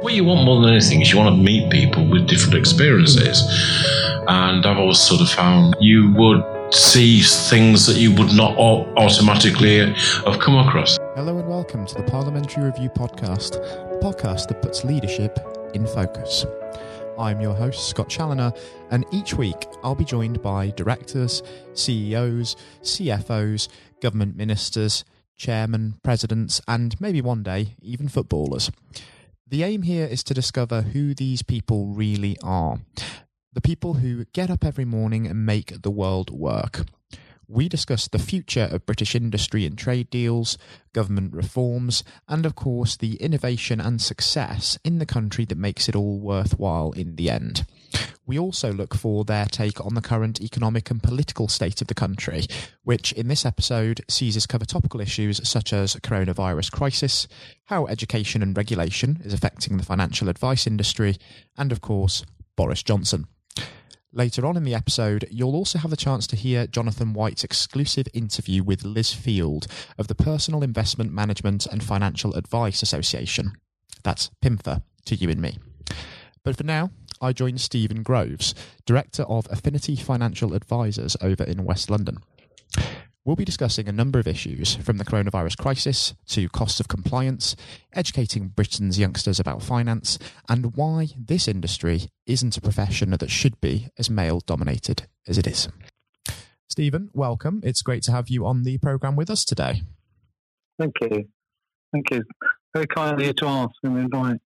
What 0.00 0.14
you 0.14 0.22
want 0.22 0.44
more 0.44 0.60
than 0.60 0.70
anything 0.70 1.00
is 1.00 1.10
you 1.10 1.18
want 1.18 1.34
to 1.34 1.42
meet 1.42 1.72
people 1.72 2.08
with 2.08 2.28
different 2.28 2.54
experiences. 2.54 3.42
And 4.28 4.64
I've 4.64 4.78
always 4.78 5.00
sort 5.00 5.20
of 5.20 5.28
found 5.28 5.74
you 5.80 6.12
would 6.12 6.40
see 6.72 7.20
things 7.20 7.84
that 7.86 7.96
you 7.96 8.14
would 8.14 8.32
not 8.32 8.56
automatically 8.56 9.78
have 9.78 10.38
come 10.38 10.54
across. 10.54 10.98
Hello 11.16 11.36
and 11.38 11.48
welcome 11.48 11.84
to 11.84 11.94
the 11.96 12.04
Parliamentary 12.04 12.62
Review 12.62 12.90
Podcast, 12.90 13.54
the 13.54 13.98
podcast 14.00 14.46
that 14.46 14.62
puts 14.62 14.84
leadership 14.84 15.36
in 15.74 15.84
focus. 15.84 16.46
I'm 17.18 17.40
your 17.40 17.54
host, 17.54 17.88
Scott 17.88 18.08
Challinor, 18.08 18.56
and 18.92 19.04
each 19.10 19.34
week 19.34 19.66
I'll 19.82 19.96
be 19.96 20.04
joined 20.04 20.40
by 20.40 20.70
directors, 20.76 21.42
CEOs, 21.74 22.54
CFOs, 22.82 23.66
government 24.00 24.36
ministers, 24.36 25.04
chairmen, 25.36 25.98
presidents, 26.04 26.60
and 26.68 27.00
maybe 27.00 27.20
one 27.20 27.42
day 27.42 27.74
even 27.82 28.06
footballers. 28.06 28.70
The 29.50 29.62
aim 29.62 29.80
here 29.80 30.04
is 30.04 30.22
to 30.24 30.34
discover 30.34 30.82
who 30.82 31.14
these 31.14 31.42
people 31.42 31.86
really 31.86 32.36
are. 32.42 32.80
The 33.54 33.62
people 33.62 33.94
who 33.94 34.26
get 34.26 34.50
up 34.50 34.62
every 34.62 34.84
morning 34.84 35.26
and 35.26 35.46
make 35.46 35.80
the 35.80 35.90
world 35.90 36.28
work. 36.28 36.84
We 37.46 37.66
discuss 37.66 38.08
the 38.08 38.18
future 38.18 38.68
of 38.70 38.84
British 38.84 39.14
industry 39.14 39.64
and 39.64 39.78
trade 39.78 40.10
deals, 40.10 40.58
government 40.92 41.32
reforms, 41.32 42.04
and 42.28 42.44
of 42.44 42.56
course 42.56 42.94
the 42.94 43.14
innovation 43.14 43.80
and 43.80 44.02
success 44.02 44.78
in 44.84 44.98
the 44.98 45.06
country 45.06 45.46
that 45.46 45.56
makes 45.56 45.88
it 45.88 45.96
all 45.96 46.18
worthwhile 46.18 46.92
in 46.92 47.16
the 47.16 47.30
end. 47.30 47.64
We 48.26 48.38
also 48.38 48.72
look 48.72 48.94
for 48.94 49.24
their 49.24 49.46
take 49.46 49.84
on 49.84 49.94
the 49.94 50.02
current 50.02 50.40
economic 50.42 50.90
and 50.90 51.02
political 51.02 51.48
state 51.48 51.80
of 51.80 51.86
the 51.86 51.94
country, 51.94 52.44
which 52.84 53.12
in 53.12 53.28
this 53.28 53.46
episode 53.46 54.02
sees 54.08 54.36
us 54.36 54.46
cover 54.46 54.66
topical 54.66 55.00
issues 55.00 55.46
such 55.48 55.72
as 55.72 55.94
coronavirus 55.94 56.70
crisis, 56.70 57.26
how 57.64 57.86
education 57.86 58.42
and 58.42 58.54
regulation 58.54 59.22
is 59.24 59.32
affecting 59.32 59.78
the 59.78 59.84
financial 59.84 60.28
advice 60.28 60.66
industry, 60.66 61.16
and 61.56 61.72
of 61.72 61.80
course, 61.80 62.22
Boris 62.54 62.82
Johnson. 62.82 63.26
Later 64.12 64.46
on 64.46 64.56
in 64.56 64.64
the 64.64 64.74
episode, 64.74 65.26
you'll 65.30 65.54
also 65.54 65.78
have 65.78 65.92
a 65.92 65.96
chance 65.96 66.26
to 66.26 66.36
hear 66.36 66.66
Jonathan 66.66 67.12
White's 67.12 67.44
exclusive 67.44 68.08
interview 68.14 68.62
with 68.62 68.84
Liz 68.84 69.12
Field 69.12 69.66
of 69.98 70.08
the 70.08 70.14
Personal 70.14 70.62
Investment 70.62 71.12
Management 71.12 71.66
and 71.66 71.82
Financial 71.82 72.34
Advice 72.34 72.82
Association. 72.82 73.52
That's 74.04 74.30
PIMFA 74.42 74.82
to 75.06 75.14
you 75.14 75.30
and 75.30 75.40
me. 75.40 75.58
But 76.42 76.56
for 76.56 76.64
now, 76.64 76.90
I 77.20 77.32
join 77.32 77.58
Steven 77.58 78.02
Groves, 78.02 78.54
Director 78.86 79.22
of 79.24 79.46
Affinity 79.50 79.96
Financial 79.96 80.54
Advisors 80.54 81.16
over 81.20 81.44
in 81.44 81.64
West 81.64 81.90
London. 81.90 82.18
We'll 83.24 83.36
be 83.36 83.44
discussing 83.44 83.88
a 83.88 83.92
number 83.92 84.18
of 84.18 84.26
issues 84.26 84.76
from 84.76 84.96
the 84.96 85.04
coronavirus 85.04 85.58
crisis 85.58 86.14
to 86.28 86.48
cost 86.48 86.80
of 86.80 86.88
compliance, 86.88 87.56
educating 87.92 88.48
Britain's 88.48 88.98
youngsters 88.98 89.38
about 89.38 89.62
finance, 89.62 90.18
and 90.48 90.74
why 90.76 91.08
this 91.14 91.46
industry 91.46 92.08
isn't 92.26 92.56
a 92.56 92.62
profession 92.62 93.10
that 93.10 93.30
should 93.30 93.60
be 93.60 93.88
as 93.98 94.08
male 94.08 94.40
dominated 94.40 95.06
as 95.26 95.36
it 95.36 95.46
is. 95.46 95.68
Steven, 96.70 97.10
welcome. 97.12 97.60
It's 97.62 97.82
great 97.82 98.02
to 98.04 98.12
have 98.12 98.30
you 98.30 98.46
on 98.46 98.62
the 98.62 98.78
programme 98.78 99.16
with 99.16 99.28
us 99.28 99.44
today. 99.44 99.82
Thank 100.78 100.94
you. 101.02 101.28
Thank 101.92 102.10
you. 102.10 102.24
Very 102.72 102.86
kindly 102.86 103.32
to 103.34 103.46
ask 103.46 103.74
and 103.82 103.98
invite. 103.98 104.40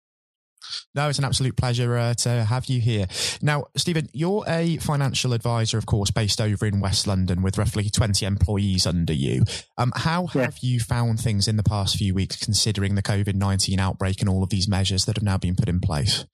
No, 0.94 1.08
it's 1.08 1.19
an 1.19 1.25
absolute 1.25 1.56
pleasure 1.56 1.97
uh, 1.97 2.14
to 2.14 2.44
have 2.44 2.66
you 2.66 2.80
here. 2.80 3.06
Now, 3.42 3.64
Steven, 3.77 4.08
you're 4.12 4.44
a 4.47 4.77
financial 4.78 5.33
advisor, 5.33 5.78
of 5.78 5.86
course, 5.86 6.11
based 6.11 6.41
over 6.41 6.67
in 6.67 6.80
West 6.80 7.06
London 7.06 7.42
with 7.42 7.58
roughly 7.58 7.91
20 7.91 8.25
employees 8.27 8.86
under 8.86 9.12
you. 9.12 9.44
Um, 9.78 9.92
how 9.94 10.28
yeah. 10.34 10.42
have 10.42 10.58
you 10.61 10.80
found 10.80 11.20
things 11.20 11.48
in 11.48 11.56
the 11.56 11.62
past 11.62 11.97
few 11.97 12.14
weeks, 12.14 12.36
considering 12.36 12.94
the 12.94 13.02
COVID 13.02 13.34
19 13.34 13.78
outbreak 13.78 14.20
and 14.20 14.28
all 14.28 14.42
of 14.42 14.50
these 14.50 14.69
measures 14.69 15.05
that 15.06 15.17
have 15.17 15.25
now 15.25 15.39
been 15.39 15.56
put 15.56 15.69
in 15.69 15.80
place? 15.80 16.27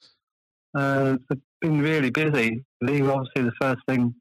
Uh, 0.76 1.16
it's 1.30 1.40
been 1.60 1.80
really 1.80 2.10
busy. 2.10 2.64
Obviously, 2.82 3.42
the 3.42 3.52
first 3.60 3.80
thing 3.88 4.14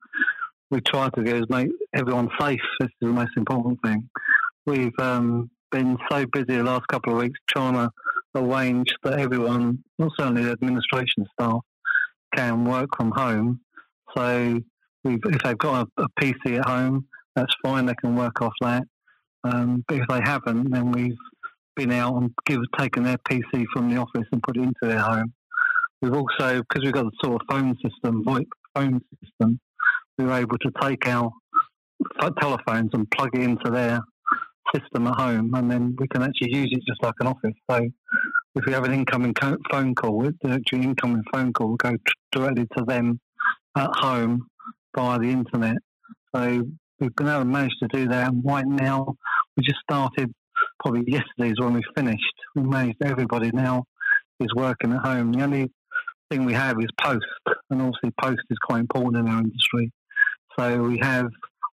we 0.71 0.81
try 0.81 1.09
to 1.09 1.23
do 1.23 1.35
is 1.35 1.49
make 1.49 1.69
everyone 1.93 2.29
safe. 2.39 2.61
This 2.79 2.87
is 2.87 2.95
the 3.01 3.07
most 3.07 3.31
important 3.35 3.79
thing. 3.83 4.09
We've 4.65 4.97
um, 4.99 5.49
been 5.71 5.97
so 6.09 6.25
busy 6.25 6.57
the 6.57 6.63
last 6.63 6.87
couple 6.87 7.13
of 7.13 7.19
weeks 7.19 7.39
trying 7.49 7.73
to 7.73 7.89
arrange 8.35 8.87
that 9.03 9.19
everyone, 9.19 9.83
not 9.97 10.11
only 10.19 10.43
the 10.43 10.51
administration 10.51 11.25
staff, 11.33 11.61
can 12.35 12.65
work 12.65 12.89
from 12.97 13.11
home. 13.11 13.59
So 14.15 14.59
if 15.03 15.43
they've 15.43 15.57
got 15.57 15.87
a, 15.97 16.03
a, 16.03 16.07
PC 16.19 16.57
at 16.57 16.65
home, 16.65 17.05
that's 17.35 17.53
fine. 17.63 17.85
They 17.85 17.95
can 17.95 18.15
work 18.15 18.41
off 18.41 18.53
that. 18.61 18.83
Um, 19.43 19.83
but 19.87 19.97
if 19.97 20.07
they 20.09 20.21
haven't, 20.23 20.71
then 20.71 20.91
we've 20.91 21.17
been 21.75 21.91
out 21.91 22.15
and 22.15 22.31
give, 22.45 22.61
taken 22.77 23.03
their 23.03 23.17
PC 23.29 23.65
from 23.73 23.89
the 23.89 23.97
office 23.97 24.27
and 24.31 24.41
put 24.41 24.57
it 24.57 24.63
into 24.63 24.73
their 24.81 24.99
home. 24.99 25.33
We've 26.01 26.13
also, 26.13 26.61
because 26.61 26.83
we've 26.83 26.93
got 26.93 27.05
the 27.05 27.11
sort 27.23 27.41
of 27.41 27.47
phone 27.49 27.75
system, 27.83 28.23
VoIP 28.25 28.47
phone 28.73 29.01
system, 29.23 29.59
we 30.17 30.25
were 30.25 30.33
able 30.33 30.57
to 30.59 30.71
take 30.81 31.07
our 31.07 31.31
telephones 32.39 32.91
and 32.93 33.09
plug 33.11 33.29
it 33.33 33.41
into 33.41 33.69
their 33.71 34.01
system 34.73 35.07
at 35.07 35.19
home, 35.19 35.53
and 35.53 35.69
then 35.69 35.95
we 35.99 36.07
can 36.07 36.23
actually 36.23 36.55
use 36.55 36.69
it 36.71 36.83
just 36.87 37.03
like 37.03 37.15
an 37.19 37.27
office. 37.27 37.53
So 37.69 37.77
if 38.55 38.65
we 38.65 38.71
have 38.73 38.83
an 38.83 38.93
incoming 38.93 39.33
phone 39.71 39.95
call, 39.95 40.23
the 40.41 40.49
actual 40.49 40.81
incoming 40.81 41.23
phone 41.31 41.53
call 41.53 41.69
will 41.69 41.77
go 41.77 41.93
directly 42.31 42.67
to 42.77 42.83
them 42.85 43.19
at 43.75 43.89
home 43.93 44.47
via 44.95 45.19
the 45.19 45.29
internet. 45.29 45.77
So 46.33 46.63
we've 46.99 47.15
been 47.15 47.27
able 47.27 47.39
to 47.39 47.45
manage 47.45 47.73
to 47.81 47.87
do 47.89 48.07
that. 48.07 48.29
And 48.29 48.43
right 48.45 48.65
now, 48.65 49.15
we 49.55 49.63
just 49.63 49.79
started. 49.89 50.33
Probably 50.79 51.03
yesterday 51.07 51.51
is 51.51 51.59
when 51.59 51.73
we 51.73 51.81
finished. 51.95 52.35
We 52.55 52.63
managed 52.63 52.97
everybody 53.03 53.51
now 53.51 53.85
is 54.39 54.47
working 54.55 54.93
at 54.93 55.05
home. 55.05 55.31
The 55.31 55.43
only 55.43 55.71
thing 56.29 56.45
we 56.45 56.53
have 56.53 56.77
is 56.79 56.87
post, 57.01 57.25
and 57.69 57.81
obviously 57.81 58.11
post 58.21 58.41
is 58.49 58.57
quite 58.63 58.79
important 58.79 59.27
in 59.27 59.33
our 59.33 59.41
industry. 59.41 59.91
So 60.57 60.81
we 60.81 60.99
have 60.99 61.27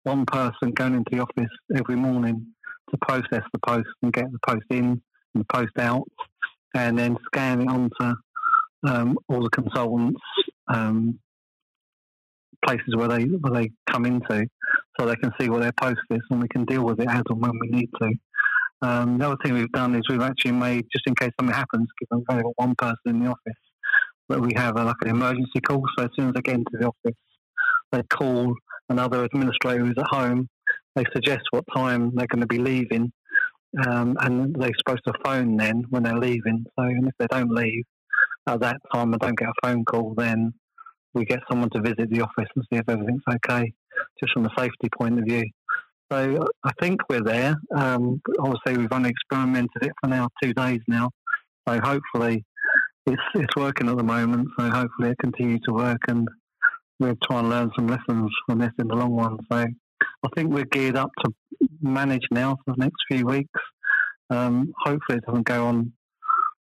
one 0.04 0.24
person 0.24 0.72
going 0.72 0.94
into 0.94 1.10
the 1.12 1.20
office 1.20 1.52
every 1.76 1.96
morning 1.96 2.46
to 2.90 2.98
process 2.98 3.42
the 3.52 3.58
post 3.66 3.88
and 4.02 4.12
get 4.12 4.30
the 4.32 4.38
post 4.46 4.66
in 4.70 4.84
and 4.84 5.00
the 5.34 5.44
post 5.52 5.76
out, 5.78 6.04
and 6.74 6.98
then 6.98 7.16
scan 7.26 7.62
it 7.62 7.68
onto 7.68 8.14
um, 8.86 9.18
all 9.28 9.42
the 9.42 9.50
consultants' 9.50 10.20
um, 10.68 11.18
places 12.64 12.94
where 12.94 13.08
they 13.08 13.24
where 13.24 13.62
they 13.62 13.70
come 13.90 14.04
into, 14.04 14.46
so 14.98 15.06
they 15.06 15.16
can 15.16 15.32
see 15.40 15.48
what 15.48 15.60
their 15.60 15.72
post 15.72 16.00
is, 16.10 16.20
and 16.30 16.40
we 16.40 16.48
can 16.48 16.64
deal 16.64 16.84
with 16.84 17.00
it 17.00 17.08
as 17.08 17.22
and 17.28 17.40
when 17.40 17.52
we 17.60 17.68
need 17.68 17.90
to. 18.00 18.12
Um, 18.82 19.18
the 19.18 19.26
other 19.26 19.36
thing 19.44 19.54
we've 19.54 19.72
done 19.72 19.94
is 19.94 20.02
we've 20.08 20.22
actually 20.22 20.52
made, 20.52 20.86
just 20.90 21.06
in 21.06 21.14
case 21.14 21.30
something 21.38 21.54
happens, 21.54 21.88
given 22.00 22.18
we've 22.18 22.26
only 22.30 22.42
got 22.44 22.52
one 22.56 22.74
person 22.74 22.96
in 23.06 23.20
the 23.20 23.26
office, 23.26 23.60
that 24.30 24.40
we 24.40 24.52
have 24.56 24.76
a, 24.76 24.84
like 24.84 24.96
an 25.02 25.10
emergency 25.10 25.60
call. 25.60 25.82
So 25.98 26.04
as 26.04 26.10
soon 26.16 26.28
as 26.28 26.34
they 26.34 26.40
get 26.40 26.54
into 26.54 26.78
the 26.78 26.86
office, 26.86 27.18
they 27.92 28.02
call 28.04 28.54
another 28.88 29.24
administrator 29.24 29.84
who's 29.84 29.98
at 29.98 30.06
home 30.08 30.48
they 30.94 31.04
suggest 31.12 31.42
what 31.50 31.64
time 31.74 32.12
they're 32.14 32.26
going 32.26 32.40
to 32.40 32.46
be 32.46 32.58
leaving, 32.58 33.12
um, 33.86 34.16
and 34.20 34.54
they're 34.54 34.70
supposed 34.78 35.04
to 35.06 35.12
phone 35.24 35.56
then 35.56 35.84
when 35.90 36.02
they're 36.02 36.18
leaving. 36.18 36.64
So, 36.78 36.84
and 36.84 37.06
if 37.06 37.14
they 37.18 37.26
don't 37.30 37.52
leave 37.52 37.84
at 38.46 38.60
that 38.60 38.76
time 38.92 39.12
and 39.12 39.20
don't 39.20 39.38
get 39.38 39.48
a 39.48 39.66
phone 39.66 39.84
call, 39.84 40.14
then 40.16 40.52
we 41.14 41.24
get 41.24 41.40
someone 41.50 41.70
to 41.70 41.80
visit 41.80 42.10
the 42.10 42.22
office 42.22 42.48
and 42.54 42.64
see 42.72 42.78
if 42.78 42.88
everything's 42.88 43.22
okay, 43.28 43.72
just 44.20 44.32
from 44.32 44.46
a 44.46 44.50
safety 44.56 44.88
point 44.98 45.18
of 45.18 45.24
view. 45.24 45.44
So 46.12 46.44
I 46.64 46.70
think 46.80 47.00
we're 47.08 47.22
there. 47.22 47.54
Um, 47.76 48.20
obviously, 48.40 48.78
we've 48.78 48.92
only 48.92 49.10
experimented 49.10 49.82
it 49.82 49.92
for 50.00 50.08
now 50.08 50.28
two 50.42 50.52
days 50.54 50.80
now. 50.88 51.10
So 51.68 51.80
hopefully, 51.80 52.44
it's 53.06 53.22
it's 53.34 53.56
working 53.56 53.88
at 53.88 53.96
the 53.96 54.02
moment. 54.02 54.48
So 54.58 54.68
hopefully, 54.70 55.10
it 55.10 55.18
continues 55.20 55.60
to 55.68 55.72
work, 55.74 56.00
and 56.08 56.26
we'll 56.98 57.16
try 57.28 57.38
and 57.38 57.50
learn 57.50 57.70
some 57.76 57.86
lessons 57.86 58.30
from 58.46 58.58
this 58.58 58.72
in 58.78 58.88
the 58.88 58.96
long 58.96 59.14
run. 59.14 59.38
So 59.50 59.66
I 60.22 60.28
think 60.34 60.52
we're 60.52 60.64
geared 60.64 60.96
up 60.96 61.10
to 61.24 61.32
manage 61.80 62.26
now 62.30 62.56
for 62.64 62.74
the 62.74 62.84
next 62.84 62.98
few 63.10 63.26
weeks. 63.26 63.60
Um, 64.28 64.72
hopefully, 64.78 65.18
it 65.18 65.26
doesn't 65.26 65.46
go 65.46 65.66
on 65.66 65.92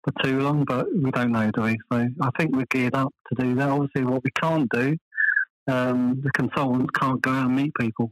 for 0.05 0.13
too 0.23 0.41
long, 0.41 0.65
but 0.65 0.87
we 0.95 1.11
don't 1.11 1.33
know, 1.33 1.51
do 1.51 1.63
we? 1.63 1.79
So 1.93 2.09
I 2.21 2.31
think 2.39 2.55
we're 2.55 2.67
geared 2.71 2.95
up 2.95 3.13
to 3.29 3.43
do 3.43 3.55
that. 3.57 3.69
Obviously, 3.69 4.05
what 4.05 4.23
we 4.25 4.31
can't 4.41 4.69
do, 4.71 4.97
um, 5.67 6.21
the 6.23 6.31
consultants 6.31 6.91
can't 6.99 7.21
go 7.21 7.31
out 7.31 7.47
and 7.47 7.57
meet 7.57 7.73
people. 7.79 8.11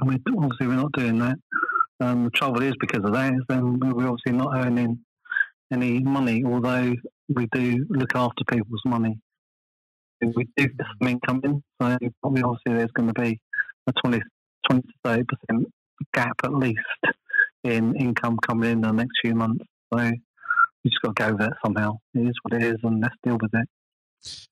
And 0.00 0.08
we 0.08 0.16
obviously 0.38 0.66
we're 0.66 0.76
not 0.76 0.92
doing 0.92 1.18
that. 1.18 1.36
Um, 2.00 2.24
the 2.24 2.30
trouble 2.30 2.62
is 2.62 2.74
because 2.80 3.04
of 3.04 3.12
that 3.12 3.32
then 3.48 3.78
we're 3.78 4.08
obviously 4.08 4.32
not 4.32 4.56
earning 4.56 4.98
any 5.72 6.00
money, 6.00 6.44
although 6.44 6.94
we 7.28 7.46
do 7.52 7.86
look 7.88 8.14
after 8.14 8.44
people's 8.50 8.82
money. 8.84 9.18
We 10.20 10.48
do 10.56 10.68
get 10.68 10.86
some 11.00 11.08
income 11.08 11.40
in, 11.44 11.62
so 11.80 11.98
obviously 12.22 12.56
there's 12.66 12.92
going 12.92 13.12
to 13.12 13.20
be 13.20 13.40
a 13.86 13.92
20, 14.04 14.20
20 14.72 14.82
to 14.82 14.94
30 15.04 15.24
percent 15.24 15.72
gap 16.12 16.36
at 16.44 16.52
least 16.52 16.80
in 17.64 17.94
income 17.96 18.38
coming 18.46 18.70
in 18.70 18.80
the 18.80 18.92
next 18.92 19.18
few 19.22 19.34
months. 19.34 19.64
So 19.92 19.98
we 20.00 20.90
just 20.90 21.02
got 21.02 21.16
to 21.16 21.22
go 21.22 21.32
with 21.34 21.48
it 21.48 21.52
somehow. 21.64 21.98
It 22.14 22.28
is 22.28 22.34
what 22.42 22.60
it 22.60 22.66
is, 22.66 22.78
and 22.82 23.00
let's 23.00 23.14
deal 23.22 23.38
with 23.40 23.54
it. 23.54 23.68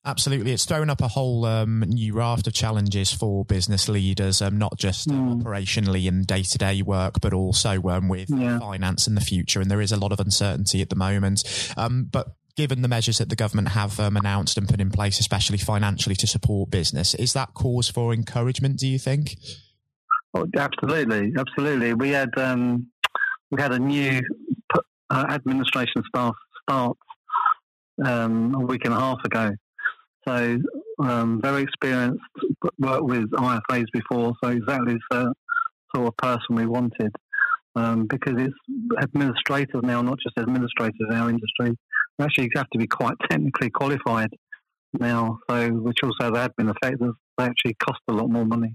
Absolutely, 0.05 0.53
it's 0.53 0.65
thrown 0.65 0.91
up 0.91 1.01
a 1.01 1.09
whole 1.09 1.45
um, 1.45 1.81
new 1.87 2.15
raft 2.15 2.47
of 2.49 2.53
challenges 2.53 3.13
for 3.13 3.45
business 3.45 3.89
leaders, 3.89 4.43
um, 4.43 4.59
not 4.59 4.77
just 4.77 5.09
mm. 5.09 5.41
operationally 5.41 6.07
in 6.07 6.25
day 6.25 6.43
to 6.43 6.59
day 6.59 6.83
work, 6.83 7.21
but 7.21 7.33
also 7.33 7.81
um, 7.89 8.09
with 8.09 8.29
yeah. 8.31 8.59
finance 8.59 9.07
in 9.07 9.15
the 9.15 9.21
future. 9.21 9.61
And 9.61 9.71
there 9.71 9.81
is 9.81 9.93
a 9.93 9.97
lot 9.97 10.11
of 10.11 10.19
uncertainty 10.19 10.83
at 10.83 10.91
the 10.91 10.97
moment. 10.97 11.73
Um, 11.77 12.09
but 12.11 12.35
given 12.57 12.83
the 12.83 12.89
measures 12.89 13.19
that 13.19 13.29
the 13.29 13.37
government 13.37 13.69
have 13.69 14.01
um, 14.01 14.17
announced 14.17 14.59
and 14.59 14.69
put 14.69 14.81
in 14.81 14.91
place, 14.91 15.21
especially 15.21 15.59
financially 15.59 16.17
to 16.17 16.27
support 16.27 16.71
business, 16.71 17.15
is 17.15 17.33
that 17.35 17.55
cause 17.55 17.89
for 17.89 18.13
encouragement? 18.13 18.77
Do 18.77 18.89
you 18.89 18.99
think? 18.99 19.37
Oh, 20.33 20.47
absolutely, 20.57 21.33
absolutely. 21.37 21.95
We 21.95 22.11
had 22.11 22.31
um, 22.37 22.87
we 23.51 23.61
had 23.61 23.73
a 23.73 23.79
new 23.79 24.21
uh, 25.11 25.27
administration 25.29 26.03
staff 26.09 26.35
start 26.63 26.97
um, 28.05 28.55
a 28.55 28.61
week 28.61 28.85
and 28.85 28.95
a 28.95 28.99
half 28.99 29.19
ago. 29.25 29.51
So 30.29 30.59
um, 31.03 31.41
very 31.43 31.63
experienced, 31.63 32.21
worked 32.79 33.05
with 33.05 33.31
IFAs 33.33 33.87
before, 33.93 34.35
so 34.43 34.51
exactly 34.51 34.99
the 35.11 35.33
sort 35.95 36.09
of 36.09 36.17
person 36.17 36.55
we 36.55 36.67
wanted. 36.67 37.11
Um, 37.77 38.07
because 38.09 38.35
it's 38.37 38.55
administrators 39.01 39.83
now, 39.83 40.03
not 40.03 40.19
just 40.19 40.37
administrators 40.39 41.07
in 41.09 41.17
our 41.17 41.31
industry. 41.31 41.77
We 42.19 42.25
actually 42.25 42.51
have 42.57 42.69
to 42.73 42.79
be 42.79 42.87
quite 42.87 43.15
technically 43.31 43.71
qualified 43.71 44.31
now, 44.99 45.39
so 45.49 45.71
which 45.71 45.99
also 46.03 46.17
has 46.21 46.33
admin 46.33 46.71
effect. 46.71 47.01
They 47.39 47.45
actually 47.45 47.75
cost 47.75 48.01
a 48.09 48.13
lot 48.13 48.29
more 48.29 48.45
money. 48.45 48.75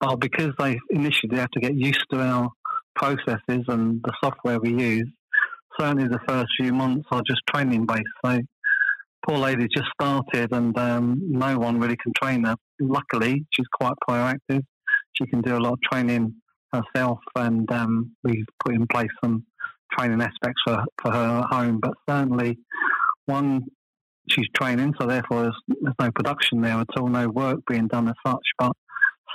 But 0.00 0.16
because 0.16 0.52
they 0.58 0.78
initially 0.90 1.36
have 1.36 1.50
to 1.50 1.60
get 1.60 1.74
used 1.74 2.04
to 2.12 2.20
our 2.20 2.48
processes 2.96 3.64
and 3.68 4.00
the 4.02 4.12
software 4.22 4.58
we 4.58 4.70
use, 4.70 5.08
certainly 5.78 6.08
the 6.08 6.20
first 6.26 6.48
few 6.58 6.72
months 6.72 7.06
are 7.10 7.22
just 7.26 7.42
training 7.52 7.86
based. 7.86 8.02
So 8.24 8.38
poor 9.26 9.38
lady 9.38 9.68
just 9.74 9.88
started 10.00 10.52
and 10.52 10.76
um, 10.78 11.20
no 11.28 11.58
one 11.58 11.78
really 11.78 11.96
can 11.96 12.12
train 12.20 12.44
her. 12.44 12.56
Luckily, 12.80 13.44
she's 13.50 13.66
quite 13.72 13.94
proactive. 14.08 14.64
She 15.12 15.26
can 15.26 15.42
do 15.42 15.56
a 15.56 15.60
lot 15.60 15.74
of 15.74 15.80
training 15.90 16.34
herself 16.72 17.18
and 17.36 17.70
um, 17.70 18.16
we've 18.24 18.46
put 18.64 18.74
in 18.74 18.86
place 18.86 19.10
some 19.22 19.44
training 19.96 20.22
aspects 20.22 20.62
for, 20.66 20.82
for 21.02 21.12
her 21.12 21.40
at 21.40 21.54
home. 21.54 21.80
But 21.80 21.94
certainly, 22.08 22.58
one, 23.26 23.64
she's 24.30 24.46
training, 24.54 24.94
so 24.98 25.06
therefore 25.06 25.42
there's, 25.42 25.62
there's 25.80 25.96
no 26.00 26.10
production 26.12 26.60
there 26.62 26.76
at 26.78 26.86
all, 26.96 27.08
no 27.08 27.28
work 27.28 27.60
being 27.68 27.88
done 27.88 28.08
as 28.08 28.14
such. 28.26 28.46
But 28.58 28.72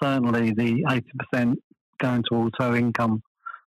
certainly 0.02 0.52
the 0.52 1.02
80% 1.34 1.56
going 2.00 2.24
towards 2.30 2.56
her 2.60 2.76
income 2.76 3.22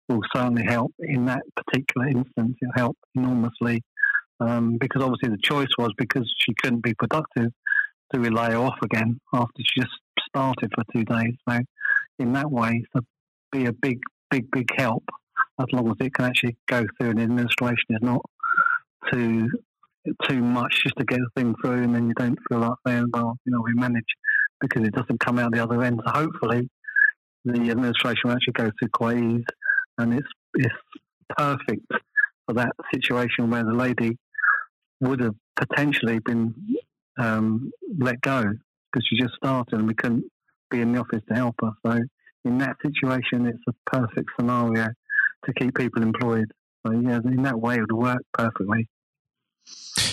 will 0.09 0.21
certainly 0.35 0.65
help 0.65 0.93
in 1.01 1.27
that 1.27 1.43
particular 1.57 2.09
instance. 2.09 2.57
It'll 2.61 2.73
help 2.77 2.97
enormously 3.15 3.83
um, 4.41 4.77
because 4.79 5.03
obviously 5.03 5.31
the 5.31 5.43
choice 5.43 5.69
was 5.79 5.91
because 5.97 6.33
she 6.39 6.53
couldn't 6.63 6.83
be 6.83 6.95
productive, 6.95 7.53
we 8.15 8.31
lay 8.31 8.55
off 8.55 8.77
again 8.83 9.21
after 9.35 9.59
she 9.59 9.81
just 9.81 9.93
started 10.29 10.73
for 10.75 10.85
two 10.95 11.05
days? 11.05 11.35
So 11.49 11.59
in 12.19 12.33
that 12.33 12.51
way, 12.51 12.83
it'll 12.95 13.07
be 13.53 13.67
a 13.67 13.73
big, 13.73 14.01
big, 14.31 14.51
big 14.51 14.69
help 14.77 15.05
as 15.59 15.67
long 15.73 15.89
as 15.89 15.97
it 16.01 16.15
can 16.15 16.27
actually 16.27 16.57
go 16.67 16.85
through 16.99 17.11
an 17.11 17.21
administration 17.21 17.87
is 17.91 18.03
not 18.03 18.23
too 19.13 19.49
too 20.29 20.41
much 20.41 20.83
just 20.85 20.97
to 20.97 21.05
get 21.05 21.19
the 21.19 21.29
thing 21.37 21.55
through 21.61 21.83
and 21.83 21.95
then 21.95 22.07
you 22.07 22.15
don't 22.15 22.39
feel 22.49 22.61
like 22.61 22.75
saying, 22.87 23.07
well, 23.13 23.37
you 23.45 23.53
know, 23.53 23.61
we 23.61 23.75
manage 23.75 24.05
because 24.61 24.87
it 24.87 24.95
doesn't 24.95 25.21
come 25.21 25.39
out 25.39 25.53
the 25.53 25.63
other 25.63 25.83
end. 25.83 26.01
So 26.05 26.13
hopefully 26.13 26.69
the 27.45 27.71
administration 27.71 28.23
will 28.25 28.33
actually 28.33 28.55
go 28.55 28.71
through 28.79 28.89
quite 28.93 29.19
easy 29.19 29.45
and 29.99 30.15
it's 30.15 30.29
it's 30.55 30.75
perfect 31.37 31.83
for 32.47 32.55
that 32.55 32.73
situation 32.93 33.51
where 33.51 33.65
the 33.65 33.73
lady 33.73 34.17
would 35.01 35.21
have 35.21 35.35
potentially 35.57 36.19
been 36.21 36.55
um, 37.19 37.71
let 37.99 38.21
go 38.21 38.43
because 38.43 39.07
she 39.09 39.17
just 39.17 39.35
started 39.35 39.75
and 39.79 39.87
we 39.87 39.95
couldn't 39.95 40.25
be 40.71 40.81
in 40.81 40.93
the 40.93 41.01
office 41.01 41.23
to 41.29 41.35
help 41.35 41.55
her. 41.61 41.73
So 41.85 42.01
in 42.45 42.59
that 42.59 42.77
situation, 42.85 43.47
it's 43.47 43.63
a 43.69 43.91
perfect 43.91 44.31
scenario 44.39 44.89
to 45.45 45.53
keep 45.55 45.75
people 45.75 46.03
employed. 46.03 46.51
So 46.87 46.93
yeah, 46.93 47.19
in 47.25 47.43
that 47.43 47.59
way, 47.59 47.77
it 47.77 47.81
would 47.81 47.93
work 47.93 48.23
perfectly. 48.33 48.89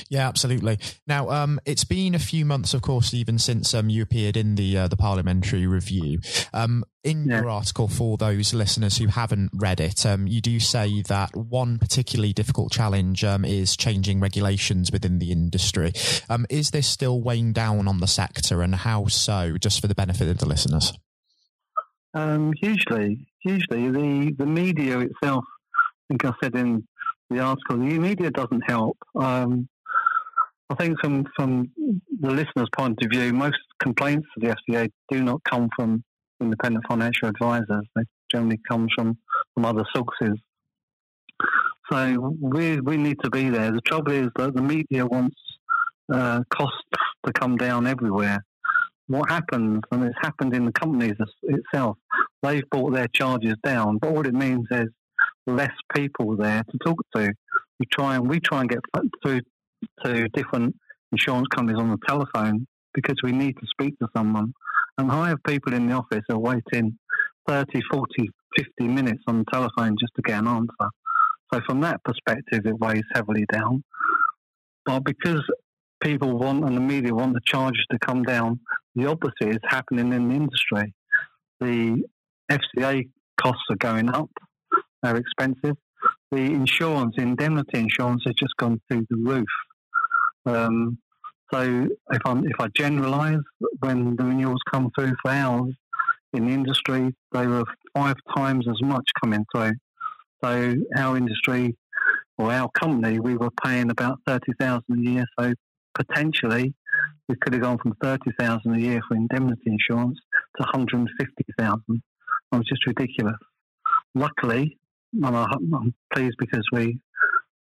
Yeah, 0.09 0.27
absolutely. 0.27 0.79
Now, 1.07 1.29
um, 1.29 1.59
it's 1.65 1.83
been 1.83 2.15
a 2.15 2.19
few 2.19 2.45
months, 2.45 2.73
of 2.73 2.81
course, 2.81 3.13
even 3.13 3.38
since 3.39 3.73
um, 3.73 3.89
you 3.89 4.03
appeared 4.03 4.38
in 4.38 4.55
the 4.55 4.77
uh, 4.77 4.88
the 4.88 4.97
parliamentary 4.97 5.67
review. 5.67 6.19
Um, 6.53 6.83
in 7.03 7.25
yeah. 7.25 7.41
your 7.41 7.50
article, 7.50 7.88
for 7.88 8.15
those 8.15 8.53
listeners 8.53 8.97
who 8.97 9.07
haven't 9.07 9.51
read 9.53 9.79
it, 9.79 10.05
um, 10.05 10.25
you 10.25 10.39
do 10.39 10.59
say 10.59 11.01
that 11.07 11.35
one 11.35 11.77
particularly 11.77 12.31
difficult 12.31 12.71
challenge 12.71 13.23
um, 13.23 13.44
is 13.44 13.75
changing 13.75 14.19
regulations 14.19 14.91
within 14.91 15.19
the 15.19 15.31
industry. 15.31 15.91
Um, 16.29 16.45
is 16.49 16.71
this 16.71 16.88
still 16.88 17.21
weighing 17.21 17.51
down 17.51 17.88
on 17.88 17.97
the 17.97 18.07
sector, 18.07 18.61
and 18.61 18.75
how 18.75 19.07
so? 19.07 19.57
Just 19.57 19.81
for 19.81 19.88
the 19.88 19.95
benefit 19.95 20.27
of 20.29 20.38
the 20.38 20.47
listeners. 20.47 20.94
hugely, 22.61 23.27
hugely. 23.39 23.89
The 23.89 24.35
the 24.38 24.45
media 24.45 24.99
itself, 24.99 25.44
I 25.44 26.13
think 26.13 26.25
I 26.25 26.31
said 26.41 26.56
in 26.56 26.88
the 27.29 27.39
article, 27.39 27.77
the 27.77 27.99
media 27.99 28.31
doesn't 28.31 28.61
help. 28.67 28.97
Um, 29.19 29.67
I 30.69 30.75
think 30.75 30.99
from 31.01 31.25
from 31.35 31.71
the 32.19 32.31
listener's 32.31 32.69
point 32.75 32.99
of 33.03 33.11
view, 33.11 33.33
most 33.33 33.57
complaints 33.79 34.27
to 34.33 34.47
the 34.47 34.55
FCA 34.55 34.89
do 35.11 35.23
not 35.23 35.41
come 35.43 35.69
from 35.75 36.03
independent 36.39 36.85
financial 36.87 37.29
advisors. 37.29 37.85
They 37.95 38.03
generally 38.31 38.59
come 38.67 38.87
from, 38.95 39.17
from 39.53 39.65
other 39.65 39.85
sources. 39.93 40.37
So 41.91 42.35
we 42.41 42.79
we 42.79 42.97
need 42.97 43.17
to 43.23 43.29
be 43.29 43.49
there. 43.49 43.71
The 43.71 43.81
trouble 43.81 44.13
is 44.13 44.29
that 44.37 44.55
the 44.55 44.61
media 44.61 45.05
wants 45.05 45.35
uh, 46.11 46.41
costs 46.49 46.77
to 47.25 47.33
come 47.33 47.57
down 47.57 47.87
everywhere. 47.87 48.43
What 49.07 49.29
happens, 49.29 49.81
and 49.91 50.05
it's 50.05 50.17
happened 50.21 50.55
in 50.55 50.65
the 50.65 50.71
companies 50.71 51.15
itself, 51.43 51.97
they've 52.41 52.67
brought 52.69 52.93
their 52.93 53.09
charges 53.09 53.55
down. 53.63 53.97
But 53.97 54.13
what 54.13 54.25
it 54.25 54.33
means 54.33 54.65
is 54.71 54.87
less 55.48 55.74
people 55.95 56.36
there 56.36 56.63
to 56.63 56.78
talk 56.86 57.00
to. 57.16 57.34
We 57.80 57.86
try 57.92 58.16
and 58.16 58.30
we 58.30 58.40
try 58.40 58.62
and 58.62 58.69
get 58.69 58.80
through 59.24 59.42
to 60.04 60.28
different 60.30 60.75
insurance 61.12 61.48
companies 61.54 61.81
on 61.81 61.90
the 61.90 61.98
telephone 62.07 62.66
because 62.94 63.16
we 63.24 63.31
need 63.31 63.57
to 63.57 63.68
speak 63.68 63.98
to 64.00 64.07
someone. 64.16 64.54
And 64.98 65.12
I 65.12 65.30
have 65.30 65.44
people 65.45 65.74
in 65.74 65.88
the 65.88 65.94
office 65.94 66.24
are 66.30 66.38
waiting 66.38 66.98
30, 67.48 67.81
40, 67.92 68.30
50 68.57 68.88
minutes 68.88 69.24
on 69.28 69.40
the 69.40 69.45
telephone 69.51 69.95
just 70.00 70.13
to 70.16 70.22
get 70.22 70.40
an 70.40 70.48
answer. 70.48 70.90
So 71.51 71.60
from 71.68 71.81
that 71.81 72.04
perspective, 72.04 72.66
it 72.66 72.80
weighs 72.80 73.04
heavily 73.13 73.45
down. 73.51 73.84
But 74.86 75.04
because 75.04 75.42
people 76.01 76.38
want 76.38 76.66
and 76.66 76.75
the 76.75 76.81
media 76.81 77.13
want 77.13 77.34
the 77.34 77.42
charges 77.45 77.86
to 77.92 78.00
come 78.00 78.24
down, 78.24 78.60
the 78.95 79.07
opposite 79.07 79.50
is 79.50 79.60
happening 79.68 80.13
in 80.13 80.30
the 80.30 80.36
industry. 80.36 80.94
The 81.60 82.04
FCA 82.51 83.10
costs 83.42 83.63
are 83.69 83.78
going 83.78 84.10
up, 84.10 84.30
they're 85.03 85.17
expensive. 85.17 85.75
The 86.31 86.39
insurance, 86.39 87.16
indemnity 87.18 87.80
insurance, 87.80 88.23
has 88.25 88.35
just 88.35 88.56
gone 88.57 88.81
through 88.87 89.06
the 89.09 89.18
roof. 89.18 89.47
Um, 90.45 90.97
so 91.54 91.87
if 92.11 92.21
i 92.25 92.31
if 92.39 92.59
I 92.59 92.68
generalise, 92.75 93.37
when 93.80 94.16
the 94.16 94.23
renewals 94.23 94.61
come 94.71 94.89
through 94.97 95.13
for 95.21 95.31
ours 95.31 95.73
in 96.33 96.47
the 96.47 96.54
industry, 96.54 97.13
they 97.31 97.45
were 97.45 97.63
five 97.95 98.16
times 98.35 98.68
as 98.68 98.81
much 98.81 99.07
coming 99.21 99.45
through. 99.54 99.73
So 100.44 100.75
our 100.97 101.16
industry 101.16 101.78
or 102.37 102.51
our 102.51 102.69
company, 102.71 103.19
we 103.19 103.37
were 103.37 103.51
paying 103.63 103.92
about 103.92 104.19
thirty 104.25 104.54
thousand 104.59 104.97
a 104.97 105.09
year. 105.09 105.25
So 105.39 105.54
potentially, 105.94 106.73
we 107.30 107.35
could 107.35 107.54
have 107.54 107.61
gone 107.61 107.78
from 107.78 107.94
thirty 108.01 108.31
thousand 108.39 108.75
a 108.75 108.80
year 108.80 109.01
for 109.07 109.16
indemnity 109.16 109.61
insurance 109.68 110.18
to 110.57 110.63
one 110.63 110.69
hundred 110.73 110.99
and 111.01 111.09
fifty 111.19 111.45
thousand. 111.57 112.01
It 112.51 112.56
was 112.56 112.68
just 112.68 112.85
ridiculous. 112.87 113.37
Luckily, 114.16 114.78
I'm 115.21 115.93
pleased 116.13 116.35
because 116.39 116.65
we 116.71 116.99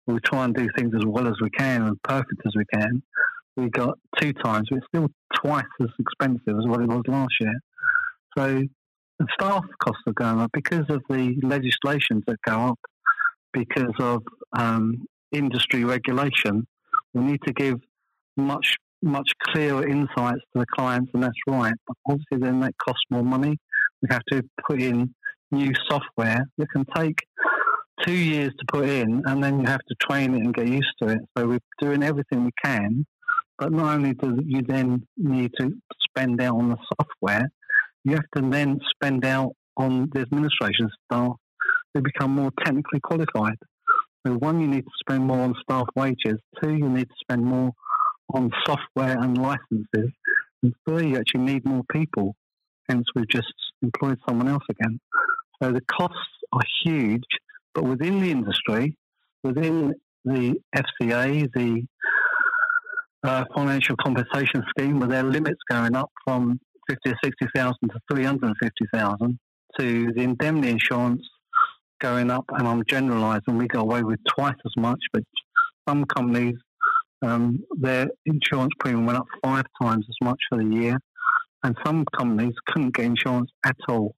we 0.06 0.18
try 0.20 0.44
and 0.44 0.54
do 0.54 0.68
things 0.76 0.92
as 0.96 1.04
well 1.06 1.28
as 1.28 1.34
we 1.40 1.50
can 1.50 1.82
and 1.82 2.02
perfect 2.02 2.42
as 2.44 2.52
we 2.56 2.64
can. 2.72 3.02
We 3.56 3.68
got 3.68 3.98
two 4.20 4.32
times, 4.32 4.68
but 4.70 4.78
it's 4.78 4.86
still 4.88 5.08
twice 5.44 5.64
as 5.80 5.88
expensive 5.98 6.58
as 6.58 6.66
what 6.66 6.80
it 6.80 6.88
was 6.88 7.02
last 7.06 7.34
year. 7.40 7.54
So 8.36 8.62
the 9.18 9.26
staff 9.34 9.64
costs 9.82 10.02
are 10.06 10.12
going 10.14 10.40
up 10.40 10.50
because 10.52 10.86
of 10.88 11.02
the 11.08 11.36
legislations 11.42 12.24
that 12.26 12.36
go 12.46 12.58
up, 12.68 12.78
because 13.52 13.94
of 14.00 14.22
um, 14.58 15.04
industry 15.30 15.84
regulation. 15.84 16.66
We 17.14 17.22
need 17.22 17.40
to 17.46 17.52
give 17.52 17.78
much 18.36 18.76
much 19.04 19.32
clearer 19.42 19.86
insights 19.86 20.40
to 20.52 20.60
the 20.60 20.66
clients, 20.76 21.10
and 21.12 21.22
that's 21.22 21.34
right. 21.46 21.74
But 21.86 21.96
obviously, 22.06 22.38
then 22.38 22.60
that 22.60 22.72
costs 22.78 23.02
more 23.10 23.24
money. 23.24 23.58
We 24.00 24.08
have 24.10 24.22
to 24.30 24.42
put 24.68 24.80
in 24.80 25.14
new 25.52 25.72
software 25.88 26.48
that 26.58 26.70
can 26.70 26.84
take 26.96 27.18
two 28.04 28.12
years 28.12 28.50
to 28.58 28.64
put 28.72 28.88
in, 28.88 29.22
and 29.26 29.42
then 29.42 29.60
you 29.60 29.66
have 29.66 29.80
to 29.88 29.94
train 30.00 30.34
it 30.34 30.40
and 30.40 30.54
get 30.54 30.66
used 30.66 30.92
to 31.00 31.08
it. 31.08 31.20
So 31.36 31.46
we're 31.46 31.60
doing 31.80 32.02
everything 32.02 32.44
we 32.44 32.50
can, 32.64 33.06
but 33.58 33.70
not 33.70 33.94
only 33.94 34.14
do 34.14 34.40
you 34.44 34.62
then 34.62 35.06
need 35.16 35.52
to 35.60 35.70
spend 36.08 36.40
out 36.40 36.56
on 36.56 36.70
the 36.70 36.78
software, 36.96 37.50
you 38.04 38.14
have 38.14 38.24
to 38.36 38.50
then 38.50 38.80
spend 38.94 39.24
out 39.24 39.52
on 39.76 40.10
the 40.12 40.20
administration 40.20 40.90
staff 41.04 41.36
to 41.94 42.02
become 42.02 42.32
more 42.32 42.50
technically 42.64 43.00
qualified. 43.00 43.56
So 44.26 44.34
one, 44.34 44.60
you 44.60 44.66
need 44.66 44.84
to 44.84 44.90
spend 45.00 45.24
more 45.24 45.40
on 45.40 45.54
staff 45.62 45.86
wages. 45.94 46.38
Two, 46.60 46.74
you 46.74 46.88
need 46.88 47.08
to 47.08 47.14
spend 47.20 47.44
more 47.44 47.72
on 48.34 48.50
software 48.66 49.18
and 49.18 49.36
licenses. 49.36 50.12
And 50.62 50.74
three, 50.88 51.10
you 51.10 51.18
actually 51.18 51.42
need 51.42 51.64
more 51.64 51.82
people. 51.92 52.34
Hence, 52.88 53.04
we've 53.14 53.28
just 53.28 53.52
employed 53.82 54.18
someone 54.28 54.48
else 54.48 54.64
again. 54.70 54.98
So 55.62 55.70
the 55.70 55.82
costs 55.82 56.18
are 56.52 56.62
huge 56.84 57.22
but 57.74 57.84
within 57.84 58.20
the 58.20 58.30
industry, 58.30 58.96
within 59.42 59.94
the 60.24 60.54
FCA, 60.76 61.48
the 61.54 61.82
uh, 63.24 63.44
financial 63.54 63.96
compensation 63.96 64.62
scheme 64.70 64.98
with 65.00 65.10
their 65.10 65.22
limits 65.22 65.60
going 65.70 65.94
up 65.94 66.10
from 66.24 66.60
50 66.88 67.10
or 67.10 67.16
60,000 67.24 67.74
to 67.82 67.98
350,000 68.10 69.38
to 69.78 70.12
the 70.12 70.22
indemnity 70.22 70.70
insurance 70.70 71.22
going 72.00 72.30
up, 72.30 72.44
and 72.50 72.66
I'm 72.66 72.82
generalising, 72.86 73.56
we 73.56 73.68
go 73.68 73.80
away 73.80 74.02
with 74.02 74.18
twice 74.36 74.56
as 74.66 74.72
much, 74.76 74.98
but 75.12 75.22
some 75.88 76.04
companies, 76.04 76.56
um, 77.22 77.60
their 77.78 78.08
insurance 78.26 78.72
premium 78.80 79.06
went 79.06 79.18
up 79.18 79.26
five 79.42 79.64
times 79.80 80.04
as 80.08 80.16
much 80.20 80.38
for 80.48 80.58
the 80.58 80.68
year, 80.74 80.98
and 81.62 81.76
some 81.86 82.04
companies 82.16 82.54
couldn't 82.66 82.94
get 82.94 83.06
insurance 83.06 83.50
at 83.64 83.76
all. 83.88 84.14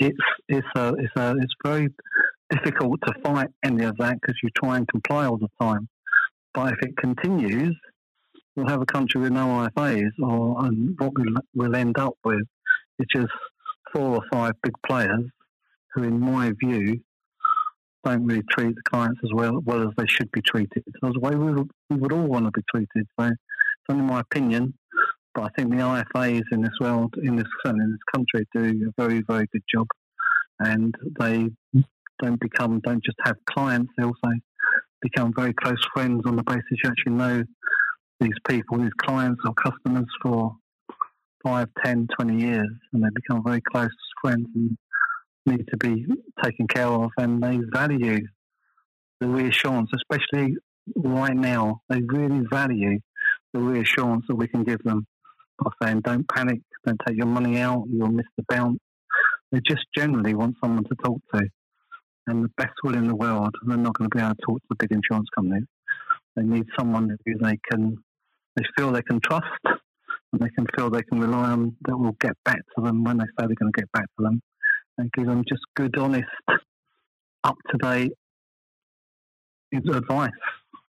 It's 0.00 0.18
it's 0.48 0.66
a, 0.76 0.94
it's 0.98 1.12
a, 1.16 1.36
it's 1.38 1.54
very 1.62 1.88
difficult 2.48 3.00
to 3.06 3.12
fight 3.22 3.48
any 3.62 3.84
of 3.84 3.96
that 3.98 4.18
because 4.20 4.34
you 4.42 4.48
try 4.56 4.78
and 4.78 4.88
comply 4.88 5.26
all 5.26 5.36
the 5.36 5.50
time. 5.60 5.88
But 6.54 6.72
if 6.72 6.78
it 6.82 6.96
continues, 6.96 7.76
we'll 8.56 8.68
have 8.68 8.80
a 8.80 8.86
country 8.86 9.20
with 9.20 9.32
no 9.32 9.68
IFAs, 9.68 10.10
or 10.22 10.64
and 10.64 10.96
what 10.98 11.12
we'll, 11.16 11.34
we'll 11.54 11.76
end 11.76 11.98
up 11.98 12.14
with 12.24 12.42
is 12.98 13.06
just 13.14 13.32
four 13.92 14.16
or 14.16 14.22
five 14.32 14.54
big 14.62 14.72
players 14.86 15.26
who, 15.92 16.04
in 16.04 16.18
my 16.18 16.52
view, 16.64 17.00
don't 18.02 18.24
really 18.24 18.42
treat 18.50 18.74
the 18.74 18.82
clients 18.90 19.20
as 19.22 19.30
well, 19.34 19.60
well 19.66 19.82
as 19.82 19.90
they 19.98 20.06
should 20.06 20.30
be 20.32 20.40
treated. 20.40 20.82
That's 21.02 21.14
the 21.14 21.20
way 21.20 21.34
we 21.34 21.52
would, 21.52 21.70
we 21.90 21.96
would 21.96 22.12
all 22.12 22.26
want 22.26 22.46
to 22.46 22.50
be 22.52 22.62
treated. 22.74 23.06
So 23.18 23.26
it's 23.26 23.36
only 23.90 24.04
my 24.04 24.20
opinion, 24.20 24.72
but 25.34 25.44
I 25.44 25.48
think 25.56 25.70
the 25.70 25.76
IFAs 25.76 26.42
in 26.52 26.62
this 26.62 26.72
world, 26.80 27.14
in 27.22 27.36
this 27.36 27.46
certainly 27.64 27.84
in 27.84 27.92
this 27.92 28.12
country, 28.12 28.46
do 28.54 28.88
a 28.88 29.02
very, 29.02 29.22
very 29.28 29.46
good 29.52 29.62
job, 29.72 29.86
and 30.58 30.94
they 31.18 31.48
don't 32.22 32.40
become 32.40 32.80
don't 32.80 33.04
just 33.04 33.18
have 33.24 33.36
clients; 33.48 33.92
they 33.96 34.04
also 34.04 34.30
become 35.02 35.32
very 35.36 35.54
close 35.54 35.82
friends 35.94 36.22
on 36.26 36.36
the 36.36 36.42
basis 36.42 36.64
you 36.70 36.90
actually 36.90 37.12
know 37.12 37.42
these 38.20 38.36
people, 38.46 38.78
these 38.78 38.90
clients 39.00 39.40
or 39.46 39.54
customers 39.54 40.06
for 40.22 40.54
five, 41.44 41.68
ten, 41.84 42.06
twenty 42.16 42.42
years, 42.42 42.70
and 42.92 43.02
they 43.02 43.08
become 43.14 43.42
very 43.44 43.62
close 43.72 43.88
friends 44.20 44.46
and 44.54 44.76
need 45.46 45.66
to 45.68 45.76
be 45.76 46.06
taken 46.42 46.66
care 46.66 46.86
of, 46.86 47.10
and 47.18 47.42
they 47.42 47.58
value 47.72 48.20
the 49.20 49.28
reassurance, 49.28 49.90
especially 49.94 50.56
right 50.96 51.36
now. 51.36 51.80
They 51.88 52.00
really 52.02 52.42
value 52.50 52.98
the 53.52 53.60
reassurance 53.60 54.24
that 54.28 54.36
we 54.36 54.48
can 54.48 54.64
give 54.64 54.82
them 54.82 55.06
by 55.62 55.70
saying, 55.82 56.00
"Don't 56.00 56.28
panic, 56.28 56.60
don't 56.84 57.00
take 57.06 57.16
your 57.16 57.26
money 57.26 57.58
out, 57.58 57.84
you'll 57.88 58.08
miss 58.08 58.26
the 58.36 58.44
bounce." 58.48 58.78
They 59.52 59.60
just 59.66 59.84
generally 59.96 60.34
want 60.34 60.56
someone 60.62 60.84
to 60.84 60.94
talk 61.04 61.20
to, 61.34 61.48
and 62.26 62.44
the 62.44 62.50
best 62.56 62.74
will 62.82 62.94
in 62.94 63.08
the 63.08 63.16
world. 63.16 63.54
They're 63.66 63.76
not 63.76 63.94
going 63.94 64.10
to 64.10 64.16
be 64.16 64.22
able 64.22 64.34
to 64.34 64.42
talk 64.46 64.58
to 64.60 64.66
the 64.70 64.76
big 64.76 64.92
insurance 64.92 65.28
companies. 65.34 65.66
They 66.36 66.42
need 66.42 66.66
someone 66.78 67.16
who 67.24 67.38
they 67.38 67.58
can, 67.70 67.96
they 68.56 68.64
feel 68.76 68.92
they 68.92 69.02
can 69.02 69.20
trust, 69.20 69.46
and 69.64 70.40
they 70.40 70.50
can 70.50 70.66
feel 70.76 70.90
they 70.90 71.02
can 71.02 71.20
rely 71.20 71.50
on 71.50 71.76
that 71.82 71.96
will 71.96 72.16
get 72.20 72.36
back 72.44 72.60
to 72.76 72.84
them 72.84 73.02
when 73.04 73.18
they 73.18 73.24
say 73.24 73.46
they're 73.46 73.54
going 73.54 73.72
to 73.72 73.80
get 73.80 73.90
back 73.92 74.06
to 74.18 74.24
them 74.24 74.40
and 74.98 75.10
give 75.12 75.26
them 75.26 75.44
just 75.48 75.62
good, 75.74 75.96
honest, 75.98 76.28
up 77.44 77.56
to 77.70 77.78
date 77.78 78.12
advice 79.72 80.30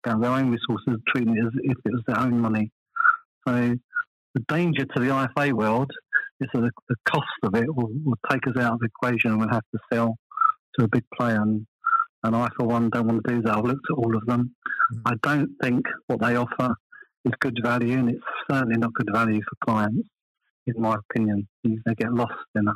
about 0.05 0.21
their 0.21 0.31
own 0.31 0.51
resources, 0.51 1.01
treating 1.07 1.37
it 1.37 1.45
as 1.45 1.53
if 1.63 1.77
it 1.85 1.91
was 1.91 2.03
their 2.07 2.19
own 2.19 2.39
money. 2.39 2.71
So 3.47 3.77
the 4.33 4.43
danger 4.47 4.85
to 4.85 4.99
the 4.99 5.07
IFA 5.09 5.53
world 5.53 5.91
is 6.41 6.49
that 6.53 6.61
the, 6.61 6.71
the 6.89 6.95
cost 7.05 7.27
of 7.43 7.55
it 7.55 7.73
will, 7.73 7.89
will, 8.03 8.17
take 8.29 8.45
us 8.47 8.57
out 8.57 8.73
of 8.73 8.79
the 8.79 8.87
equation 8.87 9.31
and 9.31 9.39
we'll 9.39 9.49
have 9.49 9.63
to 9.73 9.79
sell 9.91 10.15
to 10.77 10.85
a 10.85 10.87
big 10.87 11.03
player. 11.15 11.41
And, 11.41 11.65
and 12.23 12.35
I, 12.35 12.47
for 12.57 12.65
one, 12.65 12.89
don't 12.89 13.07
want 13.07 13.23
to 13.25 13.35
do 13.35 13.41
that. 13.43 13.57
I've 13.57 13.65
looked 13.65 13.85
at 13.89 13.97
all 13.97 14.15
of 14.15 14.25
them. 14.25 14.55
Mm. 14.93 15.01
I 15.05 15.13
don't 15.21 15.49
think 15.61 15.85
what 16.07 16.21
they 16.21 16.35
offer 16.35 16.75
is 17.25 17.33
good 17.39 17.57
value, 17.63 17.97
and 17.97 18.09
it's 18.09 18.23
certainly 18.49 18.77
not 18.77 18.93
good 18.93 19.09
value 19.13 19.39
for 19.41 19.65
clients, 19.65 20.07
in 20.67 20.73
my 20.77 20.95
opinion. 21.09 21.47
They 21.63 21.95
get 21.95 22.13
lost 22.13 22.33
in 22.55 22.67
a 22.67 22.73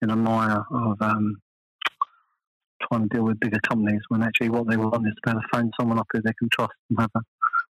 in 0.00 0.10
a 0.10 0.16
mire 0.16 0.62
of 0.70 0.96
um, 1.00 1.36
trying 2.82 3.08
to 3.08 3.16
deal 3.16 3.24
with 3.24 3.40
bigger 3.40 3.58
companies 3.68 4.00
when 4.08 4.22
actually 4.22 4.48
what 4.48 4.68
they 4.68 4.76
want 4.76 5.06
is 5.06 5.12
to 5.14 5.20
be 5.24 5.30
able 5.30 5.40
to 5.40 5.46
phone 5.52 5.70
someone 5.78 5.98
up 5.98 6.06
who 6.12 6.22
they 6.22 6.32
can 6.38 6.48
trust 6.52 6.72
and 6.88 7.00
have 7.00 7.10
a 7.16 7.20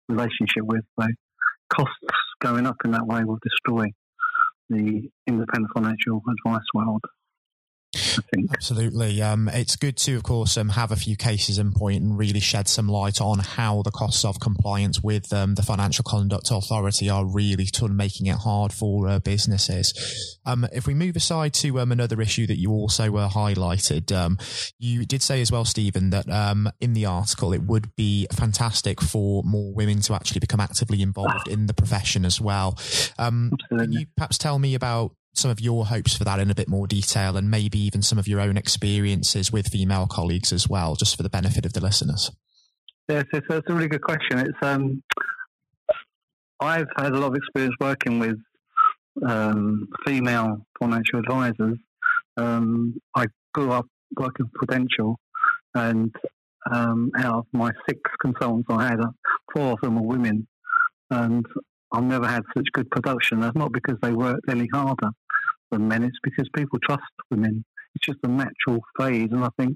relationship 0.09 0.65
with. 0.65 0.83
So 1.01 1.07
costs 1.73 2.26
going 2.41 2.67
up 2.67 2.77
in 2.85 2.91
that 2.93 3.07
way 3.07 3.25
will 3.25 3.39
destroy 3.43 3.87
the 4.69 5.09
independent 5.27 5.73
financial 5.75 6.21
advice 6.29 6.67
world. 6.75 7.03
Absolutely. 8.53 9.23
Um, 9.23 9.49
it's 9.49 9.77
good 9.77 9.97
to, 9.99 10.17
of 10.17 10.23
course, 10.23 10.57
um, 10.57 10.71
have 10.71 10.93
a 10.93 10.97
few 10.97 11.17
cases 11.17 11.59
in 11.59 11.73
point 11.73 12.03
and 12.03 12.19
really 12.19 12.41
shed 12.41 12.69
some 12.69 12.89
light 12.89 13.21
on 13.21 13.39
how 13.39 13.83
the 13.83 13.91
costs 13.91 14.25
of 14.25 14.41
compliance 14.41 15.03
with 15.03 15.33
um, 15.33 15.55
the 15.55 15.63
Financial 15.63 16.03
Conduct 16.03 16.49
Authority 16.51 17.09
are 17.11 17.25
really 17.25 17.67
sort 17.67 17.91
of 17.91 17.97
making 17.97 18.27
it 18.27 18.37
hard 18.37 18.73
for 18.73 19.09
uh, 19.09 19.19
businesses. 19.19 20.39
Um, 20.45 20.67
if 20.73 20.87
we 20.87 20.95
move 20.95 21.17
aside 21.17 21.55
to 21.55 21.81
um, 21.81 21.93
another 21.93 22.21
issue 22.21 22.47
that 22.47 22.59
you 22.59 22.71
also 22.71 23.17
uh, 23.17 23.29
highlighted, 23.29 24.13
um, 24.13 24.39
you 24.79 25.05
did 25.05 25.23
say 25.23 25.41
as 25.41 25.51
well, 25.51 25.65
Steven, 25.65 26.11
that 26.11 26.27
in 26.81 26.93
the 26.93 27.07
article 27.07 27.53
it 27.53 27.63
would 27.63 27.95
be 27.97 28.27
fantastic 28.33 29.01
for 29.01 29.43
more 29.45 29.73
women 29.75 30.01
to 30.01 30.15
actually 30.15 30.41
become 30.41 30.61
actively 30.61 31.03
involved 31.03 31.49
in 31.49 31.67
the 31.67 31.75
profession 31.75 32.25
as 32.25 32.41
well. 32.41 32.79
can 33.19 33.53
you 33.91 34.07
perhaps 34.17 34.39
tell 34.39 34.59
me 34.59 34.75
about 34.75 35.13
some 35.39 35.51
of 35.51 35.61
your 35.61 35.87
hopes 35.87 36.17
for 36.17 36.25
that 36.25 36.41
in 36.41 36.51
a 36.51 36.55
bit 36.55 36.69
more 36.69 36.87
detail 36.87 37.37
and 37.37 37.51
maybe 37.51 37.79
even 37.79 38.03
some 38.03 38.19
of 38.19 38.27
your 38.27 38.41
own 38.41 38.57
experiences 38.57 39.53
with 39.53 39.69
female 39.69 40.07
colleagues 40.07 40.53
as 40.53 40.69
well, 40.69 40.97
just 40.97 41.17
for 41.17 41.23
the 41.23 41.31
benefit 41.31 41.67
of 41.67 41.73
the 41.73 41.81
listeners? 41.81 42.31
Yes, 43.09 43.25
it's, 43.33 43.47
it's 43.49 43.71
a 43.71 43.73
really 43.73 43.89
good 43.89 44.03
question. 44.03 44.39
It's 44.39 44.59
um, 44.63 45.03
I've 46.61 46.89
had 46.97 47.13
a 47.13 47.19
lot 47.19 47.29
of 47.29 47.37
experience 47.37 47.75
working 47.81 48.19
with 48.19 48.37
um, 49.25 49.89
female 50.07 50.67
financial 50.81 51.21
advisors. 51.21 51.79
Um, 52.37 52.95
I 53.15 53.27
grew 53.55 53.73
up 53.73 53.87
working 54.19 54.47
for 54.47 54.67
Prudential, 54.67 55.19
and 55.75 56.15
um, 56.71 57.11
out 57.17 57.39
of 57.39 57.47
my 57.53 57.71
six 57.89 58.01
consultants 58.21 58.67
I 58.71 58.89
had, 58.89 59.01
four 59.55 59.73
of 59.73 59.81
them 59.83 59.97
were 59.97 60.07
women, 60.07 60.47
and 61.11 61.47
I've 61.97 62.05
never 62.05 62.27
had 62.27 62.43
such 62.55 62.67
good 62.73 62.91
production. 62.91 63.41
That's 63.41 63.57
not 63.57 63.73
because 63.73 63.97
they 64.03 64.13
worked 64.13 64.51
any 64.51 64.69
harder 64.71 65.09
than 65.71 65.89
men. 65.89 66.03
It's 66.03 66.19
because 66.23 66.47
people 66.55 66.79
trust 66.81 67.03
women. 67.31 67.65
It's 67.95 68.05
just 68.05 68.19
a 68.23 68.29
natural 68.29 68.81
phase, 68.99 69.29
and 69.33 69.43
I 69.43 69.49
think 69.59 69.75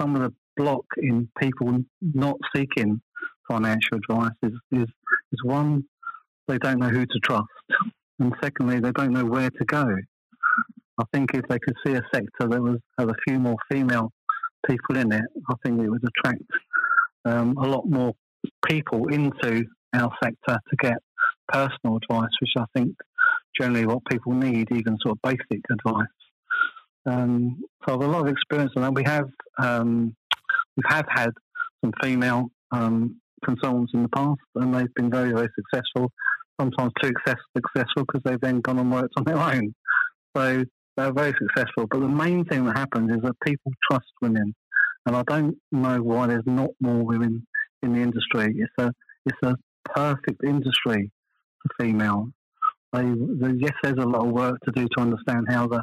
some 0.00 0.16
of 0.16 0.22
the 0.22 0.34
block 0.56 0.84
in 0.96 1.28
people 1.40 1.78
not 2.02 2.36
seeking 2.54 3.00
financial 3.48 3.98
advice 3.98 4.32
is, 4.42 4.52
is, 4.72 4.88
is 5.32 5.44
one, 5.44 5.84
they 6.48 6.58
don't 6.58 6.80
know 6.80 6.88
who 6.88 7.06
to 7.06 7.18
trust, 7.22 7.46
and 8.18 8.34
secondly, 8.42 8.80
they 8.80 8.90
don't 8.90 9.12
know 9.12 9.24
where 9.24 9.50
to 9.50 9.64
go. 9.64 9.86
I 10.98 11.04
think 11.12 11.30
if 11.34 11.46
they 11.48 11.60
could 11.60 11.76
see 11.86 11.92
a 11.92 12.02
sector 12.12 12.48
that 12.48 12.60
was 12.60 12.78
had 12.98 13.08
a 13.08 13.14
few 13.28 13.38
more 13.38 13.56
female 13.70 14.10
people 14.66 14.96
in 14.96 15.12
it, 15.12 15.24
I 15.48 15.54
think 15.64 15.80
it 15.80 15.88
would 15.88 16.02
attract 16.02 16.42
um, 17.24 17.56
a 17.56 17.66
lot 17.68 17.88
more 17.88 18.14
people 18.68 19.06
into 19.08 19.64
our 19.94 20.10
sector 20.20 20.58
to 20.68 20.76
get 20.80 20.98
personal 21.48 21.98
advice, 21.98 22.30
which 22.40 22.52
I 22.58 22.64
think 22.74 22.94
generally 23.58 23.86
what 23.86 24.04
people 24.10 24.32
need, 24.32 24.68
even 24.72 24.98
sort 25.02 25.16
of 25.16 25.22
basic 25.22 25.62
advice. 25.70 26.06
Um, 27.06 27.62
so 27.86 27.94
I've 27.94 28.02
a 28.02 28.06
lot 28.06 28.26
of 28.26 28.28
experience 28.28 28.72
on 28.76 28.82
that. 28.82 28.94
We 28.94 29.04
have 29.04 29.28
um, 29.58 30.14
we 30.76 30.82
have 30.88 31.06
had 31.08 31.30
some 31.82 31.92
female 32.02 32.48
um, 32.70 33.20
consultants 33.44 33.92
in 33.94 34.02
the 34.02 34.08
past, 34.08 34.40
and 34.56 34.74
they've 34.74 34.94
been 34.94 35.10
very 35.10 35.32
very 35.32 35.48
successful. 35.54 36.12
Sometimes 36.60 36.92
too 37.00 37.12
successful 37.56 38.04
because 38.04 38.22
they've 38.24 38.40
then 38.40 38.60
gone 38.60 38.78
and 38.78 38.92
worked 38.92 39.14
on 39.16 39.24
their 39.24 39.38
own. 39.38 39.72
So 40.36 40.64
they're 40.96 41.12
very 41.12 41.32
successful. 41.40 41.86
But 41.88 42.00
the 42.00 42.08
main 42.08 42.44
thing 42.44 42.64
that 42.64 42.76
happens 42.76 43.12
is 43.12 43.22
that 43.22 43.36
people 43.46 43.72
trust 43.88 44.08
women, 44.20 44.54
and 45.06 45.16
I 45.16 45.22
don't 45.22 45.56
know 45.70 46.02
why 46.02 46.26
there's 46.26 46.42
not 46.46 46.70
more 46.80 47.04
women 47.04 47.46
in 47.82 47.92
the 47.92 48.00
industry. 48.00 48.56
It's 48.58 48.72
a 48.78 48.92
it's 49.24 49.38
a 49.42 49.56
perfect 49.94 50.42
industry 50.44 51.10
female. 51.78 52.28
They, 52.92 53.02
they, 53.02 53.52
yes, 53.58 53.74
there's 53.82 53.98
a 53.98 54.08
lot 54.08 54.26
of 54.26 54.32
work 54.32 54.58
to 54.64 54.72
do 54.72 54.86
to 54.96 55.00
understand 55.00 55.46
how 55.48 55.66
the 55.66 55.82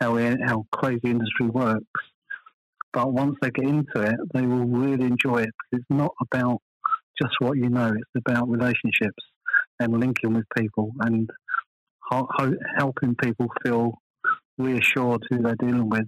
how 0.00 0.16
how 0.44 0.64
crazy 0.72 1.00
industry 1.04 1.46
works. 1.46 1.84
But 2.92 3.12
once 3.12 3.36
they 3.40 3.50
get 3.50 3.64
into 3.64 4.00
it, 4.00 4.16
they 4.34 4.42
will 4.42 4.66
really 4.66 5.06
enjoy 5.06 5.42
it. 5.42 5.54
It's 5.70 5.84
not 5.88 6.12
about 6.20 6.58
just 7.20 7.34
what 7.38 7.56
you 7.56 7.68
know; 7.68 7.92
it's 7.94 8.26
about 8.26 8.48
relationships 8.48 9.24
and 9.78 9.98
linking 9.98 10.34
with 10.34 10.44
people 10.56 10.90
and 11.00 11.30
helping 12.78 13.14
people 13.16 13.46
feel 13.64 13.94
reassured 14.58 15.22
who 15.30 15.38
they're 15.38 15.56
dealing 15.56 15.88
with. 15.88 16.06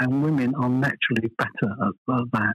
And 0.00 0.22
women 0.22 0.54
are 0.54 0.68
naturally 0.68 1.30
better 1.36 1.72
at, 1.82 2.14
at 2.14 2.24
that 2.32 2.54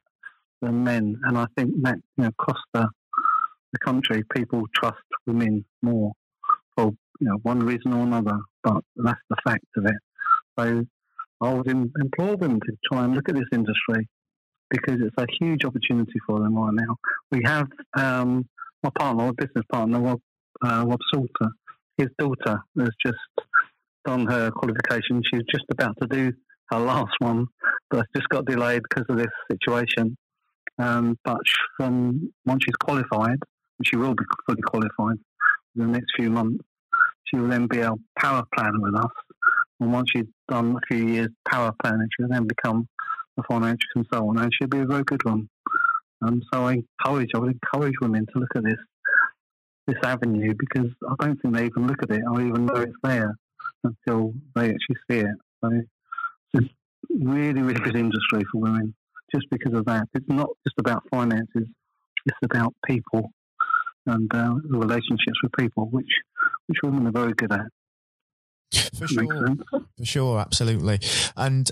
than 0.61 0.83
men. 0.83 1.15
And 1.23 1.37
I 1.37 1.45
think 1.57 1.71
that 1.83 1.97
you 2.17 2.23
know, 2.23 2.29
across 2.29 2.61
the 2.73 2.87
the 3.73 3.79
country, 3.79 4.23
people 4.35 4.63
trust 4.75 5.03
women 5.27 5.65
more 5.81 6.13
for 6.75 6.91
you 7.19 7.27
know 7.27 7.37
one 7.43 7.59
reason 7.59 7.93
or 7.93 8.03
another. 8.03 8.37
But 8.63 8.83
that's 8.95 9.19
the 9.29 9.35
fact 9.45 9.65
of 9.77 9.85
it. 9.85 9.95
So 10.57 10.85
I 11.41 11.53
would 11.53 11.67
implore 11.67 12.37
them 12.37 12.59
to 12.59 12.77
try 12.91 13.03
and 13.03 13.15
look 13.15 13.27
at 13.27 13.35
this 13.35 13.49
industry 13.51 14.07
because 14.69 14.99
it's 15.01 15.15
a 15.17 15.27
huge 15.39 15.65
opportunity 15.65 16.19
for 16.25 16.39
them 16.39 16.55
right 16.55 16.73
now. 16.73 16.95
We 17.31 17.41
have 17.45 17.67
um, 17.97 18.47
my 18.81 18.89
partner, 18.97 19.25
my 19.25 19.31
business 19.31 19.65
partner, 19.71 19.99
Rob, 19.99 20.19
uh, 20.65 20.85
Rob 20.87 20.99
Salter, 21.13 21.51
his 21.97 22.07
daughter 22.17 22.59
has 22.79 22.89
just 23.05 23.17
done 24.05 24.25
her 24.27 24.51
qualification. 24.51 25.21
She's 25.31 25.43
just 25.51 25.65
about 25.71 25.95
to 26.01 26.07
do 26.07 26.31
her 26.71 26.79
last 26.79 27.13
one, 27.19 27.47
but 27.89 28.05
just 28.15 28.29
got 28.29 28.45
delayed 28.45 28.81
because 28.89 29.05
of 29.09 29.17
this 29.17 29.31
situation. 29.51 30.17
Um, 30.79 31.17
but 31.23 31.37
from 31.77 32.31
once 32.45 32.63
she's 32.65 32.75
qualified, 32.75 33.37
she 33.83 33.95
will 33.95 34.13
be 34.13 34.23
fully 34.45 34.61
qualified 34.61 35.17
in 35.75 35.81
the 35.81 35.87
next 35.87 36.11
few 36.15 36.29
months, 36.29 36.63
she 37.25 37.37
will 37.37 37.47
then 37.47 37.67
be 37.67 37.79
a 37.79 37.93
power 38.17 38.43
planner 38.55 38.79
with 38.79 38.95
us. 38.95 39.11
And 39.79 39.91
once 39.91 40.09
she's 40.13 40.25
done 40.47 40.75
a 40.75 40.93
few 40.93 41.07
years 41.07 41.29
paraplanning, 41.47 42.07
she'll 42.17 42.29
then 42.29 42.47
become 42.47 42.87
a 43.37 43.43
financial 43.43 43.89
consultant, 43.93 44.39
and 44.39 44.51
she'll 44.53 44.67
be 44.67 44.79
a 44.79 44.85
very 44.85 45.03
good 45.03 45.23
one. 45.23 45.49
And 46.21 46.43
so 46.53 46.65
I 46.65 46.83
encourage, 47.05 47.31
I 47.35 47.39
would 47.39 47.53
encourage 47.53 47.95
women 48.01 48.25
to 48.33 48.39
look 48.39 48.55
at 48.55 48.63
this 48.63 48.79
this 49.85 49.97
avenue 50.01 50.53
because 50.57 50.89
I 51.09 51.25
don't 51.25 51.41
think 51.41 51.55
they 51.55 51.65
even 51.65 51.87
look 51.87 52.01
at 52.03 52.09
it 52.09 52.21
or 52.25 52.39
even 52.39 52.65
know 52.67 52.75
it's 52.75 52.93
there 53.03 53.35
until 53.83 54.33
they 54.55 54.69
actually 54.69 54.95
see 55.09 55.19
it. 55.19 55.35
So 55.61 55.81
it's 56.53 56.73
really, 57.09 57.61
really 57.61 57.81
good 57.81 57.97
industry 57.97 58.43
for 58.49 58.61
women 58.61 58.95
just 59.35 59.49
because 59.51 59.73
of 59.73 59.83
that. 59.85 60.07
It's 60.13 60.29
not 60.29 60.47
just 60.65 60.79
about 60.79 61.03
finances; 61.11 61.67
it's 62.25 62.37
about 62.43 62.73
people 62.87 63.33
and 64.05 64.33
uh, 64.33 64.55
the 64.69 64.77
relationships 64.77 65.41
with 65.41 65.51
people, 65.57 65.87
which 65.91 66.11
which 66.67 66.77
women 66.83 67.07
are 67.07 67.11
very 67.11 67.33
good 67.33 67.51
at. 67.51 67.67
For 68.97 69.07
sure, 69.07 69.55
for 69.97 70.05
sure, 70.05 70.39
absolutely. 70.39 70.99
And 71.37 71.71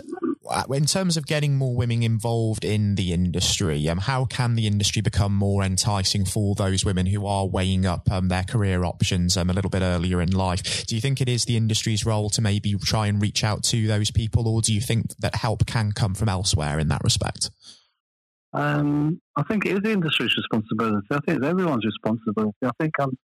uh, 0.49 0.63
in 0.71 0.85
terms 0.85 1.17
of 1.17 1.25
getting 1.25 1.55
more 1.55 1.75
women 1.75 2.03
involved 2.03 2.63
in 2.63 2.95
the 2.95 3.13
industry, 3.13 3.87
um, 3.89 3.99
how 3.99 4.25
can 4.25 4.55
the 4.55 4.67
industry 4.67 5.01
become 5.01 5.33
more 5.33 5.63
enticing 5.63 6.25
for 6.25 6.55
those 6.55 6.85
women 6.85 7.05
who 7.05 7.25
are 7.25 7.47
weighing 7.47 7.85
up 7.85 8.11
um, 8.11 8.27
their 8.27 8.43
career 8.43 8.83
options 8.83 9.37
um, 9.37 9.49
a 9.49 9.53
little 9.53 9.69
bit 9.69 9.81
earlier 9.81 10.21
in 10.21 10.31
life? 10.31 10.85
Do 10.85 10.95
you 10.95 11.01
think 11.01 11.21
it 11.21 11.29
is 11.29 11.45
the 11.45 11.57
industry's 11.57 12.05
role 12.05 12.29
to 12.31 12.41
maybe 12.41 12.75
try 12.75 13.07
and 13.07 13.21
reach 13.21 13.43
out 13.43 13.63
to 13.65 13.87
those 13.87 14.11
people, 14.11 14.47
or 14.47 14.61
do 14.61 14.73
you 14.73 14.81
think 14.81 15.15
that 15.19 15.35
help 15.35 15.65
can 15.65 15.91
come 15.91 16.13
from 16.13 16.29
elsewhere 16.29 16.79
in 16.79 16.87
that 16.89 17.03
respect? 17.03 17.49
Um, 18.53 19.21
I 19.37 19.43
think 19.43 19.65
it 19.65 19.73
is 19.73 19.79
the 19.81 19.91
industry's 19.91 20.35
responsibility. 20.35 21.07
I 21.11 21.19
think 21.25 21.37
it's 21.37 21.47
everyone's 21.47 21.85
responsibility. 21.85 22.57
I 22.63 22.71
think 22.79 22.93
um, 22.99 23.17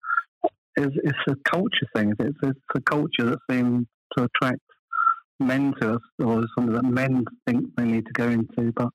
it's, 0.77 0.97
it's 1.03 1.19
a 1.29 1.37
culture 1.51 1.87
thing. 1.95 2.13
It's, 2.19 2.39
it's 2.43 2.61
a 2.75 2.81
culture 2.81 3.25
that 3.25 3.39
seems 3.51 3.87
to 4.17 4.25
attract 4.25 4.61
men 5.41 5.75
to 5.81 5.95
us, 5.95 6.03
or 6.23 6.45
something 6.57 6.75
that 6.75 6.85
men 6.85 7.25
think 7.47 7.67
they 7.77 7.85
need 7.85 8.07
to 8.07 8.13
go 8.13 8.29
into. 8.29 8.73
But 8.73 8.89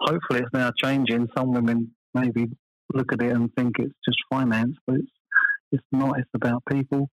hopefully, 0.00 0.40
it's 0.40 0.52
now 0.52 0.72
changing. 0.82 1.28
Some 1.36 1.52
women 1.52 1.94
maybe 2.14 2.46
look 2.94 3.12
at 3.12 3.22
it 3.22 3.32
and 3.32 3.50
think 3.54 3.78
it's 3.78 3.94
just 4.04 4.18
finance, 4.30 4.76
but 4.86 4.96
it's 4.96 5.12
it's 5.70 5.84
not. 5.92 6.18
It's 6.18 6.30
about 6.34 6.62
people. 6.70 7.10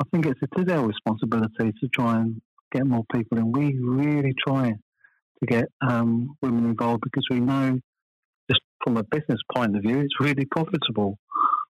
I 0.00 0.04
think 0.12 0.26
it's 0.26 0.40
it 0.42 0.62
is 0.62 0.72
our 0.72 0.86
responsibility 0.86 1.72
to 1.80 1.88
try 1.92 2.20
and 2.20 2.40
get 2.72 2.86
more 2.86 3.04
people 3.12 3.38
in. 3.38 3.52
We 3.52 3.76
really 3.78 4.32
try 4.46 4.74
to 5.40 5.46
get 5.46 5.66
um, 5.80 6.36
women 6.42 6.66
involved 6.66 7.02
because 7.02 7.26
we 7.30 7.40
know, 7.40 7.78
just 8.50 8.60
from 8.84 8.96
a 8.96 9.04
business 9.04 9.40
point 9.54 9.76
of 9.76 9.82
view, 9.82 10.00
it's 10.00 10.20
really 10.20 10.44
profitable, 10.44 11.18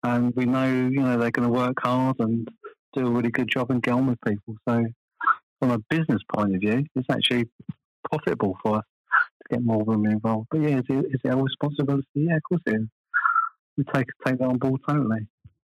and 0.02 0.34
we 0.34 0.44
know 0.44 0.66
you 0.66 1.00
know 1.00 1.18
they're 1.18 1.30
going 1.30 1.48
to 1.48 1.52
work 1.52 1.76
hard 1.82 2.16
and 2.18 2.48
do 2.94 3.06
a 3.06 3.10
really 3.10 3.30
good 3.30 3.48
job 3.48 3.70
and 3.70 3.82
get 3.82 3.94
on 3.94 4.06
with 4.06 4.18
people. 4.26 4.56
So, 4.68 4.84
from 5.60 5.70
a 5.70 5.78
business 5.90 6.20
point 6.34 6.54
of 6.54 6.60
view, 6.60 6.84
it's 6.94 7.08
actually 7.10 7.48
profitable 8.10 8.56
for 8.62 8.78
us 8.78 8.84
to 9.42 9.56
get 9.56 9.64
more 9.64 9.84
women 9.84 10.12
involved. 10.12 10.48
But 10.50 10.62
yeah, 10.62 10.78
is 10.78 10.84
it, 10.88 11.06
is 11.06 11.20
it 11.24 11.30
our 11.30 11.42
responsibility? 11.42 12.06
Yeah, 12.14 12.36
of 12.36 12.42
course 12.48 12.62
it 12.66 12.74
is. 12.74 12.88
We 13.76 13.84
take 13.94 14.06
take 14.26 14.38
that 14.38 14.44
on 14.44 14.58
board 14.58 14.80
totally. 14.88 15.26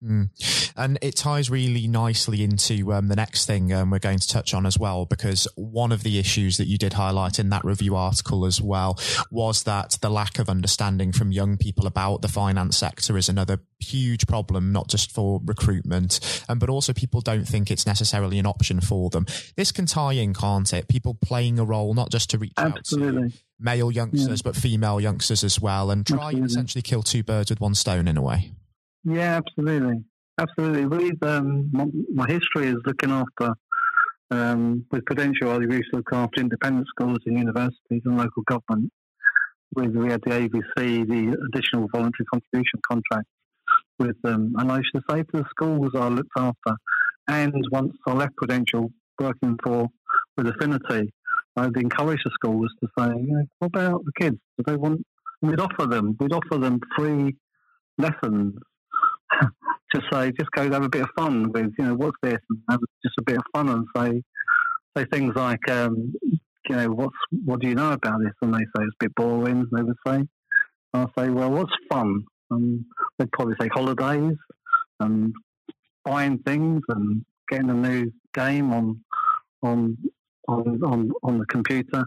Mm. 0.03 0.73
And 0.75 0.97
it 1.01 1.15
ties 1.15 1.49
really 1.49 1.87
nicely 1.87 2.43
into 2.43 2.91
um, 2.93 3.07
the 3.07 3.15
next 3.15 3.45
thing 3.45 3.71
um, 3.71 3.89
we're 3.89 3.99
going 3.99 4.19
to 4.19 4.27
touch 4.27 4.53
on 4.53 4.65
as 4.65 4.77
well, 4.77 5.05
because 5.05 5.47
one 5.55 5.91
of 5.91 6.03
the 6.03 6.19
issues 6.19 6.57
that 6.57 6.67
you 6.67 6.77
did 6.77 6.93
highlight 6.93 7.39
in 7.39 7.49
that 7.49 7.63
review 7.63 7.95
article 7.95 8.45
as 8.45 8.61
well 8.61 8.99
was 9.31 9.63
that 9.63 9.97
the 10.01 10.09
lack 10.09 10.39
of 10.39 10.49
understanding 10.49 11.11
from 11.11 11.31
young 11.31 11.57
people 11.57 11.87
about 11.87 12.21
the 12.21 12.27
finance 12.27 12.77
sector 12.77 13.17
is 13.17 13.29
another 13.29 13.59
huge 13.79 14.27
problem, 14.27 14.71
not 14.71 14.89
just 14.89 15.11
for 15.11 15.39
recruitment, 15.45 16.19
um, 16.49 16.59
but 16.59 16.69
also 16.69 16.91
people 16.91 17.21
don't 17.21 17.47
think 17.47 17.71
it's 17.71 17.85
necessarily 17.85 18.39
an 18.39 18.45
option 18.45 18.81
for 18.81 19.09
them. 19.09 19.25
This 19.55 19.71
can 19.71 19.85
tie 19.85 20.13
in, 20.13 20.33
can't 20.33 20.71
it? 20.73 20.87
People 20.87 21.13
playing 21.13 21.59
a 21.59 21.65
role, 21.65 21.93
not 21.93 22.11
just 22.11 22.29
to 22.31 22.37
reach 22.37 22.53
Absolutely. 22.57 23.25
out 23.25 23.31
to 23.31 23.37
male 23.59 23.91
youngsters, 23.91 24.41
yeah. 24.41 24.43
but 24.43 24.55
female 24.55 24.99
youngsters 24.99 25.43
as 25.43 25.61
well, 25.61 25.91
and 25.91 26.05
try 26.05 26.15
Absolutely. 26.15 26.39
and 26.41 26.49
essentially 26.49 26.81
kill 26.81 27.03
two 27.03 27.23
birds 27.23 27.49
with 27.49 27.61
one 27.61 27.75
stone 27.75 28.07
in 28.07 28.17
a 28.17 28.21
way. 28.21 28.51
Yeah, 29.05 29.35
absolutely, 29.35 30.03
absolutely. 30.39 30.85
We've 30.85 31.23
um, 31.23 31.69
my, 31.73 32.25
history 32.27 32.67
is 32.67 32.77
looking 32.85 33.11
after 33.11 33.53
um, 34.31 34.85
with 34.91 35.05
Prudential. 35.05 35.51
I 35.51 35.57
used 35.57 35.89
to 35.91 35.97
look 35.97 36.13
after 36.13 36.39
independent 36.39 36.87
schools 36.87 37.19
and 37.25 37.37
universities 37.37 38.01
and 38.05 38.17
local 38.17 38.43
government. 38.43 38.91
With 39.75 39.93
we 39.93 40.09
had 40.09 40.21
the 40.21 40.29
AVC, 40.29 41.07
the 41.07 41.37
additional 41.47 41.89
voluntary 41.91 42.25
contribution 42.31 42.79
contract 42.89 43.27
with 43.99 44.15
them, 44.21 44.53
and 44.57 44.71
I 44.71 44.77
to 44.77 45.01
say 45.09 45.23
to 45.23 45.31
the 45.33 45.45
schools 45.49 45.91
I 45.95 46.07
looked 46.07 46.29
after, 46.37 46.75
and 47.27 47.53
once 47.71 47.93
I 48.07 48.13
left 48.13 48.37
Prudential, 48.37 48.89
working 49.19 49.57
for 49.63 49.89
with 50.37 50.47
Affinity, 50.47 51.11
I'd 51.57 51.75
encourage 51.75 52.21
the 52.23 52.31
schools 52.35 52.71
to 52.81 52.89
say, 52.97 53.11
what 53.59 53.67
about 53.67 54.05
the 54.05 54.11
kids? 54.17 54.37
Do 54.57 54.63
they 54.65 54.77
want? 54.77 55.05
We'd 55.41 55.59
offer 55.59 55.87
them, 55.87 56.15
we'd 56.19 56.31
offer 56.31 56.57
them 56.57 56.79
free 56.95 57.35
lessons 57.97 58.55
to 59.93 60.01
say, 60.11 60.31
just 60.31 60.51
go 60.51 60.69
have 60.69 60.83
a 60.83 60.89
bit 60.89 61.03
of 61.03 61.09
fun 61.17 61.51
with, 61.51 61.71
you 61.77 61.85
know, 61.85 61.95
what's 61.95 62.17
this, 62.21 62.39
and 62.49 62.59
have 62.69 62.79
just 63.03 63.15
a 63.19 63.23
bit 63.23 63.37
of 63.37 63.43
fun 63.53 63.69
and 63.69 63.85
say, 63.95 64.21
say 64.97 65.05
things 65.11 65.33
like, 65.35 65.69
um, 65.69 66.13
you 66.69 66.75
know, 66.75 66.89
what's 66.89 67.15
what 67.45 67.59
do 67.59 67.67
you 67.67 67.75
know 67.75 67.91
about 67.91 68.19
this? 68.21 68.33
And 68.41 68.53
they 68.53 68.59
say 68.59 68.83
it's 68.83 68.95
a 69.01 69.05
bit 69.05 69.15
boring. 69.15 69.67
They 69.71 69.83
would 69.83 69.97
say, 70.07 70.23
I'll 70.93 71.11
say, 71.17 71.29
well, 71.29 71.51
what's 71.51 71.73
fun? 71.91 72.23
And 72.51 72.85
they'd 73.17 73.31
probably 73.31 73.55
say 73.59 73.67
holidays 73.73 74.37
and 74.99 75.33
buying 76.05 76.39
things 76.39 76.81
and 76.89 77.25
getting 77.49 77.69
a 77.69 77.73
new 77.73 78.11
game 78.33 78.71
on 78.71 79.01
on 79.61 79.97
on 80.47 80.81
on, 80.83 81.11
on 81.23 81.37
the 81.39 81.45
computer. 81.47 82.05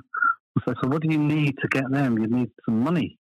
So, 0.65 0.75
so 0.83 0.89
what 0.89 1.03
do 1.03 1.09
you 1.11 1.19
need 1.19 1.57
to 1.61 1.69
get 1.69 1.91
them? 1.91 2.19
You 2.19 2.29
need 2.29 2.51
some 2.65 2.81
money. 2.81 3.19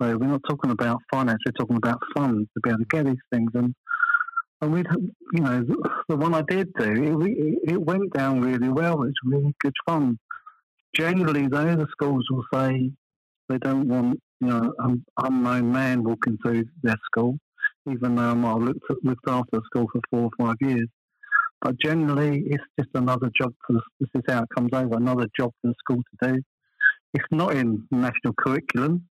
So 0.00 0.16
we're 0.16 0.26
not 0.28 0.42
talking 0.48 0.70
about 0.70 1.02
finance, 1.10 1.40
we're 1.44 1.52
talking 1.52 1.76
about 1.76 1.98
funds 2.14 2.48
to 2.54 2.60
be 2.62 2.70
able 2.70 2.78
to 2.78 2.84
get 2.86 3.06
these 3.06 3.16
things. 3.32 3.50
And 3.54 3.74
and 4.60 4.72
we'd, 4.72 4.86
you 5.32 5.40
know, 5.40 5.64
the 6.08 6.16
one 6.16 6.34
I 6.34 6.42
did 6.42 6.72
do, 6.74 7.22
it, 7.22 7.72
it 7.72 7.80
went 7.80 8.12
down 8.12 8.40
really 8.40 8.68
well. 8.68 9.02
It's 9.04 9.18
really 9.24 9.54
good 9.60 9.74
fun. 9.86 10.18
Generally, 10.94 11.48
though, 11.48 11.76
the 11.76 11.86
schools 11.90 12.26
will 12.30 12.44
say 12.52 12.90
they 13.48 13.58
don't 13.58 13.88
want, 13.88 14.20
you 14.40 14.48
know, 14.48 14.72
an 14.78 15.04
unknown 15.22 15.72
man 15.72 16.04
walking 16.04 16.38
through 16.42 16.64
their 16.82 16.98
school, 17.06 17.38
even 17.90 18.16
though 18.16 18.30
I 18.30 18.34
might 18.34 18.50
have 18.50 18.62
looked, 18.62 19.04
looked 19.04 19.28
after 19.28 19.58
the 19.58 19.62
school 19.66 19.86
for 19.92 20.00
four 20.10 20.30
or 20.30 20.46
five 20.46 20.56
years. 20.60 20.88
But 21.62 21.78
generally, 21.78 22.44
it's 22.46 22.64
just 22.78 22.90
another 22.94 23.30
job 23.40 23.52
for 23.66 23.74
the, 23.74 23.82
this 24.00 24.08
is 24.14 24.22
how 24.28 24.42
it 24.42 24.48
comes 24.56 24.70
over, 24.72 24.96
another 24.96 25.26
job 25.38 25.52
for 25.60 25.68
the 25.68 25.74
school 25.78 26.02
to 26.02 26.32
do. 26.32 26.42
It's 27.14 27.24
not 27.30 27.54
in 27.54 27.86
national 27.90 28.34
curriculum 28.38 29.08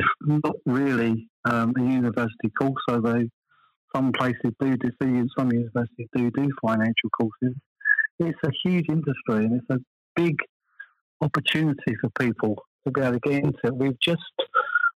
it's 0.00 0.42
not 0.44 0.56
really 0.66 1.28
um, 1.44 1.74
a 1.76 1.82
university 1.82 2.50
course, 2.58 2.82
so 2.88 3.00
they 3.00 3.28
some 3.94 4.12
places 4.12 4.52
do 4.60 4.76
do 4.76 4.90
some 5.38 5.52
universities 5.52 6.08
do 6.14 6.30
do 6.30 6.48
financial 6.64 7.10
courses. 7.18 7.56
It's 8.18 8.38
a 8.44 8.50
huge 8.64 8.86
industry 8.88 9.46
and 9.46 9.60
it's 9.60 9.70
a 9.70 9.78
big 10.14 10.36
opportunity 11.20 11.94
for 12.00 12.10
people 12.18 12.62
to 12.84 12.92
be 12.92 13.00
able 13.00 13.12
to 13.12 13.20
get 13.20 13.44
into 13.44 13.58
it. 13.64 13.74
We've 13.76 14.00
just 14.00 14.22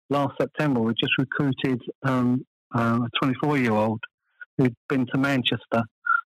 last 0.10 0.34
September 0.40 0.80
we 0.82 0.94
just 0.94 1.18
recruited 1.18 1.82
um, 2.04 2.46
uh, 2.76 3.00
a 3.04 3.10
24 3.22 3.58
year 3.58 3.72
old 3.72 4.00
who'd 4.58 4.76
been 4.90 5.06
to 5.08 5.18
Manchester, 5.18 5.84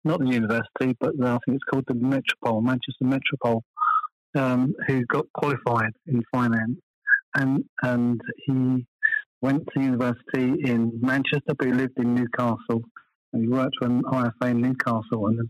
not 0.04 0.20
the 0.20 0.26
university, 0.26 0.96
but 1.00 1.12
I 1.22 1.38
think 1.44 1.56
it's 1.56 1.64
called 1.70 1.84
the 1.88 1.94
Metropole, 1.94 2.60
Manchester 2.60 3.04
Metropole, 3.04 3.62
um, 4.36 4.74
who 4.86 5.04
got 5.06 5.26
qualified 5.32 5.92
in 6.06 6.22
finance 6.32 6.78
and 7.34 7.64
and 7.82 8.20
he 8.46 8.86
went 9.42 9.66
to 9.72 9.82
university 9.82 10.54
in 10.64 10.92
Manchester, 11.00 11.54
but 11.58 11.66
he 11.66 11.72
lived 11.72 11.98
in 11.98 12.14
Newcastle. 12.14 12.82
And 13.32 13.42
he 13.42 13.48
worked 13.48 13.76
for 13.78 13.86
an 13.86 14.02
IFA 14.02 14.50
in 14.50 14.60
Newcastle, 14.60 15.28
and 15.28 15.48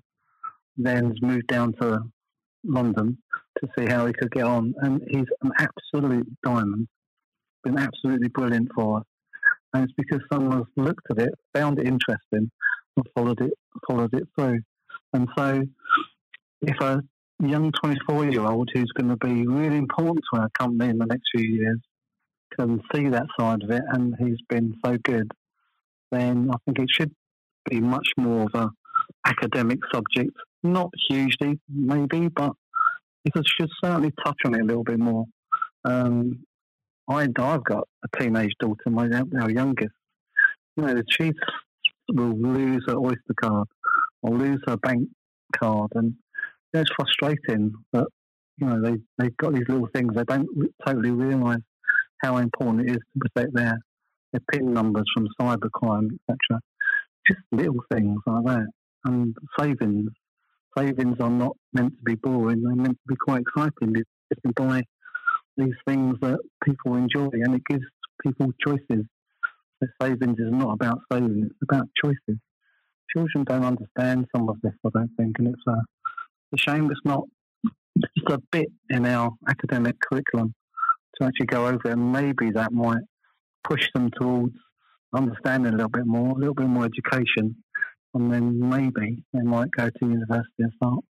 then 0.76 1.14
moved 1.22 1.46
down 1.46 1.72
to 1.80 2.00
London 2.64 3.18
to 3.58 3.68
see 3.76 3.86
how 3.86 4.06
he 4.06 4.12
could 4.12 4.30
get 4.30 4.44
on. 4.44 4.74
And 4.82 5.00
he's 5.08 5.26
an 5.42 5.50
absolute 5.58 6.28
diamond, 6.44 6.88
been 7.64 7.78
absolutely 7.78 8.28
brilliant 8.28 8.68
for 8.74 8.98
us. 8.98 9.04
And 9.72 9.84
it's 9.84 9.92
because 9.96 10.20
someone's 10.32 10.66
looked 10.76 11.06
at 11.10 11.18
it, 11.18 11.34
found 11.54 11.78
it 11.78 11.86
interesting, 11.86 12.50
and 12.96 13.06
followed 13.14 13.40
it 13.40 13.52
followed 13.88 14.12
it 14.14 14.24
through. 14.36 14.60
And 15.12 15.28
so, 15.36 15.62
if 16.62 16.80
a 16.80 17.02
young 17.40 17.72
24 17.72 18.26
year 18.26 18.42
old 18.42 18.70
who's 18.74 18.92
going 18.92 19.08
to 19.08 19.16
be 19.16 19.46
really 19.46 19.78
important 19.78 20.20
to 20.32 20.40
our 20.40 20.50
company 20.58 20.90
in 20.90 20.98
the 20.98 21.06
next 21.06 21.30
few 21.34 21.48
years 21.48 21.80
can 22.58 22.80
see 22.94 23.08
that 23.08 23.26
side 23.38 23.62
of 23.62 23.70
it, 23.70 23.82
and 23.92 24.14
he's 24.18 24.40
been 24.48 24.74
so 24.84 24.96
good. 25.02 25.30
then 26.10 26.50
I 26.52 26.56
think 26.64 26.78
it 26.78 26.88
should 26.90 27.12
be 27.68 27.80
much 27.80 28.08
more 28.16 28.42
of 28.42 28.54
a 28.54 28.70
academic 29.26 29.78
subject. 29.92 30.30
Not 30.62 30.90
hugely, 31.08 31.58
maybe, 31.68 32.28
but 32.28 32.52
it 33.24 33.32
should 33.46 33.70
certainly 33.82 34.12
touch 34.24 34.38
on 34.44 34.54
it 34.54 34.62
a 34.62 34.64
little 34.64 34.84
bit 34.84 34.98
more. 34.98 35.24
Um, 35.84 36.40
I, 37.08 37.22
I've 37.22 37.64
got 37.64 37.88
a 38.04 38.18
teenage 38.18 38.52
daughter, 38.60 38.90
my 38.90 39.08
our 39.40 39.50
youngest. 39.50 39.94
You 40.76 40.84
know, 40.84 41.02
she 41.18 41.32
will 42.12 42.36
lose 42.38 42.84
her 42.86 42.96
Oyster 42.96 43.34
card 43.40 43.68
or 44.22 44.36
lose 44.36 44.60
her 44.66 44.76
bank 44.76 45.08
card, 45.58 45.90
and 45.94 46.14
it's 46.72 46.90
frustrating 46.94 47.72
that 47.92 48.06
you 48.58 48.66
know 48.66 48.80
they 48.82 48.98
they've 49.18 49.36
got 49.36 49.54
these 49.54 49.68
little 49.68 49.88
things 49.94 50.14
they 50.14 50.24
don't 50.24 50.48
totally 50.86 51.10
realise 51.10 51.62
how 52.22 52.36
important 52.38 52.88
it 52.88 52.92
is 52.92 52.98
to 52.98 53.20
protect 53.20 53.54
their 53.54 53.78
their 54.32 54.40
PIN 54.52 54.72
numbers 54.72 55.04
from 55.14 55.26
cybercrime, 55.40 56.08
etc. 56.28 56.60
Just 57.26 57.40
little 57.52 57.82
things 57.92 58.20
like 58.26 58.44
that. 58.44 58.66
And 59.04 59.34
savings, 59.58 60.10
savings 60.76 61.16
are 61.20 61.30
not 61.30 61.56
meant 61.72 61.94
to 61.96 62.02
be 62.04 62.14
boring. 62.14 62.62
They're 62.62 62.76
meant 62.76 62.98
to 62.98 63.08
be 63.08 63.16
quite 63.16 63.42
exciting. 63.42 63.94
You 63.96 64.04
can 64.42 64.52
buy 64.52 64.82
these 65.56 65.74
things 65.86 66.16
that 66.20 66.38
people 66.64 66.96
enjoy, 66.96 67.30
and 67.32 67.54
it 67.54 67.62
gives 67.68 67.84
people 68.22 68.52
choices. 68.64 69.04
Savings 70.00 70.38
is 70.38 70.52
not 70.52 70.74
about 70.74 71.00
saving; 71.10 71.48
it's 71.50 71.62
about 71.62 71.88
choices. 72.02 72.38
Children 73.16 73.44
don't 73.44 73.64
understand 73.64 74.26
some 74.34 74.48
of 74.48 74.56
this, 74.62 74.74
I 74.86 74.90
don't 74.94 75.10
think, 75.16 75.36
and 75.38 75.48
it's 75.48 75.62
uh, 75.66 75.72
a, 75.72 75.82
a 76.54 76.58
shame 76.58 76.90
it's 76.90 77.00
not 77.04 77.24
just 77.96 78.30
a 78.30 78.38
bit 78.52 78.68
in 78.88 79.04
our 79.04 79.32
academic 79.48 79.96
curriculum 80.00 80.54
to 81.20 81.26
actually 81.26 81.46
go 81.46 81.66
over, 81.66 81.90
and 81.90 82.12
maybe 82.12 82.50
that 82.52 82.72
might 82.72 83.02
push 83.68 83.86
them 83.94 84.10
towards 84.18 84.54
understanding 85.14 85.72
a 85.72 85.76
little 85.76 85.90
bit 85.90 86.06
more, 86.06 86.30
a 86.30 86.38
little 86.38 86.54
bit 86.54 86.66
more 86.66 86.84
education, 86.84 87.56
and 88.14 88.32
then 88.32 88.58
maybe 88.58 89.22
they 89.32 89.42
might 89.42 89.70
go 89.76 89.88
to 89.88 90.06
university 90.06 90.50
and 90.58 90.72
start 90.76 91.04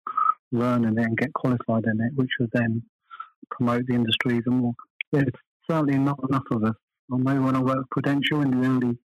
learning 0.52 0.98
it 0.98 1.04
and 1.04 1.16
get 1.16 1.32
qualified 1.32 1.84
in 1.84 2.00
it, 2.00 2.12
which 2.14 2.30
would 2.40 2.50
then 2.52 2.82
promote 3.50 3.86
the 3.86 3.94
industry 3.94 4.36
even 4.36 4.54
more. 4.54 4.74
There's 5.12 5.26
certainly 5.70 5.98
not 5.98 6.18
enough 6.28 6.44
of 6.50 6.64
us. 6.64 6.74
I 7.12 7.16
know 7.16 7.42
when 7.42 7.56
I 7.56 7.62
worked 7.62 7.90
Prudential 7.90 8.42
in 8.42 8.50
the 8.50 8.66
early 8.66 8.98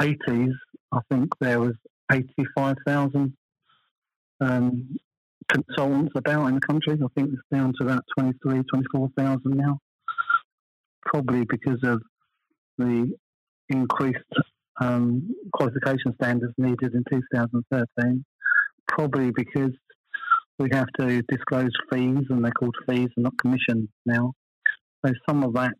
80s, 0.00 0.54
I 0.92 1.00
think 1.10 1.28
there 1.40 1.60
was 1.60 1.74
85,000 2.10 3.36
um, 4.40 4.96
consultants 5.48 6.12
about 6.16 6.46
in 6.46 6.54
the 6.54 6.60
country. 6.60 6.94
I 6.94 7.06
think 7.14 7.30
it's 7.32 7.42
down 7.52 7.72
to 7.78 7.86
about 7.86 8.02
23, 8.18 8.62
24,000 8.62 9.40
now. 9.46 9.78
Probably 11.06 11.44
because 11.44 11.80
of 11.84 12.02
the 12.78 13.12
increased 13.68 14.18
um, 14.80 15.34
qualification 15.52 16.14
standards 16.20 16.54
needed 16.58 16.94
in 16.94 17.04
2013. 17.10 18.24
Probably 18.88 19.30
because 19.34 19.72
we 20.58 20.68
have 20.72 20.86
to 20.98 21.22
disclose 21.22 21.70
fees, 21.92 22.24
and 22.30 22.44
they're 22.44 22.52
called 22.52 22.76
fees 22.88 23.08
and 23.16 23.24
not 23.24 23.38
commissions 23.38 23.88
now. 24.06 24.32
So 25.04 25.12
some 25.28 25.42
of 25.42 25.54
that 25.54 25.72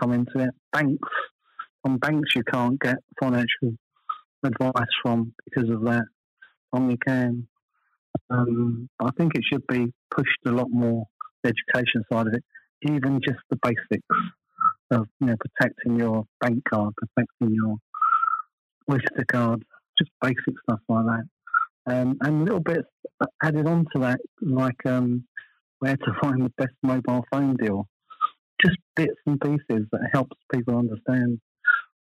come 0.00 0.12
into 0.12 0.38
it. 0.38 0.50
Banks, 0.72 1.08
on 1.84 1.98
banks, 1.98 2.34
you 2.34 2.42
can't 2.44 2.78
get 2.80 2.96
financial 3.20 3.72
advice 4.44 4.88
from 5.02 5.32
because 5.44 5.70
of 5.70 5.84
that. 5.84 6.04
You 6.74 6.96
can. 7.06 7.46
Um, 8.30 8.88
I 9.00 9.10
think 9.16 9.34
it 9.34 9.42
should 9.50 9.66
be 9.68 9.92
pushed 10.10 10.38
a 10.46 10.50
lot 10.50 10.68
more. 10.70 11.04
The 11.42 11.50
education 11.50 12.04
side 12.10 12.26
of 12.26 12.34
it, 12.34 12.44
even 12.82 13.20
just 13.24 13.38
the 13.50 13.58
basics 13.62 14.06
of 14.90 15.06
you 15.20 15.28
know 15.28 15.36
protecting 15.38 15.98
your 15.98 16.24
bank 16.40 16.62
card, 16.68 16.94
protecting 16.96 17.54
your 17.54 17.76
Oyster 18.90 19.24
card, 19.30 19.64
just 19.98 20.10
basic 20.20 20.54
stuff 20.62 20.80
like 20.88 21.06
that. 21.06 21.24
Um, 21.86 22.16
and 22.22 22.44
little 22.44 22.60
bits 22.60 22.88
added 23.42 23.66
on 23.66 23.86
to 23.92 24.00
that, 24.00 24.20
like 24.40 24.84
um, 24.86 25.24
where 25.78 25.96
to 25.96 26.12
find 26.22 26.42
the 26.44 26.52
best 26.56 26.74
mobile 26.82 27.24
phone 27.30 27.56
deal. 27.56 27.88
Just 28.64 28.76
bits 28.96 29.20
and 29.26 29.40
pieces 29.40 29.86
that 29.92 30.08
helps 30.12 30.36
people 30.52 30.78
understand 30.78 31.40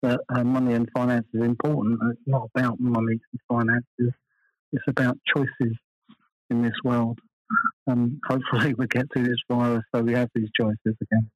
that 0.02 0.20
uh, 0.30 0.44
money 0.44 0.74
and 0.74 0.90
finance 0.96 1.28
is 1.34 1.44
important. 1.44 2.00
It's 2.12 2.22
not 2.26 2.50
about 2.56 2.80
money 2.80 3.20
and 3.32 3.42
finances. 3.48 4.14
It's 4.72 4.84
about 4.88 5.18
choices 5.36 5.76
in 6.50 6.62
this 6.62 6.74
world. 6.84 7.20
Um, 7.88 8.20
hopefully 8.28 8.74
we 8.78 8.88
get 8.88 9.06
through 9.12 9.24
this 9.24 9.42
virus 9.50 9.84
so 9.94 10.02
we 10.02 10.14
have 10.14 10.30
these 10.36 10.50
choices 10.60 10.96
again. 11.02 11.30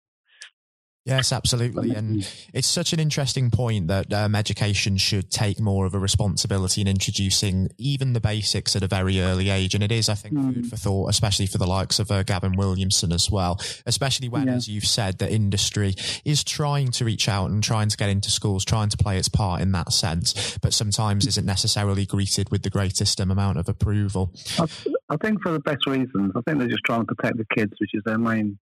Yes, 1.04 1.32
absolutely. 1.34 1.96
And 1.96 2.28
it's 2.54 2.68
such 2.68 2.94
an 2.94 3.00
interesting 3.00 3.50
point 3.50 3.88
that 3.88 4.14
um, 4.14 4.36
education 4.36 4.98
should 4.98 5.32
take 5.32 5.60
more 5.60 5.88
of 5.88 5.96
a 5.96 6.00
responsibility 6.00 6.80
in 6.82 6.88
introducing 6.88 7.70
even 7.80 8.14
the 8.14 8.22
basics 8.22 8.76
at 8.76 8.84
a 8.84 8.88
very 8.88 9.20
early 9.20 9.50
age. 9.50 9.74
And 9.74 9.84
it 9.84 9.92
is, 9.92 10.10
I 10.10 10.14
think, 10.14 10.36
mm. 10.36 10.54
food 10.54 10.68
for 10.68 10.76
thought, 10.76 11.10
especially 11.10 11.48
for 11.48 11.58
the 11.58 11.66
likes 11.66 11.98
of 11.98 12.12
uh, 12.12 12.22
Gavin 12.22 12.56
Williamson 12.56 13.12
as 13.12 13.32
well, 13.32 13.60
especially 13.88 14.30
when, 14.30 14.46
yeah. 14.46 14.54
as 14.54 14.68
you've 14.68 14.86
said, 14.86 15.18
the 15.18 15.32
industry 15.32 15.96
is 16.24 16.44
trying 16.44 16.92
to 16.92 17.06
reach 17.06 17.28
out 17.28 17.50
and 17.50 17.64
trying 17.64 17.90
to 17.90 17.98
get 17.98 18.10
into 18.10 18.30
schools, 18.30 18.64
trying 18.64 18.90
to 18.90 18.98
play 18.98 19.18
its 19.18 19.30
part 19.30 19.62
in 19.62 19.72
that 19.72 19.92
sense, 19.92 20.56
but 20.60 20.72
sometimes 20.72 21.26
isn't 21.26 21.46
necessarily 21.46 22.06
greeted 22.06 22.52
with 22.52 22.62
the 22.62 22.70
greatest 22.70 23.20
amount 23.20 23.58
of 23.58 23.68
approval. 23.68 24.32
I, 24.60 24.68
I 25.10 25.18
think 25.18 25.42
for 25.42 25.52
the 25.52 25.60
best 25.60 25.88
reasons. 25.88 26.34
I 26.36 26.42
think 26.42 26.60
they're 26.60 26.68
just 26.68 26.84
trying 26.86 27.08
to 27.08 27.16
protect 27.16 27.38
the 27.38 27.46
kids, 27.56 27.74
which 27.80 27.96
is 27.96 28.04
their 28.06 28.20
main 28.20 28.60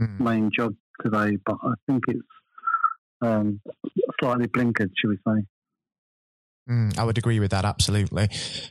mm. 0.00 0.20
main 0.20 0.50
job 0.56 0.74
today, 1.02 1.36
but 1.44 1.56
I 1.62 1.74
think 1.86 2.04
it's 2.08 2.20
um, 3.22 3.60
slightly 4.20 4.46
blinkered, 4.46 4.90
should 4.96 5.10
we 5.10 5.18
say. 5.26 5.44
Mm, 6.68 6.98
I 6.98 7.04
would 7.04 7.16
agree 7.16 7.38
with 7.38 7.52
that 7.52 7.64
absolutely, 7.64 8.28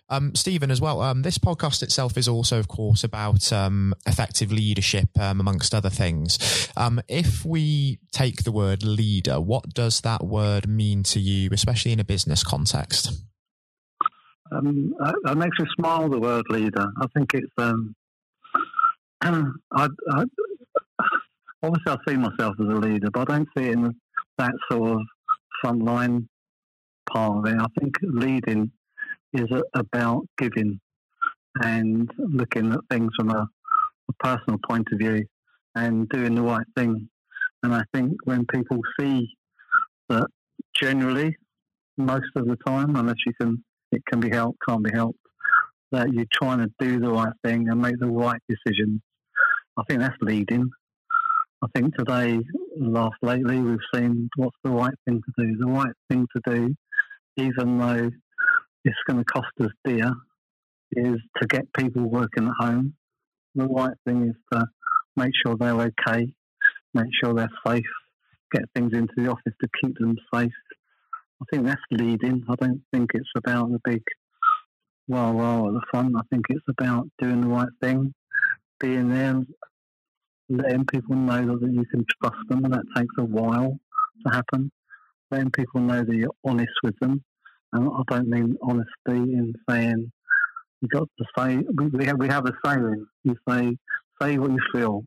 um, 0.09 0.35
Steven 0.35 0.69
as 0.69 0.81
well. 0.81 0.99
Um, 0.99 1.21
this 1.21 1.37
podcast 1.37 1.81
itself 1.81 2.17
is 2.17 2.27
also, 2.27 2.59
of 2.59 2.67
course, 2.67 3.05
about 3.05 3.53
um, 3.53 3.93
effective 4.05 4.51
leadership, 4.51 5.07
um, 5.17 5.39
amongst 5.39 5.73
other 5.73 5.89
things. 5.89 6.69
Um, 6.75 7.01
if 7.07 7.45
we 7.45 7.99
take 8.11 8.43
the 8.43 8.51
word 8.51 8.83
leader, 8.83 9.39
what 9.39 9.73
does 9.73 10.01
that 10.01 10.25
word 10.25 10.67
mean 10.67 11.03
to 11.03 11.21
you, 11.21 11.49
especially 11.53 11.93
in 11.93 12.01
a 12.01 12.03
business 12.03 12.43
context? 12.43 13.13
Um, 14.51 14.93
that 15.23 15.37
makes 15.37 15.57
me 15.57 15.65
smile. 15.79 16.09
The 16.09 16.19
word 16.19 16.45
leader. 16.49 16.87
I 17.01 17.07
think 17.15 17.33
it's. 17.33 17.51
I, 19.21 19.43
I, 19.71 20.23
obviously 21.65 21.91
I 21.91 21.97
see 22.07 22.17
myself 22.17 22.55
as 22.59 22.67
a 22.67 22.79
leader, 22.79 23.09
but 23.11 23.29
I 23.29 23.37
don't 23.37 23.49
see 23.57 23.65
it 23.65 23.73
in 23.73 23.93
that 24.37 24.53
sort 24.71 24.91
of 24.91 25.01
frontline 25.63 26.27
part 27.11 27.37
of 27.37 27.53
it. 27.53 27.59
I 27.59 27.67
think 27.79 27.95
leading 28.01 28.71
is 29.33 29.47
about 29.73 30.25
giving 30.37 30.79
and 31.61 32.09
looking 32.17 32.73
at 32.73 32.79
things 32.89 33.11
from 33.17 33.31
a, 33.31 33.47
a 34.09 34.13
personal 34.19 34.59
point 34.67 34.87
of 34.91 34.99
view 34.99 35.25
and 35.75 36.07
doing 36.09 36.35
the 36.35 36.41
right 36.41 36.65
thing. 36.77 37.09
And 37.63 37.73
I 37.73 37.83
think 37.93 38.13
when 38.25 38.45
people 38.45 38.79
see 38.99 39.29
that 40.09 40.27
generally, 40.79 41.35
most 41.97 42.29
of 42.35 42.47
the 42.47 42.57
time, 42.65 42.95
unless 42.95 43.15
you 43.25 43.33
can, 43.39 43.63
it 43.91 44.01
can 44.09 44.19
be 44.19 44.29
helped, 44.29 44.59
can't 44.67 44.83
be 44.83 44.91
helped, 44.93 45.19
that 45.91 46.11
you're 46.11 46.25
trying 46.31 46.59
to 46.59 46.69
do 46.79 46.99
the 46.99 47.09
right 47.09 47.33
thing 47.43 47.69
and 47.69 47.81
make 47.81 47.99
the 47.99 48.07
right 48.07 48.39
decisions. 48.49 49.01
I 49.77 49.83
think 49.87 50.01
that's 50.01 50.15
leading. 50.21 50.69
I 51.65 51.79
think 51.79 51.95
today, 51.95 52.39
last 52.79 53.15
lately, 53.23 53.59
we've 53.59 53.79
seen 53.91 54.29
what's 54.35 54.57
the 54.63 54.69
right 54.69 54.93
thing 55.07 55.19
to 55.19 55.43
do. 55.43 55.57
The 55.57 55.65
right 55.65 55.95
thing 56.09 56.27
to 56.35 56.41
do, 56.45 56.75
even 57.37 57.79
though 57.79 58.11
it's 58.83 58.97
going 59.07 59.17
to 59.17 59.25
cost 59.25 59.47
us 59.61 59.71
dear, 59.83 60.11
is 60.91 61.15
to 61.41 61.47
get 61.47 61.73
people 61.73 62.03
working 62.03 62.47
at 62.47 62.53
home. 62.59 62.93
The 63.55 63.65
right 63.65 63.95
thing 64.05 64.27
is 64.29 64.35
to 64.53 64.67
make 65.15 65.31
sure 65.43 65.55
they're 65.57 65.73
okay, 66.07 66.27
make 66.93 67.07
sure 67.23 67.33
they're 67.33 67.49
safe, 67.65 67.81
get 68.51 68.65
things 68.75 68.93
into 68.93 69.13
the 69.17 69.31
office 69.31 69.53
to 69.59 69.67
keep 69.81 69.97
them 69.97 70.17
safe. 70.31 70.51
I 71.41 71.45
think 71.51 71.65
that's 71.65 71.81
leading. 71.89 72.43
I 72.47 72.55
don't 72.59 72.83
think 72.93 73.09
it's 73.15 73.29
about 73.35 73.71
the 73.71 73.79
big 73.83 74.03
wow 75.07 75.31
wow 75.31 75.67
at 75.69 75.73
the 75.73 75.81
front. 75.89 76.15
I 76.15 76.21
think 76.29 76.45
it's 76.49 76.65
about 76.67 77.07
doing 77.19 77.41
the 77.41 77.47
right 77.47 77.69
thing, 77.81 78.13
being 78.79 79.09
there 79.09 79.41
letting 80.49 80.85
people 80.85 81.15
know 81.15 81.57
that 81.57 81.71
you 81.71 81.85
can 81.85 82.05
trust 82.21 82.37
them, 82.49 82.65
and 82.65 82.73
that 82.73 82.85
takes 82.95 83.13
a 83.17 83.23
while 83.23 83.77
to 84.25 84.33
happen. 84.33 84.71
Letting 85.31 85.51
people 85.51 85.81
know 85.81 86.03
that 86.03 86.15
you're 86.15 86.35
honest 86.45 86.73
with 86.83 86.97
them, 86.99 87.23
and 87.73 87.89
I 87.89 88.01
don't 88.07 88.29
mean 88.29 88.55
honesty 88.61 88.87
in 89.07 89.53
saying 89.69 90.11
you 90.81 90.87
got 90.87 91.09
to 91.17 91.25
say. 91.37 91.63
We 91.93 92.05
have 92.05 92.19
we 92.19 92.27
have 92.27 92.45
a 92.45 92.53
saying. 92.63 93.05
You 93.23 93.35
say 93.49 93.75
say 94.21 94.37
what 94.37 94.51
you 94.51 94.59
feel, 94.71 95.03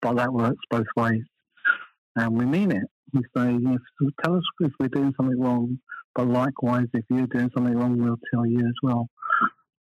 but 0.00 0.16
that 0.16 0.32
works 0.32 0.60
both 0.70 0.86
ways, 0.96 1.22
and 2.16 2.36
we 2.36 2.46
mean 2.46 2.72
it. 2.72 2.84
We 3.12 3.22
say 3.36 3.58
tell 4.24 4.36
us 4.36 4.42
if 4.60 4.72
we're 4.80 4.88
doing 4.88 5.12
something 5.16 5.38
wrong, 5.38 5.78
but 6.14 6.28
likewise, 6.28 6.86
if 6.94 7.04
you're 7.10 7.26
doing 7.26 7.50
something 7.54 7.76
wrong, 7.76 7.98
we'll 7.98 8.16
tell 8.32 8.46
you 8.46 8.60
as 8.60 8.74
well. 8.82 9.06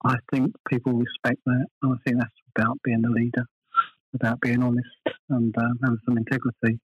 I 0.05 0.15
think 0.31 0.53
people 0.69 0.93
respect 0.93 1.39
that, 1.45 1.65
and 1.81 1.93
I 1.93 1.95
think 2.05 2.19
that's 2.19 2.31
about 2.55 2.77
being 2.83 3.03
a 3.03 3.09
leader 3.09 3.47
about 4.13 4.41
being 4.41 4.63
honest 4.63 4.88
and 5.30 5.56
uh, 5.58 5.62
having 5.84 5.99
some 6.06 6.17
integrity. 6.17 6.80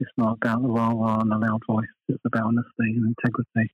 It's 0.00 0.10
not 0.16 0.38
about 0.40 0.62
the 0.62 0.68
raw 0.68 1.20
and 1.20 1.30
the 1.30 1.38
loud 1.38 1.62
voice. 1.66 1.86
It's 2.08 2.24
about 2.24 2.44
honesty 2.44 2.70
and 2.78 3.14
integrity. 3.16 3.72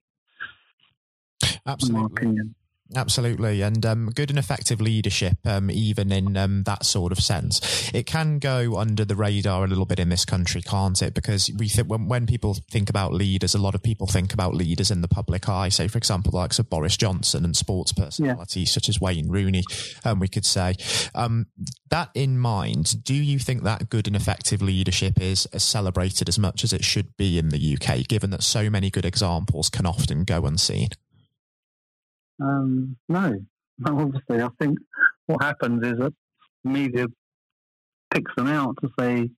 Absolutely. 1.65 2.27
In 2.27 2.55
Absolutely, 2.95 3.61
and 3.61 3.85
um, 3.85 4.09
good 4.09 4.29
and 4.29 4.39
effective 4.39 4.81
leadership, 4.81 5.37
um, 5.45 5.71
even 5.71 6.11
in 6.11 6.35
um, 6.35 6.63
that 6.63 6.85
sort 6.85 7.11
of 7.11 7.19
sense, 7.19 7.89
it 7.93 8.05
can 8.05 8.37
go 8.37 8.77
under 8.77 9.05
the 9.05 9.15
radar 9.15 9.63
a 9.63 9.67
little 9.67 9.85
bit 9.85 9.99
in 9.99 10.09
this 10.09 10.25
country, 10.25 10.61
can't 10.61 11.01
it? 11.01 11.13
Because 11.13 11.49
we 11.57 11.69
think 11.69 11.87
when, 11.89 12.07
when 12.07 12.27
people 12.27 12.55
think 12.69 12.89
about 12.89 13.13
leaders, 13.13 13.55
a 13.55 13.61
lot 13.61 13.75
of 13.75 13.83
people 13.83 14.07
think 14.07 14.33
about 14.33 14.53
leaders 14.53 14.91
in 14.91 15.01
the 15.01 15.07
public 15.07 15.47
eye. 15.47 15.69
Say, 15.69 15.87
for 15.87 15.97
example, 15.97 16.31
like 16.33 16.51
of 16.59 16.69
Boris 16.69 16.97
Johnson 16.97 17.45
and 17.45 17.55
sports 17.55 17.93
personalities 17.93 18.69
yeah. 18.69 18.73
such 18.73 18.89
as 18.89 18.99
Wayne 18.99 19.29
Rooney. 19.29 19.63
Um, 20.03 20.19
we 20.19 20.27
could 20.27 20.45
say 20.45 20.75
um, 21.15 21.47
that 21.89 22.09
in 22.13 22.37
mind. 22.37 23.03
Do 23.03 23.13
you 23.13 23.39
think 23.39 23.63
that 23.63 23.89
good 23.89 24.07
and 24.07 24.15
effective 24.15 24.61
leadership 24.61 25.21
is 25.21 25.47
celebrated 25.57 26.27
as 26.27 26.37
much 26.37 26.63
as 26.63 26.73
it 26.73 26.83
should 26.83 27.15
be 27.15 27.37
in 27.37 27.49
the 27.49 27.77
UK, 27.77 28.07
given 28.07 28.31
that 28.31 28.43
so 28.43 28.69
many 28.69 28.89
good 28.89 29.05
examples 29.05 29.69
can 29.69 29.85
often 29.85 30.23
go 30.23 30.45
unseen? 30.45 30.89
Um, 32.41 32.97
no, 33.07 33.39
obviously, 33.85 34.41
I 34.41 34.49
think 34.59 34.79
what 35.27 35.43
happens 35.43 35.85
is 35.85 35.99
that 35.99 36.13
media 36.63 37.05
picks 38.13 38.31
them 38.35 38.47
out 38.47 38.75
to 38.81 38.89
say 38.99 39.29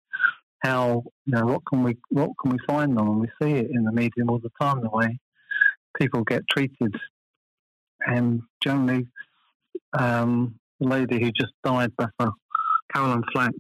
how 0.64 1.04
you 1.26 1.34
know 1.34 1.46
what 1.46 1.62
can 1.70 1.84
we 1.84 1.98
what 2.10 2.32
can 2.42 2.52
we 2.52 2.58
find 2.66 2.98
them, 2.98 3.08
and 3.08 3.20
we 3.20 3.28
see 3.42 3.52
it 3.52 3.68
in 3.72 3.84
the 3.84 3.92
media 3.92 4.24
all 4.28 4.40
the 4.40 4.52
time 4.60 4.82
the 4.82 4.90
way 4.90 5.20
people 6.00 6.24
get 6.24 6.44
treated, 6.50 6.96
and 8.08 8.42
generally, 8.64 9.08
um, 9.98 10.56
the 10.80 10.88
lady 10.88 11.20
who 11.22 11.32
just 11.32 11.54
died, 11.64 11.92
Bethel 11.98 12.34
Caroline 12.94 13.24
Flack, 13.34 13.54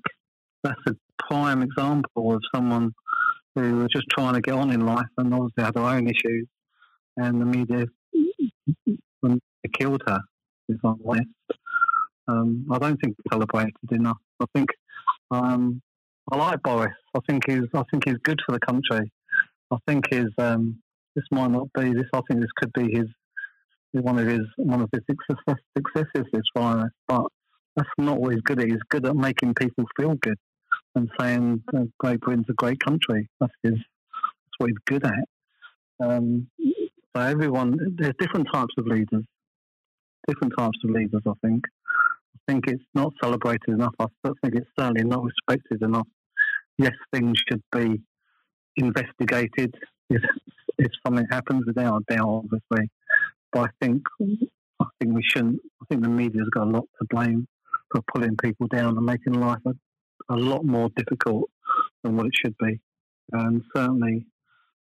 that's 0.64 0.80
a 0.88 0.96
prime 1.28 1.62
example 1.62 2.34
of 2.34 2.42
someone 2.56 2.94
who 3.56 3.78
was 3.78 3.90
just 3.94 4.08
trying 4.10 4.34
to 4.34 4.42
get 4.42 4.56
on 4.56 4.72
in 4.72 4.86
life 4.86 5.06
and 5.18 5.34
obviously 5.34 5.64
had 5.64 5.76
her 5.76 5.82
own 5.82 6.08
issues, 6.08 6.48
and 7.18 7.42
the 7.42 7.46
media 7.46 7.86
killed 9.69 10.02
her, 10.08 10.19
if 10.69 10.78
I'm 10.84 10.99
honest. 11.06 11.30
Um, 12.28 12.65
I 12.71 12.78
don't 12.78 12.97
think 12.97 13.15
celebrated 13.32 13.73
enough. 13.91 14.17
I 14.39 14.45
think 14.56 14.69
um, 15.32 15.82
I 16.32 16.38
like 16.38 16.62
Boris. 16.63 16.93
I 17.15 17.19
think 17.28 17.43
he's 17.47 17.63
I 17.73 17.84
think 17.91 18.06
he's 18.06 18.17
good 18.23 18.39
for 18.45 18.54
the 18.54 18.60
country. 18.60 19.12
I 19.71 19.78
think 19.88 20.06
his 20.10 20.28
um, 20.38 20.80
this 21.15 21.26
might 21.32 21.52
not 21.52 21.67
be 21.73 21.93
this. 21.93 22.08
I 22.13 22.21
think 22.28 22.41
this 22.41 22.52
could 22.56 22.71
be 22.73 22.95
his 22.95 23.08
one 23.91 24.17
of 24.19 24.28
his 24.28 24.41
one 24.58 24.82
of 24.82 24.89
his 24.91 25.02
success, 25.10 25.58
successes 25.78 26.30
this 26.32 26.43
virus. 26.58 26.91
But 27.08 27.26
that's 27.76 27.89
not 27.97 28.19
what 28.19 28.34
he's 28.34 28.41
good 28.41 28.60
at. 28.62 28.67
He's 28.67 28.78
good 28.89 29.06
at 29.06 29.15
making 29.15 29.54
people 29.56 29.86
feel 29.97 30.15
good 30.15 30.38
and 30.95 31.10
saying 31.19 31.63
uh, 31.76 31.84
Great 31.99 32.21
Britain's 32.21 32.45
a 32.49 32.54
great 32.54 32.80
country. 32.80 33.28
That's 33.39 33.54
his. 33.63 33.73
That's 33.73 34.60
what 34.60 34.69
he's 34.69 34.78
good 34.86 35.06
at. 35.06 35.26
Um, 35.99 36.47
so 37.15 37.21
everyone, 37.21 37.95
there's 37.97 38.15
different 38.19 38.47
types 38.52 38.73
of 38.78 38.88
leaders, 38.88 39.23
different 40.28 40.54
types 40.58 40.78
of 40.84 40.92
leaders. 40.92 41.22
I 41.28 41.34
think. 41.46 41.64
I 42.36 42.52
think 42.52 42.68
it's 42.68 42.84
not 42.94 43.14
celebrated 43.22 43.70
enough. 43.70 43.94
I 44.00 44.08
think 44.24 44.56
it's 44.56 44.70
certainly 44.78 45.04
not 45.04 45.24
respected 45.24 45.82
enough. 45.82 46.08
Yes, 46.78 46.94
things 47.14 47.38
should 47.48 47.64
be 47.72 48.02
investigated 48.76 49.74
if 50.10 50.22
if 50.78 50.92
something 51.06 51.28
happens, 51.30 51.66
without 51.66 52.02
a 52.02 52.14
doubt, 52.14 52.28
obviously. 52.28 52.90
But 53.52 53.70
I 53.70 53.86
think 53.86 54.02
I 54.80 54.86
think 55.00 55.16
we 55.16 55.24
shouldn't. 55.24 55.60
I 55.82 55.86
think 55.90 56.02
the 56.02 56.10
media's 56.10 56.50
got 56.50 56.68
a 56.68 56.72
lot 56.72 56.86
to 57.00 57.08
blame 57.10 57.48
for 57.92 58.02
pulling 58.14 58.36
people 58.38 58.68
down 58.68 58.98
and 58.98 59.06
making 59.06 59.34
life 59.34 59.60
a, 59.66 59.74
a 60.34 60.36
lot 60.36 60.66
more 60.66 60.90
difficult 60.96 61.50
than 62.04 62.18
what 62.18 62.26
it 62.26 62.34
should 62.34 62.56
be. 62.58 62.80
And 63.32 63.64
certainly, 63.76 64.26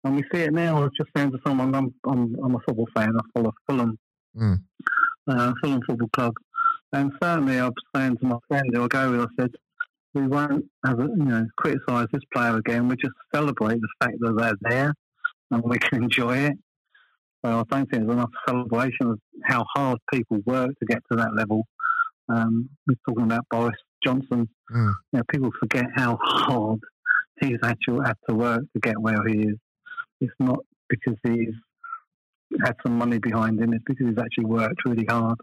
and 0.04 0.16
we 0.16 0.24
see 0.34 0.42
it 0.42 0.54
now. 0.54 0.78
I 0.78 0.80
was 0.82 0.92
just 0.98 1.10
saying 1.16 1.32
to 1.32 1.40
someone, 1.46 1.76
I'm, 1.76 1.94
I'm, 2.08 2.36
I'm 2.44 2.56
a 2.56 2.60
football 2.60 2.88
fan. 2.96 3.16
I 3.16 3.22
follow 3.34 3.54
Fulham, 3.68 4.00
mm. 4.36 4.58
Uh, 5.28 5.54
Fulham 5.62 5.82
Football 5.88 6.10
Club. 6.14 6.34
And 6.94 7.12
certainly 7.22 7.60
I 7.60 7.66
was 7.66 7.74
saying 7.96 8.18
to 8.18 8.26
my 8.26 8.38
friend 8.48 8.66
who 8.74 8.84
I 8.84 8.88
go 8.88 9.12
with, 9.12 9.22
I 9.22 9.42
said, 9.42 9.52
we 10.14 10.28
won't 10.28 10.66
have 10.86 11.00
a, 11.00 11.04
you 11.04 11.26
know, 11.26 11.46
criticise 11.58 12.08
this 12.12 12.22
player 12.34 12.58
again. 12.58 12.88
We 12.88 12.96
just 12.98 13.14
celebrate 13.34 13.80
the 13.80 13.88
fact 14.02 14.18
that 14.20 14.36
they're 14.38 14.70
there 14.70 14.94
and 15.52 15.64
we 15.64 15.78
can 15.80 16.04
enjoy 16.04 16.38
it. 16.38 16.54
So 17.44 17.52
I 17.52 17.64
don't 17.64 17.70
think 17.70 17.90
there's 17.92 18.12
enough 18.12 18.30
celebration 18.48 19.08
of 19.08 19.20
how 19.46 19.66
hard 19.74 20.00
people 20.14 20.40
work 20.46 20.70
to 20.80 20.86
get 20.86 21.02
to 21.12 21.18
that 21.18 21.34
level. 21.34 21.64
Um, 22.30 22.70
we're 22.88 22.96
talking 23.08 23.24
about 23.24 23.46
Boris 23.50 23.76
Johnson. 24.04 24.48
Mm. 24.74 24.94
You 25.12 25.20
know, 25.20 25.24
people 25.30 25.52
forget 25.60 25.86
how 25.96 26.20
hard 26.22 26.80
he's 27.40 27.58
actually 27.64 28.06
had 28.06 28.18
to 28.30 28.36
work 28.36 28.62
to 28.62 28.80
get 28.82 29.00
where 29.00 29.26
he 29.28 29.44
is. 29.44 29.58
It's 30.20 30.34
not 30.40 30.60
because 30.90 31.18
he's 31.24 31.56
had 32.64 32.76
some 32.86 32.98
money 32.98 33.20
behind 33.20 33.60
him. 33.60 33.74
is 33.74 33.82
because 33.86 34.08
he's 34.08 34.18
actually 34.18 34.46
worked 34.46 34.86
really 34.86 35.06
hard 35.10 35.38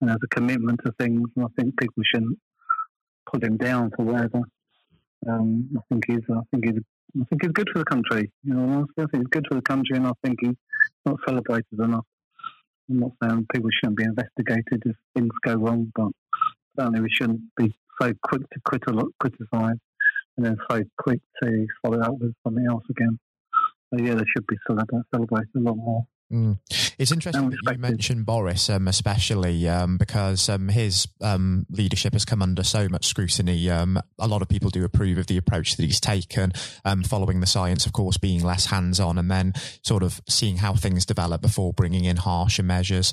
and 0.00 0.10
has 0.10 0.18
a 0.22 0.34
commitment 0.34 0.80
to 0.84 0.92
things. 0.98 1.28
And 1.36 1.44
I 1.44 1.48
think 1.58 1.78
people 1.78 2.02
shouldn't 2.12 2.38
put 3.30 3.44
him 3.44 3.56
down 3.56 3.90
for 3.96 4.04
whatever. 4.04 4.42
Um, 5.28 5.70
I 5.76 5.80
think 5.88 6.04
he's. 6.06 6.24
I 6.30 6.40
think 6.50 6.64
he's. 6.64 6.82
I 7.20 7.24
think 7.28 7.42
he's 7.42 7.52
good 7.52 7.68
for 7.72 7.78
the 7.80 7.84
country. 7.84 8.32
You 8.42 8.54
know, 8.54 8.62
honestly, 8.62 9.04
I 9.04 9.06
think 9.06 9.24
he's 9.24 9.30
good 9.30 9.46
for 9.48 9.54
the 9.54 9.62
country, 9.62 9.96
and 9.96 10.06
I 10.06 10.12
think 10.24 10.38
he's 10.40 10.56
not 11.04 11.16
celebrated 11.26 11.78
enough. 11.78 12.06
I'm 12.90 12.98
not 12.98 13.12
saying 13.22 13.46
people 13.52 13.70
shouldn't 13.70 13.98
be 13.98 14.04
investigated 14.04 14.82
if 14.84 14.96
things 15.14 15.30
go 15.44 15.54
wrong, 15.54 15.92
but 15.94 16.08
certainly 16.78 17.00
we 17.00 17.10
shouldn't 17.10 17.40
be 17.56 17.74
so 18.00 18.12
quick 18.22 18.42
to 18.50 18.60
criticise 18.64 19.76
and 20.36 20.46
then 20.46 20.56
so 20.70 20.82
quick 20.98 21.20
to 21.42 21.66
follow 21.82 22.00
up 22.00 22.18
with 22.18 22.34
something 22.44 22.66
else 22.68 22.84
again. 22.90 23.18
So 23.90 24.02
yeah, 24.02 24.14
they 24.14 24.24
should 24.34 24.46
be 24.46 24.56
celebrated 24.66 25.46
a 25.54 25.60
lot 25.60 25.76
more. 25.76 26.06
Mm. 26.32 26.58
It's 26.98 27.12
interesting 27.12 27.50
that 27.50 27.72
you 27.72 27.78
mentioned 27.78 28.24
Boris, 28.24 28.70
um, 28.70 28.88
especially 28.88 29.68
um, 29.68 29.98
because 29.98 30.48
um, 30.48 30.68
his 30.68 31.06
um, 31.20 31.66
leadership 31.70 32.14
has 32.14 32.24
come 32.24 32.40
under 32.40 32.62
so 32.62 32.88
much 32.88 33.06
scrutiny. 33.06 33.68
Um, 33.68 34.00
a 34.18 34.26
lot 34.26 34.40
of 34.40 34.48
people 34.48 34.70
do 34.70 34.82
approve 34.84 35.18
of 35.18 35.26
the 35.26 35.36
approach 35.36 35.76
that 35.76 35.82
he's 35.82 36.00
taken, 36.00 36.52
um, 36.86 37.02
following 37.02 37.40
the 37.40 37.46
science, 37.46 37.84
of 37.84 37.92
course, 37.92 38.16
being 38.16 38.42
less 38.42 38.66
hands 38.66 38.98
on 38.98 39.18
and 39.18 39.30
then 39.30 39.52
sort 39.82 40.02
of 40.02 40.22
seeing 40.26 40.56
how 40.56 40.74
things 40.74 41.04
develop 41.04 41.42
before 41.42 41.74
bringing 41.74 42.04
in 42.04 42.16
harsher 42.16 42.62
measures. 42.62 43.12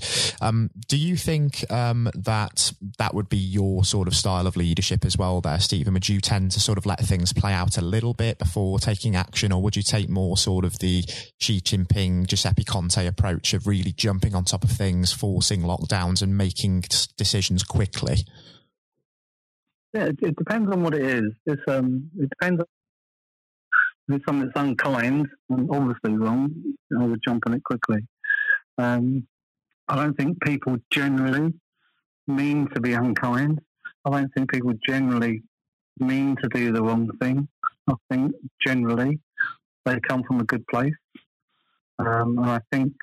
do 0.87 0.97
you 0.97 1.17
think 1.17 1.59
that 1.69 2.71
that 2.97 3.13
would 3.13 3.27
be 3.27 3.37
your 3.37 3.83
sort 3.83 4.07
of 4.07 4.15
style 4.15 4.47
of 4.47 4.55
leadership 4.55 5.03
as 5.03 5.17
well, 5.17 5.41
there, 5.41 5.59
Steven? 5.59 5.93
Would 5.93 6.07
you 6.07 6.21
tend 6.21 6.51
to 6.51 6.59
sort 6.59 6.77
of 6.77 6.85
let 6.85 6.99
things 7.01 7.33
play 7.33 7.51
out 7.51 7.77
a 7.77 7.81
little 7.81 8.13
bit 8.13 8.39
before 8.39 8.79
taking 8.79 9.15
action, 9.15 9.51
or 9.51 9.61
would 9.61 9.75
you 9.75 9.83
take 9.83 10.07
more 10.07 10.37
sort 10.37 10.63
of 10.63 10.79
the 10.79 11.03
Xi 11.37 11.59
Jinping, 11.59 12.25
Giuseppe 12.27 12.63
Conte 12.63 13.08
approach 13.09 13.53
of 13.53 13.67
really 13.67 13.91
jumping 13.91 14.33
on 14.33 14.45
top 14.45 14.63
of 14.63 14.71
things, 14.71 15.11
forcing 15.11 15.61
lockdowns, 15.61 16.21
and 16.21 16.37
making 16.37 16.85
decisions 17.17 17.63
quickly? 17.63 18.19
Yeah, 19.93 20.05
it, 20.05 20.19
it 20.21 20.35
depends 20.37 20.71
on 20.71 20.83
what 20.83 20.93
it 20.93 21.01
is. 21.01 21.31
It's, 21.45 21.61
um, 21.67 22.09
it 22.17 22.29
depends. 22.29 22.61
If 22.61 24.15
it's 24.15 24.25
something 24.25 24.47
that's 24.47 24.59
unkind 24.59 25.27
and 25.49 25.69
obviously 25.71 26.15
wrong, 26.17 26.53
I 26.97 27.03
would 27.03 27.21
jump 27.23 27.43
on 27.45 27.53
it 27.55 27.63
quickly. 27.63 28.07
Um, 28.77 29.27
I 29.87 29.95
don't 29.95 30.15
think 30.15 30.41
people 30.41 30.77
generally 30.91 31.53
mean 32.27 32.67
to 32.73 32.79
be 32.79 32.93
unkind. 32.93 33.59
I 34.05 34.11
don't 34.11 34.31
think 34.33 34.51
people 34.51 34.73
generally 34.87 35.41
mean 35.99 36.37
to 36.41 36.49
do 36.49 36.71
the 36.71 36.81
wrong 36.81 37.09
thing. 37.19 37.47
I 37.89 37.93
think 38.09 38.33
generally 38.65 39.19
they 39.85 39.99
come 39.99 40.23
from 40.23 40.39
a 40.39 40.45
good 40.45 40.65
place. 40.67 40.93
Um, 41.99 42.37
and 42.39 42.49
I 42.49 42.59
think 42.71 42.93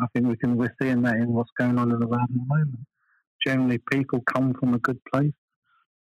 I 0.00 0.06
think 0.12 0.26
we 0.26 0.36
can 0.36 0.56
we're 0.56 0.74
seeing 0.80 1.02
that 1.02 1.16
in 1.16 1.32
what's 1.32 1.50
going 1.58 1.78
on 1.78 1.92
in 1.92 2.00
the 2.00 2.06
world 2.06 2.22
at 2.22 2.34
the 2.34 2.46
moment. 2.46 2.78
Generally, 3.46 3.78
people 3.90 4.20
come 4.32 4.54
from 4.58 4.74
a 4.74 4.78
good 4.78 4.98
place. 5.12 5.32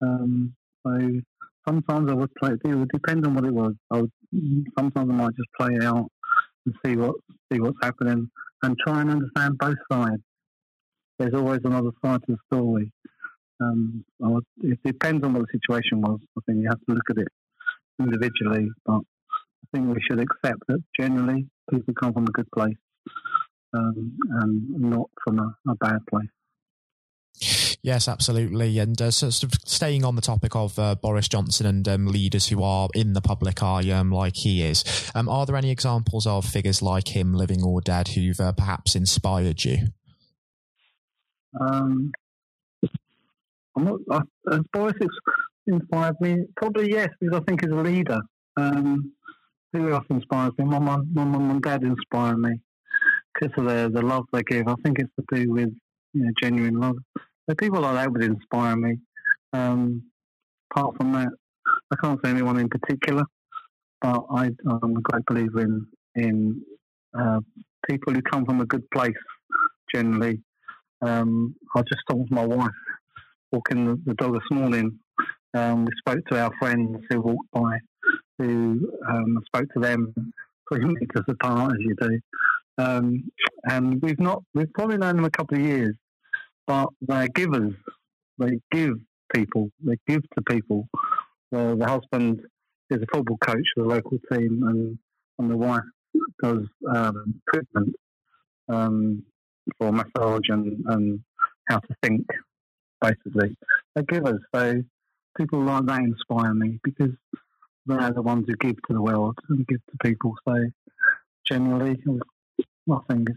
Um, 0.02 0.54
so 0.86 1.22
sometimes 1.68 2.10
I 2.10 2.14
would 2.14 2.34
play. 2.36 2.52
It 2.64 2.76
would 2.76 2.90
depend 2.94 3.26
on 3.26 3.34
what 3.34 3.46
it 3.46 3.54
was. 3.54 3.74
I 3.92 4.02
would, 4.02 4.12
sometimes 4.78 5.10
I 5.10 5.14
might 5.14 5.36
just 5.36 5.50
play 5.60 5.76
it 5.76 5.84
out 5.84 6.08
and 6.66 6.76
see 6.86 6.96
what 6.96 7.16
see 7.52 7.60
what's 7.60 7.78
happening 7.82 8.30
and 8.62 8.78
try 8.86 9.02
and 9.02 9.10
understand 9.10 9.58
both 9.58 9.78
sides. 9.92 10.22
There's 11.18 11.34
always 11.34 11.62
another 11.64 11.92
side 12.04 12.22
to 12.28 12.34
the 12.34 12.38
story. 12.54 12.92
Um, 13.62 14.06
would, 14.20 14.46
it 14.62 14.80
depends 14.86 15.24
on 15.26 15.34
what 15.34 15.42
the 15.42 15.60
situation 15.60 16.02
was. 16.02 16.20
I 16.38 16.42
think 16.46 16.62
you 16.62 16.70
have 16.70 16.80
to 16.88 16.94
look 16.94 17.10
at 17.10 17.18
it 17.18 17.28
individually, 18.00 18.70
but 18.86 19.00
I 19.00 19.68
think 19.74 19.94
we 19.94 20.02
should 20.10 20.22
accept 20.22 20.62
that 20.68 20.82
generally 20.98 21.48
people 21.70 21.94
come 21.94 22.14
from 22.14 22.24
a 22.24 22.32
good 22.32 22.50
place 22.52 22.78
um, 23.74 24.18
and 24.42 24.70
not 24.70 25.10
from 25.24 25.40
a, 25.40 25.72
a 25.72 25.76
bad 25.76 26.00
place. 26.10 26.30
Yes, 27.82 28.10
absolutely. 28.10 28.78
And 28.80 29.02
uh, 29.02 29.12
sort 29.12 29.44
of 29.44 29.58
staying 29.66 30.04
on 30.04 30.16
the 30.16 30.22
topic 30.22 30.54
of 30.56 30.78
uh, 30.78 30.96
Boris 30.96 31.30
Johnson 31.30 31.66
and 31.66 31.88
um, 31.88 32.08
leaders 32.08 32.48
who 32.48 32.62
are 32.62 32.90
in 32.94 33.14
the 33.14 33.22
public 33.22 33.64
eye, 33.64 33.90
um, 33.92 34.12
like 34.12 34.36
he 34.36 34.64
is, 34.64 34.84
um, 35.16 35.30
are 35.30 35.46
there 35.46 35.56
any 35.56 35.72
examples 35.72 36.28
of 36.28 36.44
figures 36.44 36.82
like 36.82 37.08
him, 37.08 37.34
living 37.34 37.64
or 37.64 37.80
dead, 37.80 38.10
who've 38.10 38.40
uh, 38.40 38.52
perhaps 38.52 38.96
inspired 38.96 39.64
you? 39.64 39.78
Um, 41.60 42.12
I'm 43.78 43.86
not, 43.86 44.28
uh, 44.52 44.60
Boris 44.74 44.96
has 45.00 45.10
inspired 45.68 46.20
me. 46.20 46.46
Probably 46.58 46.92
yes, 46.92 47.10
because 47.22 47.40
I 47.40 47.44
think 47.46 47.62
he's 47.62 47.72
a 47.72 47.76
leader. 47.76 48.20
Um, 48.58 49.14
who 49.74 49.92
else 49.94 50.06
inspires 50.10 50.54
me? 50.58 50.66
My 50.66 50.80
mum, 50.80 51.10
my 51.14 51.26
mum 51.26 51.52
and 51.52 51.62
dad 51.62 51.84
inspire 51.84 52.38
me. 52.38 52.52
because 53.34 53.54
of 53.58 53.66
the, 53.66 53.92
the 53.94 54.06
love 54.06 54.26
they 54.32 54.44
give. 54.44 54.68
I 54.68 54.76
think 54.84 55.00
it's 55.00 55.12
to 55.20 55.36
do 55.36 55.52
with 55.52 55.70
you 56.14 56.26
know, 56.26 56.32
genuine 56.42 56.80
love. 56.80 56.98
So 57.50 57.56
people 57.56 57.82
like 57.82 57.96
that 57.96 58.12
would 58.12 58.24
inspire 58.24 58.76
me. 58.76 58.98
Um, 59.54 60.04
apart 60.72 60.98
from 60.98 61.14
that, 61.14 61.30
I 61.92 61.96
can't 62.02 62.20
say 62.24 62.32
anyone 62.32 62.60
in 62.60 62.70
particular, 62.70 63.24
but 64.02 64.24
I, 64.32 64.48
am 64.48 64.98
a 64.98 65.02
great 65.02 65.26
believer 65.26 65.62
in 65.62 65.88
in 66.16 66.62
uh, 67.18 67.40
people 67.90 68.14
who 68.14 68.22
come 68.22 68.46
from 68.46 68.62
a 68.62 68.66
good 68.66 68.90
place. 68.92 69.12
Generally, 69.94 70.42
um, 71.02 71.56
I 71.76 71.82
just 71.82 72.02
talked 72.10 72.28
to 72.30 72.34
my 72.36 72.46
wife 72.46 72.72
walking 73.52 73.86
the, 73.86 74.02
the 74.06 74.14
dog 74.16 74.34
this 74.34 74.52
morning. 74.52 75.00
Um, 75.56 75.86
we 75.86 75.92
spoke 76.00 76.24
to 76.28 76.40
our 76.40 76.52
friends 76.60 77.00
who 77.10 77.22
walked 77.22 77.52
by, 77.52 77.80
who 78.40 78.92
um, 79.08 79.40
spoke 79.46 79.72
to 79.74 79.80
them 79.80 80.14
three 80.72 80.86
meters 80.86 81.26
apart, 81.28 81.74
as 81.74 81.78
you 81.80 81.96
do. 82.00 82.20
Um, 82.78 83.30
and 83.66 84.02
we've 84.02 84.20
not, 84.20 84.42
we've 84.56 84.72
probably 84.74 84.98
known 84.98 85.18
them 85.18 85.26
a 85.26 85.30
couple 85.30 85.58
of 85.58 85.64
years, 85.64 85.96
but 86.66 86.88
they're 87.02 87.28
givers. 87.28 87.74
They 88.38 88.60
give 88.72 88.94
people, 89.36 89.70
they 89.84 89.98
give 90.08 90.22
to 90.22 90.42
people. 90.50 90.88
The 91.52 91.86
husband 91.86 92.42
is 92.90 93.02
a 93.02 93.16
football 93.16 93.38
coach 93.38 93.66
for 93.76 93.84
the 93.84 93.90
local 93.90 94.18
team, 94.32 94.64
and, 94.66 94.98
and 95.40 95.52
the 95.52 95.58
wife 95.58 95.84
does 96.42 96.66
um, 96.96 97.42
treatment 97.54 97.96
um, 98.70 99.24
for 99.78 99.92
massage 99.92 100.48
and, 100.50 100.84
and 100.88 101.20
how 101.68 101.80
to 101.80 101.96
think, 102.02 102.26
basically. 103.02 103.58
They 103.96 104.04
give 104.04 104.26
us. 104.26 104.40
So 104.56 104.82
people 105.38 105.64
like 105.64 105.86
that 105.86 106.00
inspire 106.00 106.54
me 106.54 106.80
because 106.84 107.12
they're 107.98 108.12
the 108.12 108.22
ones 108.22 108.46
who 108.48 108.56
give 108.56 108.76
to 108.88 108.94
the 108.94 109.02
world 109.02 109.38
and 109.50 109.66
give 109.68 109.80
to 109.90 109.98
people. 110.04 110.36
So 110.48 110.70
generally, 111.46 112.02
I 112.92 112.98
think 113.10 113.30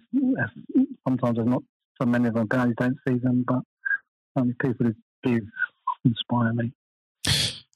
sometimes 1.07 1.37
there's 1.37 1.49
not 1.49 1.63
so 2.01 2.07
many 2.07 2.29
of 2.29 2.35
them. 2.35 2.49
You 2.51 2.75
don't 2.75 2.99
see 3.07 3.19
them, 3.19 3.45
but 3.47 3.63
only 4.37 4.55
people 4.55 4.87
who 4.87 4.95
do 5.25 5.47
inspire 6.05 6.53
me. 6.53 6.73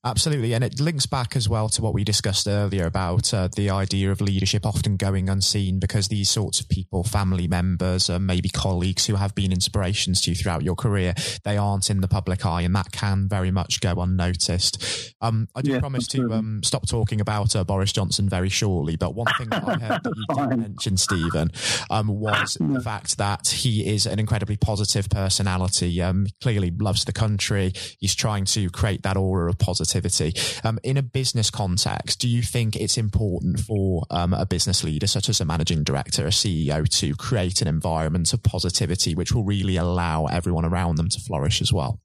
Absolutely. 0.06 0.54
And 0.54 0.62
it 0.62 0.78
links 0.78 1.04
back 1.04 1.34
as 1.34 1.48
well 1.48 1.68
to 1.70 1.82
what 1.82 1.92
we 1.92 2.04
discussed 2.04 2.46
earlier 2.46 2.86
about 2.86 3.34
uh, 3.34 3.48
the 3.56 3.70
idea 3.70 4.12
of 4.12 4.20
leadership 4.20 4.64
often 4.64 4.96
going 4.96 5.28
unseen 5.28 5.80
because 5.80 6.06
these 6.06 6.30
sorts 6.30 6.60
of 6.60 6.68
people, 6.68 7.02
family 7.02 7.48
members, 7.48 8.08
uh, 8.08 8.20
maybe 8.20 8.48
colleagues 8.48 9.06
who 9.06 9.16
have 9.16 9.34
been 9.34 9.50
inspirations 9.50 10.20
to 10.20 10.30
you 10.30 10.36
throughout 10.36 10.62
your 10.62 10.76
career, 10.76 11.12
they 11.42 11.56
aren't 11.56 11.90
in 11.90 12.02
the 12.02 12.06
public 12.06 12.46
eye 12.46 12.60
and 12.62 12.72
that 12.76 12.92
can 12.92 13.28
very 13.28 13.50
much 13.50 13.80
go 13.80 13.94
unnoticed. 13.94 15.12
Um, 15.20 15.48
I 15.56 15.62
do 15.62 15.72
yeah, 15.72 15.80
promise 15.80 16.06
to 16.08 16.32
um, 16.32 16.62
stop 16.62 16.86
talking 16.88 17.20
about 17.20 17.56
uh, 17.56 17.64
Boris 17.64 17.90
Johnson 17.90 18.28
very 18.28 18.48
shortly, 18.48 18.94
but 18.94 19.12
one 19.12 19.26
thing 19.38 19.48
that 19.48 19.66
I 19.66 19.72
heard 19.80 20.04
that 20.04 20.14
you 20.14 20.36
did 20.36 20.56
mention, 20.56 20.96
Steven, 20.98 21.50
um, 21.90 22.06
was 22.06 22.56
the 22.60 22.80
fact 22.80 23.18
that 23.18 23.48
he 23.48 23.84
is 23.84 24.06
an 24.06 24.20
incredibly 24.20 24.56
positive 24.56 25.10
personality. 25.10 26.00
Um, 26.00 26.28
clearly 26.40 26.70
loves 26.70 27.04
the 27.04 27.12
country. 27.12 27.72
He's 27.98 28.14
trying 28.14 28.44
to 28.44 28.70
create 28.70 29.02
that 29.02 29.16
aura 29.16 29.50
of 29.50 29.58
positivity 29.58 29.95
positivity. 29.96 30.60
Um, 30.64 30.78
in 30.82 30.96
a 30.96 31.02
business 31.02 31.50
context, 31.50 32.20
do 32.20 32.28
you 32.28 32.42
think 32.42 32.76
it's 32.76 32.98
important 32.98 33.60
for 33.60 34.04
um, 34.10 34.32
a 34.34 34.46
business 34.46 34.84
leader, 34.84 35.06
such 35.06 35.28
as 35.28 35.40
a 35.40 35.44
managing 35.44 35.82
director, 35.82 36.24
a 36.26 36.30
CEO, 36.30 36.88
to 37.00 37.14
create 37.16 37.62
an 37.62 37.68
environment 37.68 38.32
of 38.32 38.42
positivity 38.42 39.14
which 39.14 39.32
will 39.32 39.44
really 39.44 39.76
allow 39.76 40.26
everyone 40.26 40.64
around 40.64 40.96
them 40.96 41.08
to 41.08 41.20
flourish 41.20 41.60
as 41.60 41.72
well? 41.72 42.00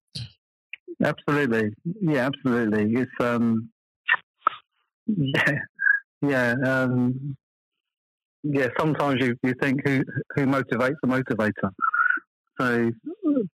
Absolutely, 1.03 1.71
yeah, 2.01 2.27
absolutely. 2.27 2.93
It's 2.93 3.11
um, 3.19 3.69
yeah, 5.07 5.51
yeah, 6.21 6.55
um, 6.63 7.35
yeah. 8.43 8.67
Sometimes 8.77 9.19
you, 9.19 9.35
you 9.41 9.55
think 9.59 9.81
who 9.83 10.03
who 10.35 10.45
motivates 10.45 10.97
the 11.01 11.07
motivator. 11.07 11.71
So, 12.59 12.91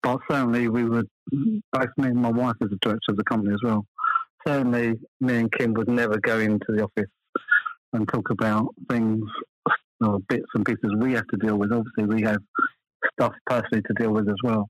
but 0.04 0.20
certainly 0.30 0.68
we 0.68 0.84
would 0.84 1.08
both 1.74 1.90
me 1.98 2.10
and 2.10 2.18
my 2.18 2.30
wife 2.30 2.54
as 2.62 2.70
the 2.70 2.78
director 2.82 3.10
of 3.10 3.18
the 3.18 3.24
company 3.24 3.56
as 3.56 3.62
well 3.64 3.88
certainly 4.46 5.00
me 5.20 5.38
and 5.38 5.52
Kim 5.52 5.74
would 5.74 5.90
never 5.90 6.18
go 6.20 6.40
into 6.40 6.66
the 6.70 6.84
office 6.84 7.10
and 7.94 8.08
talk 8.08 8.30
about 8.30 8.68
things 8.90 9.24
or 10.02 10.20
bits 10.30 10.48
and 10.54 10.66
pieces 10.66 10.96
we 10.98 11.14
have 11.14 11.28
to 11.28 11.38
deal 11.38 11.58
with. 11.58 11.72
Obviously, 11.72 12.06
we 12.06 12.22
have 12.24 12.42
stuff 13.14 13.34
personally 13.46 13.84
to 13.84 13.94
deal 13.94 14.12
with 14.12 14.28
as 14.28 14.36
well. 14.44 14.70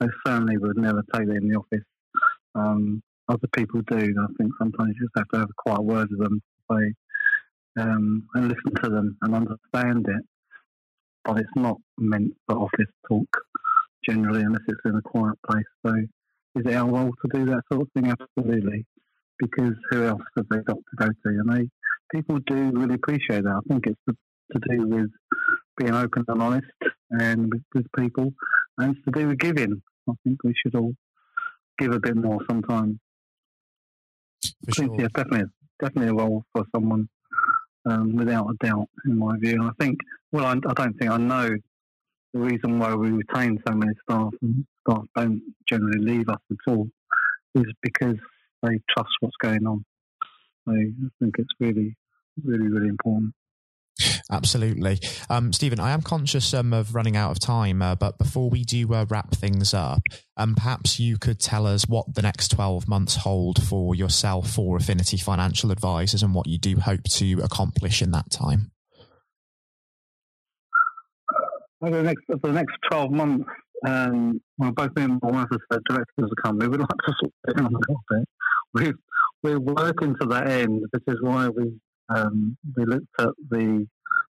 I 0.00 0.06
certainly 0.26 0.56
would 0.58 0.76
never 0.76 1.02
take 1.14 1.28
it 1.28 1.36
in 1.36 1.48
the 1.48 1.56
office. 1.56 1.84
Um, 2.54 3.02
other 3.28 3.48
people 3.54 3.80
do. 3.82 3.96
I 3.96 4.26
think 4.38 4.52
sometimes 4.58 4.94
you 4.98 5.06
just 5.06 5.16
have 5.16 5.28
to 5.28 5.40
have 5.40 5.48
a 5.50 5.62
quiet 5.62 5.82
word 5.82 6.08
with 6.10 6.20
them 6.20 6.42
say, 6.70 6.94
um, 7.78 8.26
and 8.34 8.48
listen 8.48 8.74
to 8.82 8.90
them 8.90 9.16
and 9.22 9.34
understand 9.34 10.06
it. 10.08 10.24
But 11.24 11.38
it's 11.38 11.56
not 11.56 11.76
meant 11.98 12.32
for 12.46 12.56
office 12.56 12.90
talk 13.08 13.28
generally, 14.04 14.40
unless 14.40 14.62
it's 14.66 14.80
in 14.84 14.96
a 14.96 15.02
quiet 15.02 15.38
place. 15.48 15.64
So, 15.86 15.94
is 16.56 16.66
it 16.66 16.74
our 16.74 16.90
role 16.90 17.12
to 17.12 17.38
do 17.38 17.46
that 17.46 17.62
sort 17.70 17.82
of 17.82 17.88
thing? 17.94 18.10
Absolutely 18.10 18.84
because 19.38 19.74
who 19.90 20.04
else 20.04 20.22
have 20.36 20.46
they 20.50 20.58
got 20.58 20.76
to 20.76 20.96
go 20.96 21.06
to? 21.06 21.12
And 21.24 21.52
they 21.52 21.68
people 22.12 22.38
do 22.46 22.70
really 22.72 22.94
appreciate 22.94 23.44
that. 23.44 23.60
I 23.64 23.68
think 23.68 23.86
it's 23.86 24.00
to, 24.08 24.16
to 24.52 24.76
do 24.76 24.86
with 24.86 25.10
being 25.76 25.94
open 25.94 26.24
and 26.28 26.42
honest 26.42 26.66
and 27.10 27.52
with, 27.52 27.62
with 27.74 27.86
people, 27.98 28.32
and 28.78 28.94
it's 28.94 29.04
to 29.04 29.10
do 29.20 29.28
with 29.28 29.38
giving. 29.38 29.82
I 30.08 30.12
think 30.24 30.42
we 30.44 30.54
should 30.54 30.74
all 30.74 30.92
give 31.78 31.92
a 31.92 32.00
bit 32.00 32.16
more 32.16 32.38
sometimes. 32.48 32.96
For 34.66 34.74
sure. 34.74 34.96
yeah, 34.98 35.08
definitely, 35.14 35.50
definitely 35.80 36.10
a 36.10 36.14
role 36.14 36.44
for 36.54 36.64
someone, 36.74 37.08
um, 37.86 38.16
without 38.16 38.48
a 38.48 38.66
doubt, 38.66 38.88
in 39.06 39.18
my 39.18 39.36
view. 39.38 39.54
And 39.54 39.64
I 39.64 39.70
think, 39.80 39.98
well, 40.32 40.46
I, 40.46 40.52
I 40.52 40.72
don't 40.74 40.94
think 40.98 41.10
I 41.10 41.16
know 41.16 41.50
the 42.34 42.40
reason 42.40 42.78
why 42.78 42.94
we 42.94 43.10
retain 43.10 43.60
so 43.66 43.74
many 43.74 43.92
staff 44.08 44.32
and 44.42 44.64
staff 44.88 45.04
don't 45.14 45.42
generally 45.68 45.98
leave 45.98 46.28
us 46.28 46.40
at 46.50 46.72
all 46.72 46.88
is 47.54 47.66
because 47.82 48.16
they 48.62 48.80
trust 48.90 49.10
what's 49.20 49.36
going 49.42 49.66
on. 49.66 49.84
I 50.68 50.92
think 51.18 51.34
it's 51.38 51.50
really, 51.58 51.96
really, 52.42 52.68
really 52.68 52.88
important. 52.88 53.34
Absolutely. 54.30 54.98
Um, 55.28 55.52
Steven, 55.52 55.78
I 55.78 55.90
am 55.90 56.00
conscious 56.00 56.54
um, 56.54 56.72
of 56.72 56.94
running 56.94 57.16
out 57.16 57.32
of 57.32 57.40
time, 57.40 57.82
uh, 57.82 57.94
but 57.94 58.16
before 58.18 58.48
we 58.48 58.64
do 58.64 58.92
uh, 58.94 59.04
wrap 59.08 59.32
things 59.32 59.74
up, 59.74 60.00
um, 60.36 60.54
perhaps 60.54 60.98
you 60.98 61.18
could 61.18 61.38
tell 61.38 61.66
us 61.66 61.86
what 61.86 62.14
the 62.14 62.22
next 62.22 62.48
12 62.48 62.88
months 62.88 63.16
hold 63.16 63.62
for 63.62 63.94
yourself 63.94 64.58
or 64.58 64.76
Affinity 64.76 65.18
Financial 65.18 65.70
Advisors 65.70 66.22
and 66.22 66.34
what 66.34 66.46
you 66.46 66.58
do 66.58 66.76
hope 66.76 67.02
to 67.04 67.40
accomplish 67.42 68.00
in 68.00 68.12
that 68.12 68.30
time. 68.30 68.70
Over 71.82 71.96
the 71.98 72.02
next, 72.04 72.22
for 72.26 72.38
the 72.38 72.52
next 72.52 72.76
12 72.90 73.10
months, 73.10 73.44
um, 73.86 74.40
well, 74.58 74.72
both 74.72 74.94
me 74.96 75.02
and 75.02 75.20
my 75.22 75.30
wife 75.30 75.48
as 75.52 75.78
directors 75.88 76.06
of 76.18 76.30
the 76.30 76.42
company, 76.42 76.68
we'd 76.68 76.80
like 76.80 76.88
to 76.88 77.14
sort 77.20 77.32
of 77.48 77.56
down 77.56 77.74
a 77.74 77.78
little 77.78 78.02
bit 78.10 78.28
we 78.74 78.92
we're 79.42 79.58
working 79.58 80.14
to 80.20 80.26
that 80.28 80.48
end, 80.48 80.84
which 80.90 81.02
is 81.08 81.20
why 81.20 81.48
we 81.48 81.72
um, 82.08 82.56
we 82.76 82.84
looked 82.84 83.06
at 83.18 83.30
the 83.50 83.86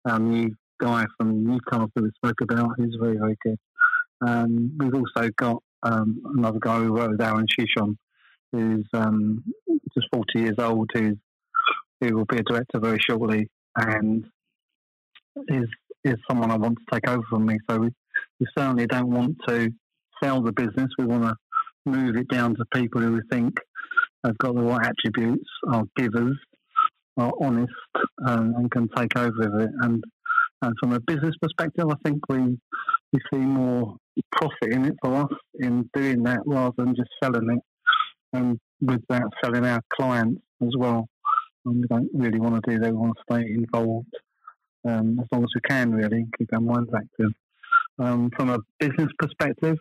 um, 0.04 0.30
new 0.30 0.54
guy 0.80 1.04
from 1.16 1.44
Newcastle 1.44 1.90
we 1.96 2.10
spoke 2.16 2.40
about. 2.42 2.70
He's 2.78 2.96
very 3.00 3.16
very 3.16 3.36
good. 3.42 3.58
Um, 4.26 4.72
we've 4.78 4.94
also 4.94 5.30
got 5.36 5.62
um, 5.82 6.20
another 6.36 6.58
guy 6.58 6.78
who 6.78 6.92
worked 6.92 7.12
with 7.12 7.20
Aaron 7.20 7.46
Shishon, 7.46 7.96
who's 8.52 8.86
um, 8.94 9.44
just 9.94 10.08
40 10.12 10.40
years 10.40 10.56
old, 10.58 10.90
who's 10.92 11.16
who 12.00 12.16
will 12.16 12.26
be 12.26 12.38
a 12.38 12.42
director 12.42 12.78
very 12.78 12.98
shortly, 12.98 13.48
and 13.76 14.26
is 15.48 15.68
is 16.04 16.16
someone 16.28 16.50
I 16.50 16.56
want 16.56 16.78
to 16.78 16.94
take 16.94 17.08
over 17.08 17.22
from 17.28 17.46
me. 17.46 17.58
So 17.70 17.78
we, 17.78 17.88
we 18.40 18.46
certainly 18.56 18.86
don't 18.86 19.10
want 19.10 19.36
to 19.48 19.70
sell 20.22 20.42
the 20.42 20.52
business. 20.52 20.90
We 20.98 21.06
want 21.06 21.24
to 21.24 21.34
move 21.84 22.16
it 22.16 22.28
down 22.28 22.54
to 22.56 22.64
people 22.72 23.00
who 23.00 23.12
we 23.12 23.20
think 23.30 23.54
have 24.24 24.38
got 24.38 24.54
the 24.54 24.62
right 24.62 24.86
attributes, 24.86 25.48
are 25.68 25.84
givers, 25.96 26.36
are 27.16 27.32
honest, 27.40 27.72
um, 28.26 28.54
and 28.56 28.70
can 28.70 28.88
take 28.96 29.16
over 29.16 29.32
with 29.38 29.62
it. 29.62 29.70
And, 29.82 30.02
and 30.62 30.74
from 30.80 30.92
a 30.92 31.00
business 31.00 31.34
perspective, 31.40 31.86
I 31.88 31.94
think 32.04 32.20
we 32.28 32.58
we 33.12 33.20
see 33.32 33.38
more 33.38 33.96
profit 34.32 34.72
in 34.72 34.84
it 34.86 34.94
for 35.00 35.14
us 35.14 35.32
in 35.60 35.88
doing 35.94 36.22
that 36.24 36.40
rather 36.44 36.74
than 36.76 36.96
just 36.96 37.10
selling 37.22 37.50
it, 37.50 37.62
and 38.32 38.58
with 38.80 39.02
that 39.08 39.22
selling 39.42 39.64
our 39.64 39.80
clients 39.94 40.42
as 40.62 40.72
well. 40.76 41.08
And 41.64 41.80
we 41.80 41.86
don't 41.86 42.10
really 42.14 42.40
want 42.40 42.62
to 42.64 42.70
do 42.70 42.78
that. 42.78 42.90
We 42.90 42.96
want 42.96 43.16
to 43.16 43.34
stay 43.34 43.50
involved 43.52 44.12
um, 44.86 45.18
as 45.20 45.26
long 45.32 45.42
as 45.42 45.50
we 45.54 45.60
can, 45.68 45.92
really, 45.92 46.26
keep 46.38 46.52
our 46.52 46.60
minds 46.60 46.90
active. 46.94 47.32
Um, 47.98 48.30
from 48.36 48.50
a 48.50 48.58
business 48.78 49.10
perspective, 49.18 49.76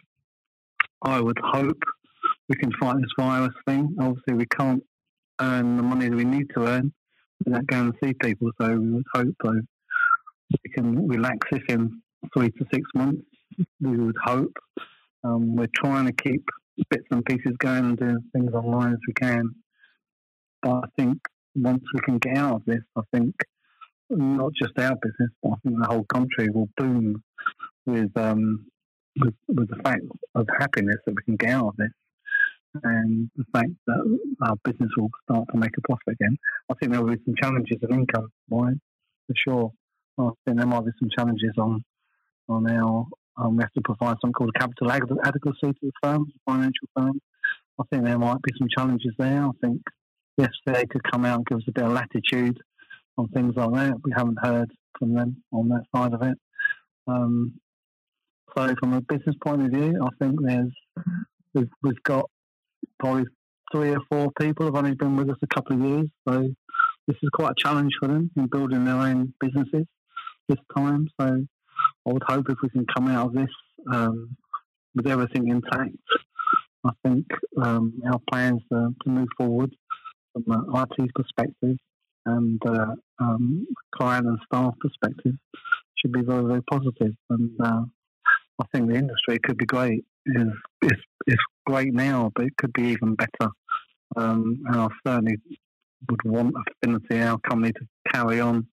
I 1.01 1.19
would 1.19 1.37
hope 1.43 1.81
we 2.49 2.55
can 2.55 2.71
fight 2.79 2.95
this 2.97 3.11
virus 3.17 3.53
thing. 3.67 3.95
Obviously, 3.99 4.35
we 4.35 4.45
can't 4.45 4.83
earn 5.41 5.77
the 5.77 5.83
money 5.83 6.09
that 6.09 6.15
we 6.15 6.23
need 6.23 6.47
to 6.55 6.65
earn 6.65 6.93
without 7.43 7.67
going 7.67 7.91
to 7.91 7.97
see 8.03 8.13
people. 8.13 8.49
So 8.59 8.69
we 8.69 8.91
would 8.93 9.05
hope, 9.13 9.35
though, 9.43 9.61
we 10.51 10.71
can 10.73 11.07
relax 11.07 11.37
this 11.51 11.61
in 11.69 12.01
three 12.33 12.51
to 12.51 12.65
six 12.73 12.81
months. 12.93 13.21
We 13.81 13.97
would 13.97 14.15
hope. 14.23 14.53
Um, 15.23 15.55
we're 15.55 15.67
trying 15.75 16.05
to 16.05 16.13
keep 16.13 16.43
bits 16.89 17.05
and 17.11 17.25
pieces 17.25 17.53
going 17.57 17.85
and 17.85 17.97
doing 17.97 18.17
things 18.33 18.53
online 18.53 18.93
as 18.93 18.99
we 19.07 19.13
can. 19.13 19.49
But 20.61 20.75
I 20.75 20.87
think 20.97 21.17
once 21.55 21.83
we 21.93 21.99
can 22.01 22.17
get 22.19 22.37
out 22.37 22.55
of 22.55 22.65
this, 22.65 22.81
I 22.95 23.01
think 23.13 23.35
not 24.09 24.51
just 24.53 24.77
our 24.77 24.95
business, 25.01 25.31
but 25.41 25.49
I 25.49 25.55
think 25.63 25.79
the 25.79 25.87
whole 25.87 26.05
country 26.05 26.49
will 26.49 26.69
boom 26.77 27.23
with 27.85 28.11
um, 28.17 28.65
with, 29.19 29.33
with 29.47 29.69
the 29.69 29.81
fact 29.83 30.01
of 30.35 30.47
happiness 30.59 30.97
that 31.05 31.15
we 31.15 31.23
can 31.23 31.35
get 31.37 31.51
out 31.51 31.69
of 31.69 31.75
this, 31.77 31.91
and 32.83 33.29
the 33.35 33.45
fact 33.53 33.71
that 33.87 34.19
our 34.43 34.55
business 34.63 34.89
will 34.97 35.09
start 35.23 35.47
to 35.51 35.57
make 35.57 35.71
a 35.77 35.81
profit 35.81 36.19
again. 36.19 36.37
I 36.69 36.73
think 36.75 36.91
there 36.91 37.01
will 37.01 37.15
be 37.15 37.21
some 37.25 37.35
challenges 37.41 37.77
of 37.83 37.91
income, 37.91 38.29
right? 38.49 38.75
For 39.27 39.35
sure. 39.47 39.71
I 40.17 40.29
think 40.45 40.57
there 40.57 40.67
might 40.67 40.85
be 40.85 40.91
some 40.99 41.09
challenges 41.17 41.53
on 41.57 41.83
on 42.49 42.69
our. 42.69 43.05
Um, 43.37 43.57
we 43.57 43.63
have 43.63 43.73
to 43.73 43.81
provide 43.83 44.15
something 44.21 44.31
called 44.31 44.55
capital 44.57 44.91
adequacy 44.91 45.59
to 45.61 45.73
the 45.81 45.91
firms, 46.01 46.31
financial 46.45 46.87
firms. 46.95 47.19
I 47.77 47.83
think 47.89 48.05
there 48.05 48.17
might 48.17 48.41
be 48.41 48.53
some 48.57 48.69
challenges 48.77 49.11
there. 49.17 49.43
I 49.43 49.51
think 49.61 49.81
the 50.37 50.49
they 50.65 50.85
could 50.85 51.01
come 51.11 51.25
out 51.25 51.37
and 51.37 51.45
give 51.45 51.57
us 51.57 51.63
a 51.67 51.71
bit 51.71 51.83
of 51.83 51.91
latitude 51.91 52.57
on 53.17 53.27
things 53.29 53.55
like 53.55 53.73
that. 53.73 53.95
We 54.03 54.13
haven't 54.15 54.37
heard 54.41 54.71
from 54.97 55.13
them 55.13 55.43
on 55.51 55.69
that 55.69 55.83
side 55.93 56.13
of 56.13 56.21
it. 56.21 56.37
Um, 57.07 57.59
so, 58.57 58.75
from 58.79 58.93
a 58.93 59.01
business 59.01 59.35
point 59.43 59.63
of 59.63 59.71
view, 59.71 59.99
I 60.01 60.09
think 60.19 60.39
there's 60.41 60.71
we've, 61.53 61.69
we've 61.83 62.03
got 62.03 62.29
probably 62.99 63.25
three 63.71 63.91
or 63.91 63.99
four 64.09 64.31
people 64.39 64.65
have 64.65 64.75
only 64.75 64.95
been 64.95 65.15
with 65.15 65.29
us 65.29 65.37
a 65.41 65.47
couple 65.47 65.75
of 65.75 65.81
years, 65.81 66.07
so 66.27 66.47
this 67.07 67.17
is 67.21 67.29
quite 67.33 67.51
a 67.51 67.61
challenge 67.61 67.93
for 67.99 68.07
them 68.07 68.31
in 68.37 68.47
building 68.47 68.85
their 68.85 68.95
own 68.95 69.33
businesses 69.39 69.85
this 70.47 70.59
time. 70.75 71.07
So, 71.19 71.45
I 72.07 72.11
would 72.11 72.23
hope 72.27 72.49
if 72.49 72.57
we 72.61 72.69
can 72.69 72.85
come 72.95 73.07
out 73.09 73.27
of 73.27 73.33
this 73.33 73.49
um, 73.91 74.35
with 74.95 75.07
everything 75.07 75.49
intact, 75.49 75.95
I 76.85 76.91
think 77.03 77.25
um, 77.61 77.93
our 78.11 78.19
plans 78.31 78.61
uh, 78.73 78.87
to 79.03 79.09
move 79.09 79.27
forward 79.37 79.75
from 80.33 80.43
an 80.47 80.85
IT 80.99 81.11
perspective 81.15 81.77
and 82.25 82.61
uh, 82.65 82.95
um, 83.19 83.67
client 83.95 84.27
and 84.27 84.39
staff 84.45 84.73
perspective 84.79 85.33
should 85.97 86.11
be 86.11 86.21
very, 86.21 86.43
very 86.43 86.61
positive. 86.69 87.13
And 87.29 87.51
uh, 87.63 87.81
I 88.59 88.65
think 88.73 88.89
the 88.89 88.95
industry 88.95 89.39
could 89.43 89.57
be 89.57 89.65
great. 89.65 90.05
It's, 90.25 90.51
it's, 90.81 91.01
it's 91.27 91.43
great 91.65 91.93
now, 91.93 92.31
but 92.35 92.45
it 92.45 92.57
could 92.57 92.73
be 92.73 92.83
even 92.83 93.15
better. 93.15 93.51
Um, 94.15 94.63
and 94.67 94.75
I 94.75 94.87
certainly 95.05 95.37
would 96.09 96.23
want 96.23 96.55
Affinity, 96.83 97.21
our 97.21 97.39
company, 97.39 97.73
to 97.73 97.87
carry 98.13 98.39
on 98.39 98.67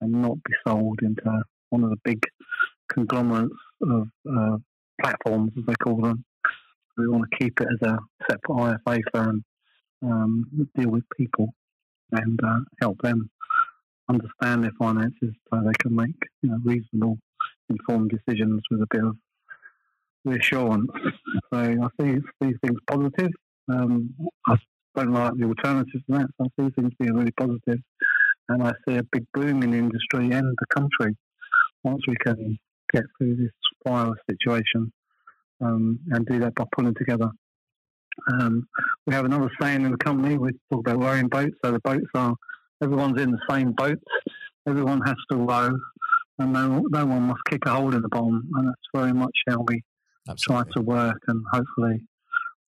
and 0.00 0.12
not 0.12 0.42
be 0.44 0.52
sold 0.66 1.00
into 1.02 1.42
one 1.70 1.84
of 1.84 1.90
the 1.90 1.98
big 2.04 2.22
conglomerates 2.92 3.54
of 3.82 4.08
uh, 4.30 4.56
platforms, 5.00 5.52
as 5.56 5.64
they 5.66 5.74
call 5.82 6.00
them. 6.00 6.24
We 6.96 7.08
want 7.08 7.24
to 7.30 7.38
keep 7.38 7.60
it 7.60 7.68
as 7.68 7.88
a 7.88 7.98
separate 8.30 8.78
IFA 8.86 9.00
firm, 9.12 9.44
um, 10.02 10.68
deal 10.76 10.90
with 10.90 11.04
people 11.16 11.48
and 12.12 12.38
uh, 12.44 12.60
help 12.80 13.00
them 13.02 13.30
understand 14.08 14.62
their 14.62 14.72
finances 14.78 15.32
so 15.50 15.60
they 15.64 15.72
can 15.80 15.94
make 15.94 16.14
you 16.42 16.50
know, 16.50 16.58
reasonable, 16.62 17.18
informed 17.70 18.10
decisions 18.10 18.62
with 18.70 18.82
a 18.82 18.86
bit 18.90 19.04
of 19.04 19.16
reassurance. 20.24 20.90
So 21.52 21.58
I 21.58 21.88
see 22.00 22.18
these 22.40 22.56
things 22.64 22.78
positive. 22.90 23.30
Um, 23.68 24.14
I 24.46 24.56
don't 24.96 25.12
like 25.12 25.32
the 25.36 25.46
alternatives 25.46 26.04
to 26.10 26.18
that, 26.18 26.26
so 26.38 26.46
I 26.46 26.62
see 26.62 26.70
things 26.70 26.92
being 26.98 27.14
really 27.14 27.32
positive. 27.32 27.60
positive, 27.66 27.84
and 28.48 28.62
I 28.62 28.72
see 28.86 28.96
a 28.96 29.02
big 29.12 29.26
boom 29.32 29.62
in 29.62 29.70
the 29.70 29.78
industry 29.78 30.30
and 30.30 30.56
the 30.58 30.66
country 30.74 31.16
once 31.82 32.02
we 32.06 32.16
can 32.16 32.58
get 32.92 33.04
through 33.18 33.36
this 33.36 33.52
virus 33.86 34.18
situation 34.30 34.92
um, 35.60 35.98
and 36.10 36.26
do 36.26 36.38
that 36.40 36.54
by 36.54 36.64
pulling 36.74 36.94
together. 36.94 37.30
Um, 38.32 38.66
we 39.06 39.14
have 39.14 39.24
another 39.24 39.50
saying 39.60 39.84
in 39.84 39.90
the 39.90 39.98
company. 39.98 40.38
We 40.38 40.52
talk 40.70 40.86
about 40.86 41.02
rowing 41.02 41.28
boats. 41.28 41.56
So 41.64 41.72
the 41.72 41.80
boats 41.80 42.06
are 42.14 42.34
everyone's 42.82 43.20
in 43.20 43.32
the 43.32 43.40
same 43.50 43.72
boat. 43.72 43.98
Everyone 44.66 45.00
has 45.04 45.16
to 45.30 45.36
row, 45.36 45.70
and 46.38 46.52
no, 46.52 46.84
no 46.88 47.06
one 47.06 47.22
must 47.22 47.44
kick 47.48 47.66
a 47.66 47.70
hole 47.70 47.94
in 47.94 48.02
the 48.02 48.08
bomb. 48.08 48.48
And 48.54 48.68
that's 48.68 48.88
very 48.94 49.12
much 49.12 49.36
how 49.48 49.64
we 49.66 49.82
Absolutely. 50.28 50.64
try 50.64 50.72
to 50.72 50.82
work. 50.82 51.18
And 51.28 51.44
hopefully, 51.52 52.00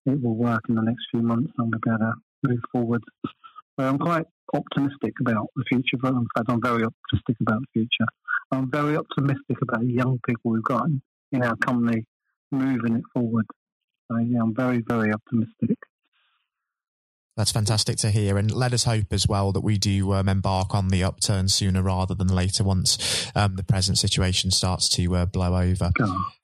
it 0.05 0.21
will 0.21 0.35
work 0.35 0.61
in 0.69 0.75
the 0.75 0.81
next 0.81 1.05
few 1.11 1.21
months, 1.21 1.51
and 1.57 1.71
be 1.71 1.77
able 1.89 1.97
to 1.99 2.13
move 2.43 2.59
forward. 2.71 3.03
So 3.25 3.85
I'm 3.85 3.99
quite 3.99 4.25
optimistic 4.53 5.13
about 5.21 5.47
the 5.55 5.63
future. 5.67 5.97
In 6.03 6.27
fact, 6.35 6.49
I'm 6.49 6.61
very 6.61 6.83
optimistic 6.83 7.35
about 7.41 7.61
the 7.61 7.67
future. 7.73 8.09
I'm 8.51 8.71
very 8.71 8.95
optimistic 8.95 9.57
about 9.61 9.81
the 9.81 9.91
young 9.91 10.19
people 10.25 10.51
we've 10.51 10.63
got 10.63 10.87
in 11.31 11.43
our 11.43 11.55
company 11.57 12.05
moving 12.51 12.95
it 12.95 13.03
forward. 13.13 13.45
So 14.09 14.17
yeah, 14.19 14.39
I'm 14.41 14.55
very, 14.55 14.81
very 14.87 15.11
optimistic. 15.11 15.77
That's 17.37 17.51
fantastic 17.51 17.97
to 17.97 18.09
hear, 18.09 18.37
and 18.37 18.51
let 18.51 18.73
us 18.73 18.83
hope 18.83 19.13
as 19.13 19.27
well 19.27 19.51
that 19.51 19.61
we 19.61 19.77
do 19.77 20.13
um, 20.13 20.27
embark 20.27 20.73
on 20.73 20.89
the 20.89 21.03
upturn 21.03 21.47
sooner 21.47 21.83
rather 21.83 22.15
than 22.15 22.27
later 22.27 22.63
once 22.63 23.31
um, 23.35 23.55
the 23.55 23.63
present 23.63 23.99
situation 23.99 24.49
starts 24.49 24.89
to 24.89 25.15
uh, 25.15 25.25
blow 25.27 25.55
over. 25.55 25.91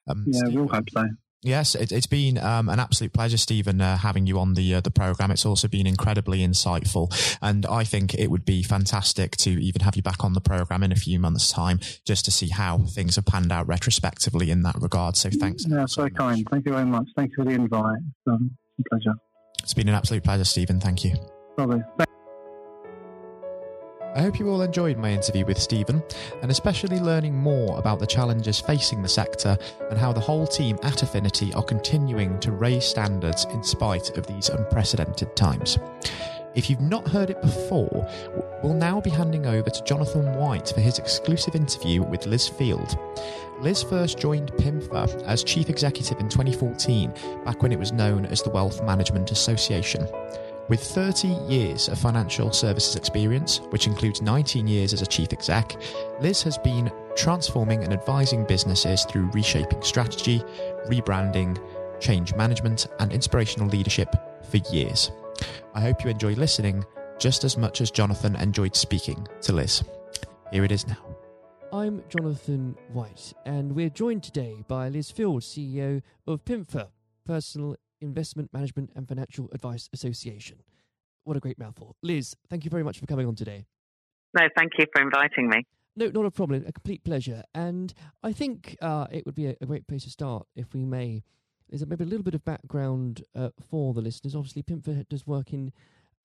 Um, 0.08 0.26
yeah, 0.28 0.42
we'll 0.50 0.68
hope 0.68 0.90
so. 0.92 1.06
Yes, 1.44 1.76
it, 1.76 1.90
has 1.90 2.06
been 2.06 2.38
um, 2.38 2.70
an 2.70 2.80
absolute 2.80 3.12
pleasure, 3.12 3.38
Steven, 3.38 3.82
uh, 3.82 3.98
having 3.98 4.26
you 4.26 4.40
on 4.40 4.54
the 4.54 4.76
uh, 4.76 4.82
the 4.82 4.92
program. 4.92 5.30
It's 5.30 5.46
also 5.46 5.68
been 5.68 5.86
incredibly 5.86 6.40
insightful, 6.40 7.12
and 7.42 7.66
I 7.66 7.84
think 7.84 8.14
it 8.14 8.32
would 8.32 8.46
be 8.46 8.64
fantastic 8.64 9.36
to 9.38 9.50
even 9.50 9.82
have 9.82 9.98
you 9.98 10.02
back 10.02 10.24
on 10.24 10.34
the 10.34 10.42
program 10.42 10.84
in 10.84 10.94
a 10.94 10.96
few 10.96 11.20
months' 11.20 11.52
time, 11.52 11.80
just 12.06 12.24
to 12.26 12.32
see 12.32 12.48
how 12.48 12.78
things 12.78 13.18
have 13.18 13.26
panned 13.26 13.52
out 13.52 13.68
retrospectively 13.68 14.52
in 14.52 14.62
that 14.62 14.76
regard. 14.80 15.18
So, 15.18 15.30
thanks. 15.30 15.66
Yeah, 15.68 15.86
so, 15.86 16.04
so 16.04 16.10
kind. 16.10 16.48
Thank 16.50 16.66
you 16.66 16.72
very 16.72 16.86
much. 16.86 17.08
Thank 17.16 17.32
you 17.32 17.44
for 17.44 17.46
the 17.46 17.56
invite. 17.56 18.00
Um, 18.26 18.52
pleasure. 18.90 19.16
It's 19.64 19.74
been 19.74 19.88
an 19.88 19.96
absolute 19.96 20.24
pleasure, 20.24 20.44
Steven. 20.44 20.80
Thank 20.80 21.06
you. 21.06 21.16
I 24.16 24.22
hope 24.22 24.38
you 24.38 24.48
all 24.50 24.62
enjoyed 24.62 24.98
my 24.98 25.10
interview 25.10 25.46
with 25.46 25.58
Steven, 25.58 26.04
and 26.42 26.52
especially 26.52 27.00
learning 27.00 27.34
more 27.36 27.80
about 27.80 27.98
the 27.98 28.06
challenges 28.06 28.60
facing 28.60 29.02
the 29.02 29.10
sector 29.10 29.58
and 29.90 29.98
how 29.98 30.14
the 30.14 30.20
whole 30.20 30.46
team 30.46 30.78
at 30.84 31.02
Affinity 31.02 31.52
are 31.54 31.64
continuing 31.64 32.40
to 32.42 32.52
raise 32.52 32.86
standards 32.86 33.46
in 33.46 33.64
spite 33.64 34.16
of 34.18 34.28
these 34.28 34.50
unprecedented 34.50 35.36
times. 35.36 35.80
If 36.56 36.70
you've 36.70 36.82
not 36.82 37.08
heard 37.08 37.32
it 37.32 37.42
before, 37.42 38.08
we'll 38.62 38.76
now 38.76 39.02
be 39.02 39.10
handing 39.10 39.48
over 39.48 39.70
to 39.70 39.84
Jonathan 39.84 40.36
White 40.36 40.70
for 40.70 40.82
his 40.82 41.00
exclusive 41.00 41.56
interview 41.56 42.04
with 42.04 42.28
Liz 42.28 42.48
Field. 42.48 42.96
Liz 43.60 43.82
first 43.82 44.20
joined 44.20 44.52
PIMFA 44.54 45.24
as 45.24 45.44
Chief 45.44 45.70
Executive 45.70 46.20
in 46.20 46.30
2014, 46.30 47.12
back 47.44 47.64
when 47.64 47.72
it 47.72 47.80
was 47.80 47.92
known 47.92 48.28
as 48.28 48.44
the 48.44 48.52
Wealth 48.52 48.84
Management 48.84 49.32
Association. 49.32 50.08
With 50.70 50.80
30 50.80 51.30
years 51.50 51.90
of 51.90 51.98
financial 51.98 52.52
services 52.52 52.96
experience, 52.96 53.60
which 53.70 53.88
includes 53.88 54.22
19 54.22 54.68
years 54.68 54.94
as 54.94 55.02
a 55.02 55.08
chief 55.08 55.34
exec, 55.34 55.76
Liz 56.22 56.44
has 56.44 56.58
been 56.60 56.92
transforming 57.16 57.84
and 57.84 57.94
advising 57.94 58.46
businesses 58.46 59.06
through 59.06 59.32
reshaping 59.32 59.82
strategy, 59.82 60.44
rebranding, 60.88 61.58
change 62.00 62.36
management, 62.36 62.88
and 63.00 63.12
inspirational 63.12 63.68
leadership 63.68 64.16
for 64.50 64.58
years. 64.72 65.12
I 65.74 65.82
hope 65.82 66.04
you 66.04 66.10
enjoy 66.10 66.34
listening 66.34 66.84
just 67.20 67.44
as 67.44 67.58
much 67.58 67.82
as 67.82 67.92
Jonathan 67.92 68.36
enjoyed 68.36 68.76
speaking 68.76 69.28
to 69.42 69.54
Liz. 69.54 69.84
Here 70.52 70.64
it 70.64 70.72
is 70.72 70.88
now. 70.88 71.16
I'm 71.72 72.04
Jonathan 72.10 72.76
White, 72.92 73.34
and 73.46 73.74
we're 73.74 73.90
joined 73.90 74.24
today 74.24 74.64
by 74.68 74.90
Liz 74.90 75.10
Field, 75.10 75.42
CEO 75.42 76.02
of 76.28 76.46
PIMFA, 76.46 76.90
Personal 77.26 77.76
Investment 78.02 78.54
Management 78.54 78.92
and 78.96 79.08
Financial 79.08 79.50
Advice 79.54 79.90
Association. 79.94 80.58
What 81.24 81.38
a 81.38 81.40
great 81.40 81.58
mouthful. 81.58 81.96
Liz, 82.04 82.36
thank 82.50 82.66
you 82.66 82.70
very 82.70 82.84
much 82.84 83.00
for 83.00 83.06
coming 83.06 83.26
on 83.26 83.36
today. 83.36 83.66
No, 84.34 84.48
thank 84.56 84.74
you 84.78 84.86
for 84.94 85.02
inviting 85.02 85.50
me. 85.50 85.66
No, 85.96 86.08
not 86.08 86.26
a 86.26 86.32
problem. 86.32 86.66
A 86.68 86.72
complete 86.72 87.04
pleasure. 87.04 87.44
And 87.54 87.94
I 88.24 88.34
think 88.34 88.76
uh, 88.82 89.08
it 89.12 89.26
would 89.26 89.36
be 89.36 89.48
a, 89.48 89.56
a, 89.62 89.66
great 89.66 89.88
place 89.88 90.04
to 90.04 90.10
start, 90.10 90.48
if 90.56 90.74
we 90.74 90.86
may. 90.86 91.24
Is 91.70 91.86
maybe 91.86 92.04
a 92.04 92.08
little 92.08 92.24
bit 92.24 92.36
of 92.36 92.46
background 92.46 93.24
uh, 93.36 93.50
for 93.70 93.94
the 93.94 94.02
listeners. 94.02 94.36
Obviously, 94.36 94.64
PIMFA 94.64 95.08
does 95.10 95.26
work 95.26 95.54
in 95.54 95.72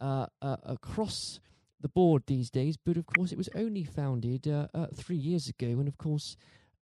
uh, 0.01 0.27
uh, 0.43 0.57
across 0.65 1.41
the 1.81 1.89
board 1.89 2.25
these 2.27 2.51
days, 2.51 2.77
but 2.77 2.97
of 2.97 3.07
course, 3.07 3.33
it 3.33 3.39
was 3.39 3.49
only 3.55 3.85
founded 3.85 4.47
uh, 4.49 4.67
uh, 4.75 4.87
three 4.95 5.17
years 5.17 5.49
ago, 5.49 5.67
and 5.67 5.89
of 5.89 5.97
course, 5.97 6.37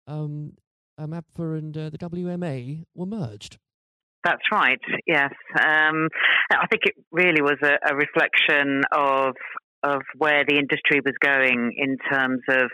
um, 0.08 0.54
um 0.98 1.12
APFA 1.12 1.58
and 1.58 1.74
the 1.74 1.98
WMA 1.98 2.86
were 2.96 3.06
merged. 3.06 3.58
That's 4.26 4.42
right. 4.52 4.82
Yes, 5.06 5.34
um, 5.60 6.10
I 6.52 6.66
think 6.68 6.82
it 6.86 6.96
really 7.12 7.42
was 7.42 7.58
a, 7.62 7.78
a, 7.88 7.96
reflection 7.96 8.82
of 8.92 9.36
of 9.84 10.02
where 10.18 10.44
the 10.48 10.58
industry 10.58 11.00
was 11.06 11.14
going 11.22 11.74
in 11.78 11.98
terms 12.12 12.42
of 12.50 12.72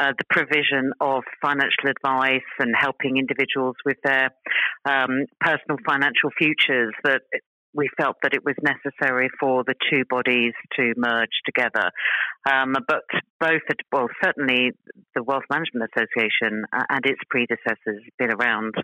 uh, 0.00 0.12
the 0.16 0.24
provision 0.30 0.92
of 1.00 1.22
financial 1.42 1.88
advice 1.88 2.48
and 2.58 2.74
helping 2.78 3.18
individuals 3.18 3.76
with 3.84 3.98
their 4.02 4.30
um, 4.88 5.26
personal 5.40 5.76
financial 5.86 6.30
futures. 6.38 6.94
That 7.04 7.20
we 7.74 7.88
felt 7.96 8.16
that 8.22 8.34
it 8.34 8.44
was 8.44 8.56
necessary 8.62 9.28
for 9.38 9.62
the 9.64 9.74
two 9.90 10.04
bodies 10.08 10.54
to 10.76 10.92
merge 10.96 11.30
together. 11.44 11.90
Um, 12.50 12.74
but 12.88 13.02
both, 13.38 13.60
well, 13.92 14.08
certainly 14.22 14.72
the 15.14 15.22
Wealth 15.22 15.44
Management 15.50 15.90
Association 15.94 16.64
and 16.72 17.06
its 17.06 17.20
predecessors 17.28 17.76
have 17.86 18.18
been 18.18 18.32
around 18.32 18.74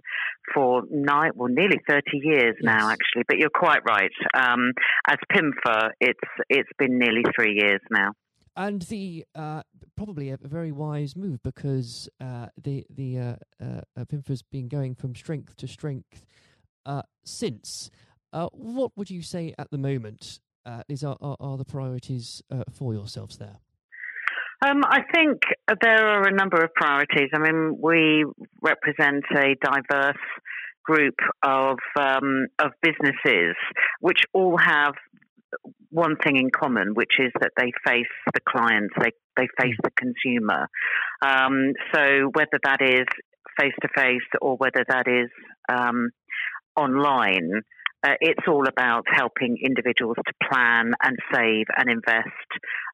for 0.54 0.82
nine, 0.90 1.32
well, 1.34 1.48
nearly 1.48 1.80
30 1.88 2.02
years 2.14 2.54
yes. 2.60 2.62
now, 2.62 2.90
actually. 2.90 3.24
But 3.26 3.38
you're 3.38 3.50
quite 3.50 3.80
right. 3.88 4.12
Um, 4.34 4.72
as 5.08 5.16
PIMFA, 5.32 5.90
it's 6.00 6.20
it's 6.48 6.70
been 6.78 6.98
nearly 6.98 7.22
three 7.34 7.54
years 7.54 7.80
now. 7.90 8.12
And 8.56 8.82
the 8.82 9.24
uh, 9.34 9.62
probably 9.96 10.30
a 10.30 10.38
very 10.42 10.72
wise 10.72 11.14
move 11.16 11.42
because 11.42 12.08
uh, 12.20 12.46
the 12.62 12.84
the 12.90 13.18
uh, 13.18 13.34
uh, 13.62 14.04
PIMFA's 14.04 14.42
been 14.42 14.68
going 14.68 14.94
from 14.94 15.14
strength 15.14 15.56
to 15.56 15.68
strength 15.68 16.24
uh, 16.84 17.02
since. 17.24 17.90
Uh, 18.32 18.48
what 18.52 18.92
would 18.96 19.10
you 19.10 19.22
say 19.22 19.54
at 19.58 19.70
the 19.70 19.78
moment 19.78 20.40
uh, 20.64 20.82
is 20.88 21.04
are, 21.04 21.16
are, 21.20 21.36
are 21.40 21.56
the 21.56 21.64
priorities 21.64 22.42
uh, 22.50 22.64
for 22.72 22.92
yourselves 22.92 23.38
there? 23.38 23.58
Um, 24.64 24.82
I 24.84 25.02
think 25.14 25.42
there 25.82 26.08
are 26.08 26.26
a 26.26 26.32
number 26.32 26.62
of 26.62 26.72
priorities. 26.74 27.28
I 27.34 27.38
mean, 27.38 27.78
we 27.80 28.24
represent 28.62 29.24
a 29.36 29.54
diverse 29.62 30.16
group 30.82 31.16
of 31.42 31.78
um, 32.00 32.46
of 32.58 32.70
businesses 32.80 33.54
which 34.00 34.20
all 34.32 34.56
have 34.56 34.94
one 35.90 36.16
thing 36.22 36.36
in 36.36 36.50
common, 36.50 36.94
which 36.94 37.14
is 37.18 37.32
that 37.40 37.52
they 37.56 37.72
face 37.86 38.06
the 38.34 38.40
clients, 38.48 38.94
they 39.00 39.10
they 39.36 39.48
face 39.60 39.76
the 39.82 39.90
consumer. 39.96 40.68
Um, 41.24 41.72
so 41.94 42.30
whether 42.34 42.58
that 42.64 42.80
is 42.80 43.06
face 43.58 43.74
to 43.82 43.88
face 43.96 44.26
or 44.40 44.56
whether 44.56 44.84
that 44.88 45.06
is 45.08 45.30
um, 45.68 46.10
online, 46.76 47.62
uh, 48.06 48.14
it's 48.20 48.46
all 48.46 48.66
about 48.68 49.04
helping 49.12 49.56
individuals 49.62 50.16
to 50.26 50.48
plan 50.48 50.92
and 51.02 51.16
save 51.34 51.66
and 51.76 51.90
invest 51.90 52.28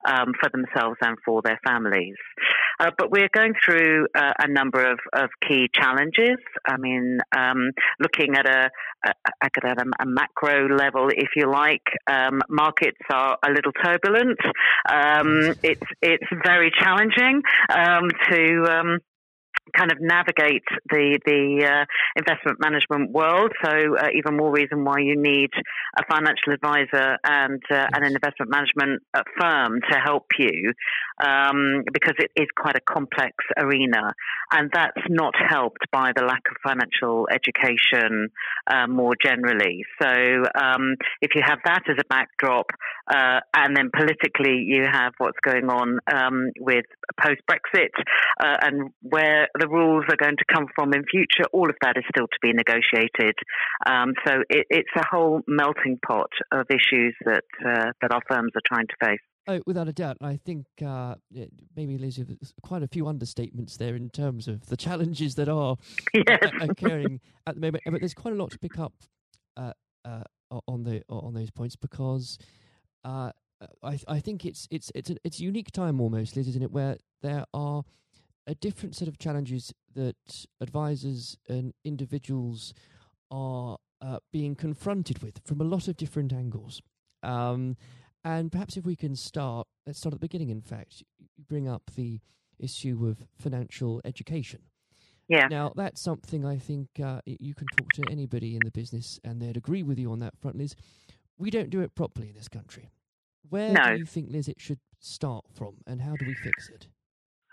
um, 0.06 0.32
for 0.40 0.48
themselves 0.50 0.96
and 1.02 1.16
for 1.24 1.42
their 1.42 1.60
families. 1.64 2.16
Uh, 2.80 2.90
but 2.96 3.10
we're 3.10 3.28
going 3.32 3.52
through 3.64 4.06
uh, 4.16 4.32
a 4.38 4.48
number 4.48 4.80
of, 4.90 4.98
of, 5.12 5.30
key 5.46 5.68
challenges. 5.72 6.38
I 6.66 6.76
mean, 6.76 7.18
um, 7.36 7.70
looking 8.00 8.34
at 8.34 8.48
a, 8.48 8.70
a, 9.06 9.12
a, 9.42 9.74
a, 10.00 10.06
macro 10.06 10.68
level, 10.68 11.08
if 11.10 11.30
you 11.36 11.50
like, 11.50 11.82
um, 12.06 12.40
markets 12.48 12.98
are 13.12 13.38
a 13.46 13.50
little 13.50 13.72
turbulent. 13.84 14.38
Um, 14.90 15.54
it's 15.62 15.82
it's 16.00 16.26
very 16.44 16.72
challenging 16.76 17.42
um, 17.70 18.08
to 18.30 18.64
um, 18.70 18.98
kind 19.76 19.92
of 19.92 19.98
navigate 20.00 20.64
the 20.90 21.18
the 21.24 21.64
uh, 21.64 21.84
investment 22.16 22.58
management 22.60 23.10
world. 23.10 23.52
So 23.64 23.70
uh, 23.70 24.08
even 24.16 24.36
more 24.36 24.52
reason 24.52 24.84
why 24.84 24.98
you 24.98 25.16
need 25.16 25.50
a 25.96 26.02
financial 26.10 26.52
advisor 26.52 27.18
and 27.24 27.62
uh, 27.70 27.86
and 27.94 28.04
an 28.04 28.12
investment 28.14 28.50
management 28.50 29.02
uh, 29.14 29.22
firm 29.40 29.80
to 29.90 29.98
help 29.98 30.26
you, 30.38 30.72
um, 31.24 31.82
because 31.92 32.14
it 32.18 32.30
is 32.36 32.48
quite 32.56 32.76
a 32.76 32.80
complex 32.80 33.32
arena, 33.56 34.12
and 34.50 34.70
that's 34.72 35.02
not 35.08 35.34
helped 35.36 35.90
by 35.92 36.12
the 36.14 36.22
lack 36.22 36.42
of 36.50 36.56
financial 36.62 37.28
education 37.30 38.28
uh, 38.66 38.86
more 38.86 39.14
generally. 39.22 39.84
So 40.00 40.08
um, 40.08 40.96
if 41.20 41.34
you 41.34 41.42
have 41.44 41.58
that 41.64 41.82
as 41.88 41.96
a 41.98 42.04
backdrop, 42.08 42.66
uh, 43.08 43.40
and 43.54 43.76
then 43.76 43.90
politically 43.94 44.64
you 44.66 44.84
have 44.90 45.12
what's 45.18 45.38
going 45.42 45.68
on 45.68 45.98
um, 46.12 46.50
with 46.58 46.84
post 47.20 47.40
Brexit 47.48 47.90
and 48.38 48.90
where 49.02 49.48
the 49.58 49.68
rules 49.68 50.04
are 50.08 50.16
going 50.16 50.36
to 50.36 50.44
come 50.52 50.66
from 50.74 50.92
in 50.92 51.04
future, 51.10 51.44
all 51.52 51.68
of 51.68 51.76
that 51.82 51.96
is 51.96 52.04
still 52.14 52.26
to 52.26 52.38
be 52.40 52.52
negotiated. 52.52 53.34
Um, 53.86 54.14
so 54.26 54.42
it, 54.48 54.66
it's 54.70 54.90
a 54.96 55.04
whole 55.10 55.40
melting 55.46 55.98
pot 56.06 56.30
of 56.52 56.66
issues 56.70 57.14
that 57.24 57.44
uh, 57.64 57.92
that 58.00 58.12
our 58.12 58.22
firms 58.28 58.52
are 58.54 58.62
trying 58.66 58.86
to 58.86 58.94
face. 59.04 59.20
Oh, 59.48 59.60
without 59.66 59.88
a 59.88 59.92
doubt. 59.92 60.18
I 60.20 60.36
think 60.36 60.66
uh, 60.86 61.16
maybe, 61.74 61.98
Lizzie, 61.98 62.22
there's 62.22 62.54
quite 62.62 62.84
a 62.84 62.88
few 62.88 63.04
understatements 63.04 63.76
there 63.76 63.96
in 63.96 64.08
terms 64.08 64.46
of 64.46 64.66
the 64.66 64.76
challenges 64.76 65.34
that 65.34 65.48
are 65.48 65.76
yes. 66.14 66.44
occurring 66.60 67.20
at 67.46 67.56
the 67.56 67.60
moment. 67.60 67.82
But 67.84 68.00
there's 68.00 68.14
quite 68.14 68.34
a 68.34 68.36
lot 68.36 68.52
to 68.52 68.58
pick 68.58 68.78
up 68.78 68.92
uh, 69.56 69.72
uh, 70.04 70.22
on 70.68 70.84
the 70.84 71.02
on 71.08 71.34
those 71.34 71.50
points 71.50 71.74
because 71.76 72.38
uh, 73.04 73.32
I 73.82 73.98
I 74.06 74.20
think 74.20 74.44
it's 74.44 74.68
it's 74.70 74.92
it's 74.94 75.10
a, 75.10 75.16
it's 75.24 75.40
a 75.40 75.42
unique 75.42 75.72
time 75.72 76.00
almost, 76.00 76.36
Liz, 76.36 76.48
isn't 76.48 76.62
it, 76.62 76.70
where 76.70 76.98
there 77.22 77.44
are 77.52 77.84
a 78.46 78.54
different 78.54 78.96
set 78.96 79.08
of 79.08 79.18
challenges 79.18 79.72
that 79.94 80.46
advisors 80.60 81.36
and 81.48 81.74
individuals 81.84 82.74
are 83.30 83.78
uh, 84.00 84.18
being 84.32 84.54
confronted 84.54 85.22
with 85.22 85.40
from 85.44 85.60
a 85.60 85.64
lot 85.64 85.88
of 85.88 85.96
different 85.96 86.32
angles. 86.32 86.82
Um, 87.22 87.76
and 88.24 88.50
perhaps 88.50 88.76
if 88.76 88.84
we 88.84 88.96
can 88.96 89.16
start, 89.16 89.66
let's 89.86 89.98
start 89.98 90.14
at 90.14 90.20
the 90.20 90.26
beginning. 90.26 90.50
In 90.50 90.60
fact, 90.60 91.02
you 91.18 91.44
bring 91.48 91.68
up 91.68 91.90
the 91.94 92.20
issue 92.58 93.06
of 93.06 93.26
financial 93.38 94.00
education. 94.04 94.60
Yeah. 95.28 95.48
Now 95.48 95.72
that's 95.74 96.00
something 96.00 96.44
I 96.44 96.58
think 96.58 96.88
uh, 97.02 97.20
you 97.24 97.54
can 97.54 97.66
talk 97.78 97.88
to 97.94 98.02
anybody 98.10 98.54
in 98.54 98.60
the 98.64 98.70
business, 98.70 99.18
and 99.24 99.40
they'd 99.40 99.56
agree 99.56 99.82
with 99.82 99.98
you 99.98 100.12
on 100.12 100.18
that 100.20 100.36
front. 100.38 100.56
Liz, 100.56 100.74
we 101.38 101.50
don't 101.50 101.70
do 101.70 101.80
it 101.80 101.94
properly 101.94 102.28
in 102.28 102.34
this 102.34 102.48
country. 102.48 102.90
Where 103.48 103.72
no. 103.72 103.92
do 103.92 103.98
you 103.98 104.04
think, 104.04 104.30
Liz, 104.30 104.48
it 104.48 104.60
should 104.60 104.80
start 105.00 105.44
from, 105.52 105.76
and 105.86 106.00
how 106.00 106.16
do 106.16 106.26
we 106.26 106.34
fix 106.34 106.68
it? 106.68 106.88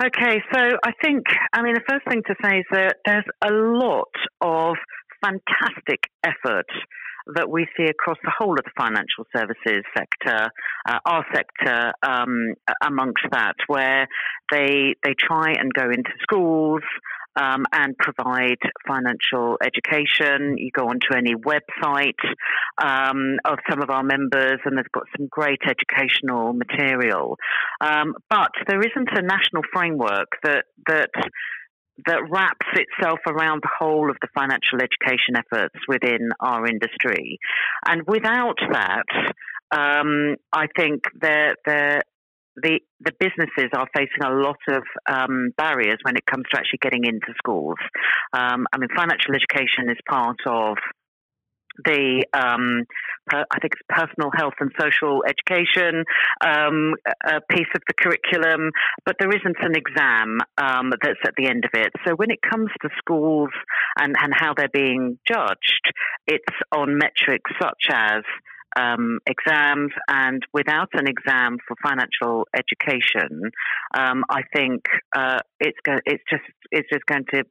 Okay, 0.01 0.41
so 0.53 0.59
I 0.81 0.91
think, 1.03 1.25
I 1.51 1.61
mean, 1.61 1.73
the 1.73 1.83
first 1.89 2.07
thing 2.07 2.21
to 2.27 2.35
say 2.41 2.59
is 2.59 2.65
that 2.71 2.95
there's 3.05 3.25
a 3.43 3.51
lot 3.51 4.07
of 4.39 4.77
fantastic 5.21 6.05
effort 6.23 6.67
that 7.35 7.49
we 7.49 7.67
see 7.75 7.83
across 7.83 8.15
the 8.23 8.31
whole 8.37 8.53
of 8.53 8.63
the 8.63 8.71
financial 8.79 9.25
services 9.35 9.83
sector, 9.95 10.49
uh, 10.87 10.99
our 11.05 11.25
sector 11.35 11.91
um, 12.01 12.53
amongst 12.81 13.23
that, 13.33 13.55
where 13.67 14.07
they 14.51 14.95
they 15.03 15.13
try 15.19 15.51
and 15.51 15.73
go 15.73 15.89
into 15.89 16.11
schools, 16.21 16.81
um, 17.39 17.65
and 17.71 17.97
provide 17.97 18.57
financial 18.87 19.57
education. 19.63 20.57
You 20.57 20.71
go 20.71 20.87
onto 20.87 21.15
any 21.15 21.35
website 21.35 22.19
um, 22.81 23.37
of 23.45 23.59
some 23.69 23.81
of 23.81 23.89
our 23.89 24.03
members, 24.03 24.59
and 24.65 24.77
they've 24.77 24.91
got 24.91 25.03
some 25.17 25.27
great 25.29 25.61
educational 25.67 26.53
material. 26.53 27.37
Um, 27.81 28.15
but 28.29 28.51
there 28.67 28.79
isn't 28.79 29.09
a 29.17 29.21
national 29.21 29.63
framework 29.73 30.27
that 30.43 30.65
that 30.87 31.09
that 32.05 32.21
wraps 32.29 32.65
itself 32.73 33.19
around 33.27 33.61
the 33.61 33.69
whole 33.77 34.09
of 34.09 34.17
the 34.21 34.27
financial 34.33 34.79
education 34.79 35.35
efforts 35.35 35.75
within 35.87 36.29
our 36.39 36.65
industry. 36.65 37.39
And 37.85 38.03
without 38.07 38.55
that, 38.71 39.05
um, 39.71 40.35
I 40.51 40.67
think 40.77 41.03
there, 41.19 41.55
there, 41.65 42.01
the 42.61 42.79
the 43.01 43.13
businesses 43.19 43.69
are 43.73 43.87
facing 43.95 44.23
a 44.23 44.33
lot 44.33 44.59
of 44.69 44.83
um, 45.07 45.51
barriers 45.57 45.97
when 46.03 46.17
it 46.17 46.25
comes 46.25 46.45
to 46.51 46.57
actually 46.57 46.79
getting 46.81 47.05
into 47.05 47.33
schools. 47.37 47.77
Um, 48.33 48.67
I 48.73 48.77
mean, 48.77 48.89
financial 48.95 49.35
education 49.35 49.89
is 49.89 49.97
part 50.07 50.39
of 50.45 50.77
the 51.85 52.25
um, 52.33 52.85
per, 53.27 53.45
I 53.51 53.59
think 53.59 53.73
it's 53.73 53.87
personal 53.87 54.31
health 54.35 54.55
and 54.59 54.71
social 54.79 55.23
education 55.27 56.03
um, 56.41 56.95
a 57.25 57.41
piece 57.49 57.67
of 57.75 57.81
the 57.87 57.93
curriculum, 57.93 58.71
but 59.05 59.15
there 59.19 59.29
isn't 59.29 59.57
an 59.61 59.75
exam 59.75 60.39
um, 60.57 60.91
that's 61.01 61.19
at 61.25 61.33
the 61.37 61.47
end 61.47 61.65
of 61.65 61.71
it. 61.73 61.91
So 62.05 62.15
when 62.15 62.31
it 62.31 62.39
comes 62.41 62.69
to 62.81 62.89
schools 62.97 63.49
and, 63.97 64.15
and 64.21 64.33
how 64.35 64.53
they're 64.55 64.69
being 64.71 65.19
judged, 65.27 65.93
it's 66.27 66.55
on 66.71 66.97
metrics 66.97 67.51
such 67.61 67.87
as 67.91 68.23
um, 68.75 69.19
exams, 69.25 69.91
and 70.07 70.41
without 70.53 70.89
an 70.93 71.07
exam 71.07 71.57
for 71.67 71.75
financial 71.81 72.47
education, 72.55 73.51
um, 73.93 74.23
I 74.29 74.41
think 74.53 74.83
uh, 75.15 75.39
it's 75.59 75.77
go- 75.85 76.01
it's 76.05 76.23
just 76.29 76.43
it's 76.71 76.89
just 76.91 77.05
going 77.05 77.25
to 77.33 77.43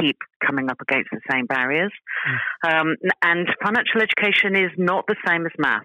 keep 0.00 0.16
coming 0.44 0.68
up 0.70 0.80
against 0.80 1.10
the 1.12 1.20
same 1.30 1.46
barriers. 1.46 1.92
Mm. 2.64 2.80
Um, 2.80 2.96
and 3.22 3.48
financial 3.62 4.02
education 4.02 4.56
is 4.56 4.72
not 4.76 5.04
the 5.06 5.16
same 5.26 5.46
as 5.46 5.52
maths. 5.58 5.84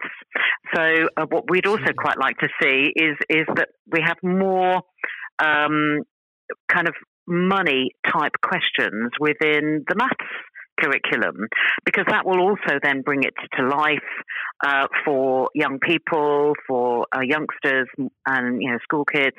So 0.75 1.07
uh, 1.17 1.25
what 1.29 1.49
we'd 1.49 1.67
also 1.67 1.83
mm. 1.83 1.95
quite 1.95 2.17
like 2.17 2.37
to 2.39 2.47
see 2.61 2.91
is 2.95 3.15
is 3.29 3.45
that 3.55 3.69
we 3.91 4.01
have 4.03 4.17
more 4.23 4.81
um, 5.39 6.01
kind 6.67 6.87
of 6.87 6.95
money 7.27 7.91
type 8.11 8.33
questions 8.43 9.11
within 9.19 9.85
the 9.87 9.95
maths 9.95 10.31
curriculum 10.81 11.47
because 11.85 12.05
that 12.09 12.25
will 12.25 12.39
also 12.39 12.79
then 12.81 13.01
bring 13.01 13.23
it 13.23 13.33
to 13.57 13.67
life 13.67 13.99
uh, 14.65 14.87
for 15.05 15.49
young 15.53 15.79
people, 15.79 16.53
for 16.67 17.07
uh, 17.15 17.21
youngsters, 17.21 17.87
and 18.25 18.61
you 18.61 18.71
know 18.71 18.77
school 18.83 19.05
kids. 19.05 19.37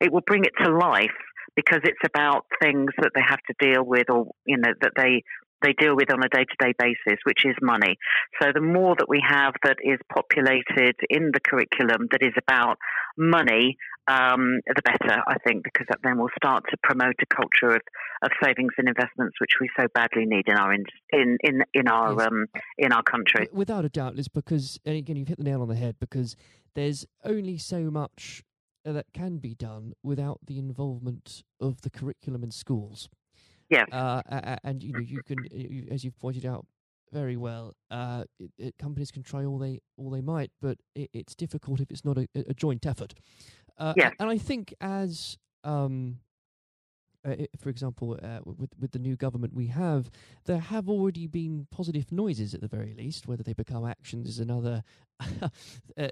It 0.00 0.12
will 0.12 0.22
bring 0.26 0.44
it 0.44 0.52
to 0.64 0.70
life 0.70 1.10
because 1.54 1.80
it's 1.84 1.98
about 2.04 2.46
things 2.62 2.90
that 2.98 3.10
they 3.14 3.20
have 3.26 3.40
to 3.48 3.54
deal 3.60 3.84
with, 3.84 4.08
or 4.10 4.32
you 4.46 4.56
know 4.56 4.72
that 4.80 4.92
they 4.96 5.22
they 5.62 5.72
deal 5.72 5.96
with 5.96 6.12
on 6.12 6.22
a 6.22 6.28
day 6.28 6.44
to 6.44 6.56
day 6.58 6.72
basis, 6.78 7.18
which 7.24 7.44
is 7.44 7.54
money. 7.62 7.96
So 8.40 8.50
the 8.52 8.60
more 8.60 8.94
that 8.98 9.08
we 9.08 9.22
have 9.26 9.54
that 9.64 9.78
is 9.82 9.98
populated 10.12 10.96
in 11.08 11.30
the 11.32 11.40
curriculum 11.40 12.08
that 12.10 12.22
is 12.22 12.34
about 12.36 12.78
money, 13.16 13.76
um, 14.08 14.60
the 14.66 14.82
better, 14.82 15.22
I 15.26 15.36
think, 15.46 15.64
because 15.64 15.86
that 15.88 15.98
then 16.02 16.18
will 16.18 16.30
start 16.36 16.64
to 16.70 16.76
promote 16.82 17.14
a 17.22 17.26
culture 17.26 17.76
of, 17.76 17.82
of 18.22 18.30
savings 18.42 18.72
and 18.78 18.88
investments, 18.88 19.36
which 19.40 19.52
we 19.60 19.70
so 19.78 19.86
badly 19.94 20.26
need 20.26 20.48
in 20.48 20.56
our 20.56 20.72
in 20.72 20.84
in 21.12 21.38
in, 21.42 21.64
in 21.74 21.88
our 21.88 22.12
yes. 22.12 22.26
um, 22.26 22.46
in 22.78 22.92
our 22.92 23.02
country. 23.02 23.48
Without 23.52 23.84
a 23.84 23.88
doubt, 23.88 24.16
Liz, 24.16 24.28
because 24.28 24.80
and 24.84 24.96
again, 24.96 25.16
you've 25.16 25.28
hit 25.28 25.38
the 25.38 25.44
nail 25.44 25.62
on 25.62 25.68
the 25.68 25.76
head. 25.76 25.96
Because 26.00 26.36
there's 26.74 27.06
only 27.24 27.58
so 27.58 27.90
much 27.90 28.42
that 28.84 29.06
can 29.12 29.38
be 29.38 29.54
done 29.54 29.92
without 30.02 30.40
the 30.46 30.58
involvement 30.58 31.44
of 31.60 31.82
the 31.82 31.90
curriculum 31.90 32.42
in 32.42 32.50
schools. 32.50 33.08
Yeah. 33.72 33.86
Uh, 33.90 34.56
and 34.64 34.82
you 34.82 34.92
know, 34.92 35.00
you 35.00 35.22
can, 35.22 35.38
you, 35.50 35.86
as 35.90 36.04
you've 36.04 36.18
pointed 36.18 36.44
out 36.46 36.66
very 37.12 37.36
well, 37.36 37.74
uh, 37.90 38.24
it, 38.38 38.50
it, 38.58 38.78
companies 38.78 39.10
can 39.10 39.22
try 39.22 39.44
all 39.44 39.58
they 39.58 39.80
all 39.96 40.10
they 40.10 40.22
might, 40.22 40.50
but 40.60 40.78
it, 40.94 41.10
it's 41.12 41.34
difficult 41.34 41.80
if 41.80 41.90
it's 41.90 42.04
not 42.04 42.18
a, 42.18 42.26
a 42.34 42.54
joint 42.54 42.86
effort. 42.86 43.14
Uh, 43.78 43.94
Yes. 43.96 44.12
And 44.20 44.30
I 44.30 44.38
think 44.38 44.74
as 44.80 45.38
um, 45.64 46.18
uh, 47.24 47.36
i- 47.38 47.48
for 47.58 47.68
example, 47.70 48.18
uh, 48.22 48.40
with 48.44 48.70
with 48.80 48.90
the 48.92 48.98
new 48.98 49.16
government 49.16 49.54
we 49.54 49.68
have, 49.68 50.10
there 50.44 50.58
have 50.60 50.88
already 50.88 51.26
been 51.26 51.66
positive 51.70 52.10
noises 52.12 52.54
at 52.54 52.60
the 52.60 52.68
very 52.68 52.94
least. 52.94 53.26
Whether 53.28 53.42
they 53.44 53.52
become 53.54 53.84
actions 53.86 54.28
is 54.28 54.38
another 54.40 54.82
uh, 55.42 55.48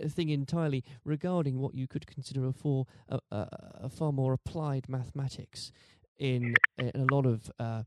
thing 0.08 0.28
entirely. 0.28 0.84
Regarding 1.04 1.58
what 1.58 1.74
you 1.74 1.86
could 1.88 2.06
consider 2.06 2.46
a 2.46 2.52
for 2.52 2.86
a, 3.08 3.18
a, 3.30 3.48
a 3.84 3.88
far 3.88 4.12
more 4.12 4.32
applied 4.32 4.88
mathematics 4.88 5.72
in, 6.20 6.54
in 6.78 7.08
a 7.08 7.12
lot 7.12 7.26
of. 7.26 7.50
Uh, 7.58 7.82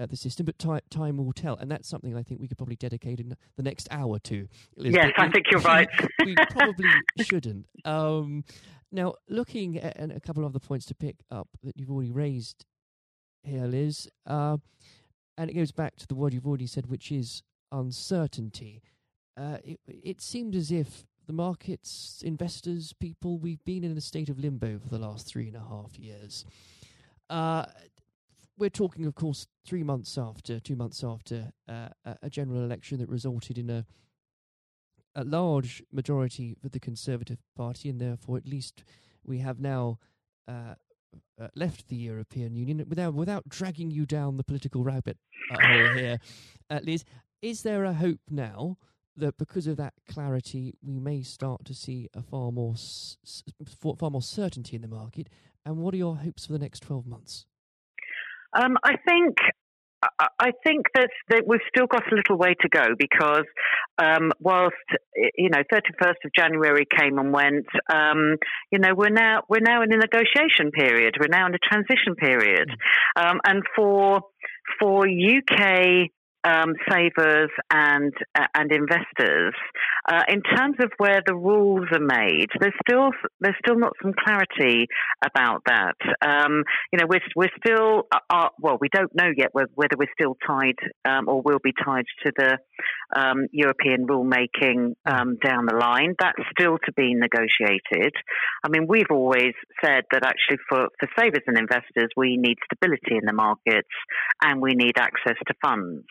uh, 0.00 0.06
the 0.06 0.16
system, 0.16 0.46
but 0.46 0.56
ti- 0.60 0.78
time 0.90 1.16
will 1.16 1.32
tell, 1.32 1.56
and 1.56 1.68
that's 1.68 1.88
something 1.88 2.16
I 2.16 2.22
think 2.22 2.40
we 2.40 2.46
could 2.46 2.56
probably 2.56 2.76
dedicate 2.76 3.18
in 3.18 3.34
the 3.56 3.62
next 3.64 3.88
hour 3.90 4.20
to. 4.20 4.46
Liz, 4.76 4.94
Yes, 4.94 5.10
I 5.18 5.28
think 5.28 5.46
you're 5.50 5.60
right. 5.62 5.88
we 6.24 6.36
probably 6.50 6.88
shouldn't. 7.20 7.66
Um, 7.84 8.44
now, 8.92 9.14
looking 9.28 9.76
at 9.76 9.96
and 9.96 10.12
a 10.12 10.20
couple 10.20 10.44
of 10.44 10.50
other 10.50 10.60
points 10.60 10.86
to 10.86 10.94
pick 10.94 11.16
up 11.32 11.48
that 11.64 11.76
you've 11.76 11.90
already 11.90 12.12
raised 12.12 12.64
here, 13.42 13.64
Liz, 13.64 14.08
uh, 14.24 14.58
and 15.36 15.50
it 15.50 15.54
goes 15.54 15.72
back 15.72 15.96
to 15.96 16.06
the 16.06 16.14
word 16.14 16.32
you've 16.32 16.46
already 16.46 16.68
said, 16.68 16.86
which 16.86 17.10
is 17.10 17.42
uncertainty. 17.72 18.82
Uh, 19.36 19.58
it, 19.64 19.80
it 19.86 20.20
seemed 20.20 20.54
as 20.54 20.70
if 20.70 21.06
the 21.26 21.32
markets, 21.32 22.22
investors, 22.24 22.94
people, 22.98 23.38
we've 23.38 23.62
been 23.64 23.84
in 23.84 23.96
a 23.96 24.00
state 24.00 24.28
of 24.28 24.38
limbo 24.38 24.78
for 24.78 24.88
the 24.88 24.98
last 24.98 25.26
three 25.26 25.48
and 25.48 25.56
a 25.56 25.60
half 25.60 25.98
years. 25.98 26.44
Uh, 27.30 27.66
we're 28.56 28.70
talking, 28.70 29.06
of 29.06 29.14
course, 29.14 29.46
three 29.64 29.82
months 29.82 30.18
after, 30.18 30.58
two 30.58 30.76
months 30.76 31.04
after 31.04 31.52
uh, 31.68 31.88
a, 32.22 32.28
general 32.28 32.62
election 32.64 32.98
that 32.98 33.08
resulted 33.08 33.58
in 33.58 33.70
a 33.70 33.84
a 35.14 35.24
large 35.24 35.82
majority 35.92 36.54
for 36.60 36.68
the 36.68 36.78
Conservative 36.78 37.38
Party, 37.56 37.88
and 37.88 38.00
therefore, 38.00 38.36
at 38.36 38.46
least 38.46 38.84
we 39.24 39.38
have 39.38 39.58
now 39.58 39.98
uh, 40.46 40.74
uh, 41.40 41.48
left 41.56 41.88
the 41.88 41.96
European 41.96 42.54
Union 42.54 42.84
without 42.88 43.14
without 43.14 43.48
dragging 43.48 43.90
you 43.90 44.06
down 44.06 44.36
the 44.36 44.44
political 44.44 44.84
rabbit 44.84 45.16
uh, 45.50 45.56
hole 45.60 45.94
here. 45.94 46.18
Uh, 46.70 46.80
Liz, 46.82 47.04
is 47.42 47.62
there 47.62 47.84
a 47.84 47.94
hope 47.94 48.20
now 48.30 48.76
that 49.16 49.36
because 49.38 49.66
of 49.66 49.76
that 49.76 49.94
clarity, 50.08 50.74
we 50.82 51.00
may 51.00 51.22
start 51.22 51.64
to 51.64 51.74
see 51.74 52.08
a 52.14 52.22
far 52.22 52.52
more 52.52 52.74
s- 52.74 53.16
far 53.98 54.10
more 54.10 54.22
certainty 54.22 54.76
in 54.76 54.82
the 54.82 54.88
market? 54.88 55.28
And 55.68 55.76
what 55.76 55.92
are 55.92 55.98
your 55.98 56.16
hopes 56.16 56.46
for 56.46 56.52
the 56.54 56.58
next 56.58 56.80
twelve 56.80 57.06
months? 57.06 57.44
Um, 58.54 58.78
I 58.82 58.96
think 59.06 59.36
I- 60.02 60.28
I 60.38 60.52
think 60.64 60.86
that, 60.94 61.10
that 61.28 61.42
we've 61.46 61.60
still 61.68 61.86
got 61.86 62.10
a 62.10 62.14
little 62.14 62.38
way 62.38 62.54
to 62.60 62.68
go 62.68 62.94
because 62.98 63.44
um, 63.98 64.32
whilst 64.40 64.76
you 65.36 65.50
know 65.50 65.62
31st 65.70 66.24
of 66.24 66.30
January 66.34 66.86
came 66.86 67.18
and 67.18 67.32
went, 67.32 67.66
um, 67.92 68.36
you 68.70 68.78
know 68.78 68.94
we're 68.94 69.10
now 69.10 69.42
we're 69.50 69.60
now 69.60 69.82
in 69.82 69.92
a 69.92 69.98
negotiation 69.98 70.70
period. 70.70 71.16
We're 71.20 71.28
now 71.28 71.46
in 71.48 71.54
a 71.54 71.58
transition 71.58 72.14
period, 72.16 72.70
um, 73.16 73.40
and 73.44 73.62
for 73.76 74.20
for 74.80 75.06
UK 75.06 76.08
um, 76.48 76.74
savers 76.90 77.50
and 77.70 78.12
uh, 78.34 78.46
and 78.54 78.72
investors, 78.72 79.54
uh, 80.08 80.22
in 80.28 80.42
terms 80.42 80.76
of 80.80 80.90
where 80.96 81.22
the 81.26 81.34
rules 81.34 81.86
are 81.92 82.00
made, 82.00 82.48
there's 82.60 82.74
still 82.88 83.10
there's 83.40 83.56
still 83.64 83.78
not 83.78 83.92
some 84.02 84.12
clarity 84.12 84.86
about 85.24 85.62
that. 85.66 85.96
Um, 86.22 86.64
you 86.92 86.98
know, 86.98 87.06
we're 87.08 87.20
we're 87.36 87.54
still 87.64 88.04
uh, 88.12 88.18
uh, 88.30 88.48
well, 88.60 88.78
we 88.80 88.88
don't 88.88 89.14
know 89.14 89.30
yet 89.36 89.50
whether, 89.52 89.68
we're 89.96 90.08
still 90.18 90.36
tied 90.46 90.78
um, 91.04 91.28
or 91.28 91.42
will 91.42 91.60
be 91.62 91.72
tied 91.84 92.04
to 92.24 92.32
the 92.36 92.58
um, 93.14 93.46
European 93.52 94.06
rulemaking 94.06 94.94
um, 95.06 95.36
down 95.42 95.66
the 95.66 95.76
line. 95.76 96.14
That's 96.18 96.38
still 96.58 96.78
to 96.86 96.92
be 96.92 97.14
negotiated. 97.14 98.12
I 98.64 98.68
mean, 98.68 98.86
we've 98.88 99.10
always 99.10 99.54
said 99.84 100.04
that 100.12 100.24
actually 100.24 100.58
for 100.68 100.88
for 100.98 101.08
savers 101.18 101.42
and 101.46 101.58
investors, 101.58 102.08
we 102.16 102.36
need 102.36 102.56
stability 102.64 103.16
in 103.20 103.26
the 103.26 103.32
markets 103.32 103.88
and 104.42 104.60
we 104.60 104.74
need 104.74 104.98
access 104.98 105.36
to 105.46 105.54
funds. 105.62 106.06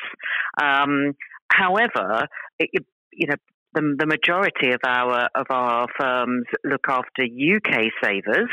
Um, 0.62 1.14
however, 1.52 2.28
it, 2.60 2.86
you 3.12 3.28
know. 3.28 3.36
The, 3.74 3.96
the 4.00 4.08
majority 4.08 4.72
of 4.72 4.80
our 4.88 5.28
of 5.36 5.48
our 5.50 5.88
firms 6.00 6.46
look 6.64 6.86
after 6.88 7.24
UK 7.24 7.92
savers, 8.02 8.50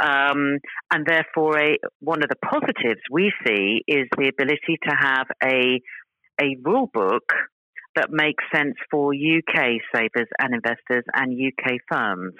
um, 0.00 0.58
and 0.90 1.04
therefore, 1.04 1.58
a, 1.58 1.76
one 2.00 2.22
of 2.22 2.30
the 2.30 2.36
positives 2.36 3.00
we 3.10 3.32
see 3.44 3.82
is 3.86 4.06
the 4.16 4.28
ability 4.28 4.78
to 4.88 4.94
have 4.96 5.26
a 5.42 5.80
a 6.40 6.56
rule 6.62 6.88
book 6.94 7.24
that 7.96 8.10
makes 8.10 8.42
sense 8.54 8.74
for 8.90 9.12
UK 9.14 9.80
savers 9.94 10.28
and 10.38 10.54
investors 10.54 11.04
and 11.14 11.32
UK 11.32 11.78
firms. 11.90 12.34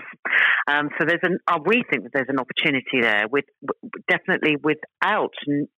Um, 0.66 0.88
so 0.98 1.04
there's 1.06 1.20
an 1.22 1.38
uh, 1.46 1.58
we 1.64 1.84
think 1.90 2.04
that 2.04 2.12
there's 2.12 2.28
an 2.28 2.38
opportunity 2.38 3.00
there 3.00 3.26
with 3.30 3.44
w- 3.64 3.90
definitely 4.08 4.56
without 4.56 5.34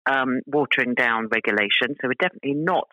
um, 0.05 0.41
watering 0.45 0.93
down 0.93 1.27
regulation. 1.31 1.95
So 2.01 2.07
we're 2.07 2.19
definitely 2.19 2.53
not 2.53 2.87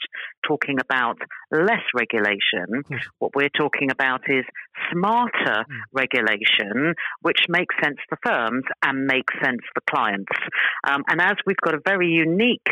talking 0.47 0.79
about 0.81 1.19
less 1.51 1.85
regulation. 1.95 2.83
course. 2.89 3.09
What 3.19 3.33
we're 3.35 3.51
talking 3.51 3.91
about 3.91 4.23
is 4.29 4.45
smarter 4.93 5.65
regulation, 5.93 6.95
which 7.21 7.45
makes 7.49 7.75
sense 7.83 7.99
for 8.09 8.19
firms 8.25 8.65
and 8.83 9.07
makes 9.07 9.35
sense 9.43 9.61
for 9.75 9.83
clients. 9.89 10.33
Um, 10.89 11.03
and 11.09 11.21
as 11.21 11.37
we've 11.47 11.57
got 11.63 11.75
a 11.75 11.81
very 11.85 12.09
unique 12.09 12.67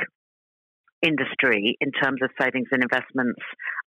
industry 1.02 1.76
in 1.80 1.92
terms 1.92 2.20
of 2.22 2.30
savings 2.40 2.68
and 2.72 2.82
investments 2.82 3.40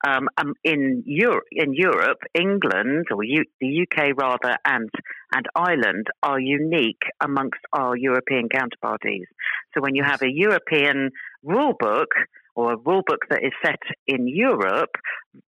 um, 0.07 0.29
um, 0.39 0.55
in 0.65 1.03
Europe, 1.07 1.45
in 1.53 1.75
Europe, 1.75 2.19
England 2.35 3.07
or 3.11 3.23
U- 3.23 3.45
the 3.61 3.83
UK 3.87 4.17
rather, 4.17 4.57
and 4.65 4.91
and 5.35 5.47
Ireland 5.55 6.07
are 6.23 6.41
unique 6.41 7.03
amongst 7.21 7.61
our 7.73 7.97
European 7.97 8.49
counterparties. 8.49 9.27
So 9.75 9.81
when 9.81 9.95
you 9.95 10.03
have 10.05 10.23
a 10.23 10.31
European 10.31 11.11
rule 11.43 11.75
book 11.79 12.11
or 12.55 12.73
a 12.73 12.77
rule 12.77 13.03
book 13.07 13.21
that 13.31 13.43
is 13.43 13.53
set 13.65 13.81
in 14.07 14.29
Europe 14.29 14.91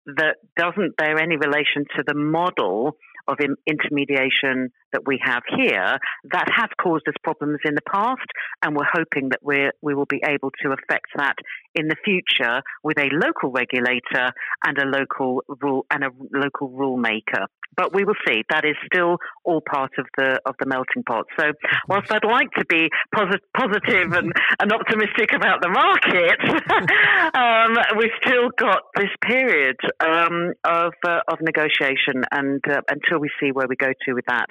that 0.06 0.36
doesn't 0.56 0.96
bear 0.96 1.18
any 1.18 1.36
relation 1.36 1.84
to 1.96 2.02
the 2.06 2.14
model 2.14 2.96
of 3.28 3.38
intermediation 3.66 4.70
that 4.92 5.06
we 5.06 5.18
have 5.22 5.42
here, 5.56 5.98
that 6.30 6.46
has 6.56 6.70
caused 6.80 7.06
us 7.08 7.14
problems 7.22 7.58
in 7.64 7.74
the 7.74 7.82
past, 7.90 8.26
and 8.62 8.76
we're 8.76 8.90
hoping 8.90 9.30
that 9.30 9.40
we 9.42 9.70
we 9.82 9.94
will 9.94 10.06
be 10.06 10.22
able 10.26 10.50
to 10.62 10.72
affect 10.72 11.08
that 11.16 11.36
in 11.74 11.88
the 11.88 11.96
future 12.04 12.62
with 12.82 12.98
a 12.98 13.08
local 13.12 13.50
regulator 13.50 14.32
and 14.64 14.78
a 14.78 14.86
local 14.86 15.42
rule 15.60 15.84
and 15.90 16.04
a 16.04 16.10
local 16.32 16.70
rule 16.70 16.96
maker. 16.96 17.46
But 17.76 17.92
we 17.92 18.04
will 18.04 18.14
see. 18.26 18.44
That 18.50 18.64
is 18.64 18.76
still 18.86 19.18
all 19.44 19.60
part 19.60 19.90
of 19.98 20.06
the 20.16 20.38
of 20.46 20.54
the 20.60 20.66
melting 20.66 21.02
pot. 21.02 21.26
So, 21.38 21.50
whilst 21.88 22.12
I'd 22.12 22.24
like 22.24 22.50
to 22.52 22.64
be 22.66 22.88
posi- 23.12 23.42
positive 23.56 24.12
and, 24.12 24.32
and 24.60 24.72
optimistic 24.72 25.32
about 25.34 25.60
the 25.60 25.68
market, 25.68 26.38
um, 27.34 27.98
we've 27.98 28.14
still 28.22 28.50
got 28.56 28.82
this 28.94 29.10
period 29.26 29.76
um, 29.98 30.52
of 30.64 30.92
uh, 31.04 31.20
of 31.26 31.38
negotiation, 31.40 32.22
and 32.30 32.62
uh, 32.70 32.82
until 32.88 33.13
we 33.18 33.30
see 33.40 33.52
where 33.52 33.66
we 33.68 33.76
go 33.76 33.92
to 34.06 34.12
with 34.12 34.24
that. 34.26 34.46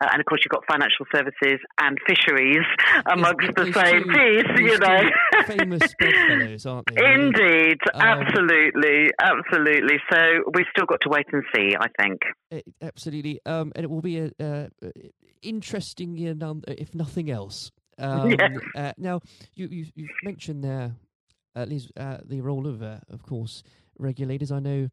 Uh, 0.00 0.06
and 0.12 0.20
of 0.20 0.26
course, 0.26 0.40
you've 0.44 0.50
got 0.52 0.62
financial 0.70 1.06
services 1.12 1.58
and 1.80 1.98
fisheries 2.06 2.64
amongst 3.10 3.48
the 3.56 3.64
same 3.72 4.04
piece, 4.04 4.70
you 4.70 4.78
know. 4.78 5.02
famous 5.46 5.92
bedfellows, 5.98 6.66
aren't 6.66 6.86
they? 6.94 7.04
Indeed, 7.14 7.78
Um, 7.94 8.02
absolutely, 8.02 9.10
absolutely. 9.20 9.96
So 10.10 10.18
we've 10.54 10.66
still 10.70 10.86
got 10.86 11.00
to 11.02 11.08
wait 11.08 11.26
and 11.32 11.42
see, 11.54 11.74
I 11.78 11.88
think. 12.00 12.20
Uh, 12.52 12.60
absolutely, 12.80 13.40
um, 13.44 13.72
and 13.74 13.82
it 13.84 13.90
will 13.90 14.00
be 14.00 14.18
a, 14.18 14.30
uh, 14.38 14.68
interesting 15.42 16.16
year, 16.16 16.34
none, 16.34 16.62
if 16.68 16.94
nothing 16.94 17.30
else. 17.30 17.70
Um, 18.00 18.30
Yes. 18.38 18.50
uh, 18.76 18.92
now, 18.96 19.20
you, 19.56 19.66
you 19.66 19.86
you've 19.96 20.10
mentioned 20.22 20.62
there, 20.62 20.92
at 21.56 21.68
least 21.68 21.90
uh, 21.96 22.18
the 22.24 22.40
role 22.40 22.68
of, 22.68 22.80
uh, 22.80 22.98
of 23.10 23.24
course, 23.24 23.64
regulators. 23.98 24.52
I 24.52 24.60
know 24.60 24.88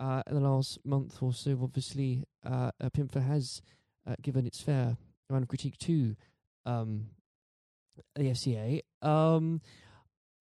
uh, 0.00 0.22
in 0.26 0.34
the 0.34 0.40
last 0.40 0.78
month 0.84 1.22
or 1.22 1.32
so, 1.32 1.58
obviously, 1.62 2.24
uh, 2.44 2.70
uh, 2.80 2.88
PIMFA 2.90 3.26
has 3.26 3.60
uh, 4.06 4.14
given 4.22 4.46
its 4.46 4.60
fair 4.60 4.96
amount 5.28 5.42
of 5.42 5.48
critique 5.48 5.78
to 5.78 6.16
um, 6.64 7.06
the 8.16 8.30
FCA. 8.30 8.80
Um, 9.02 9.60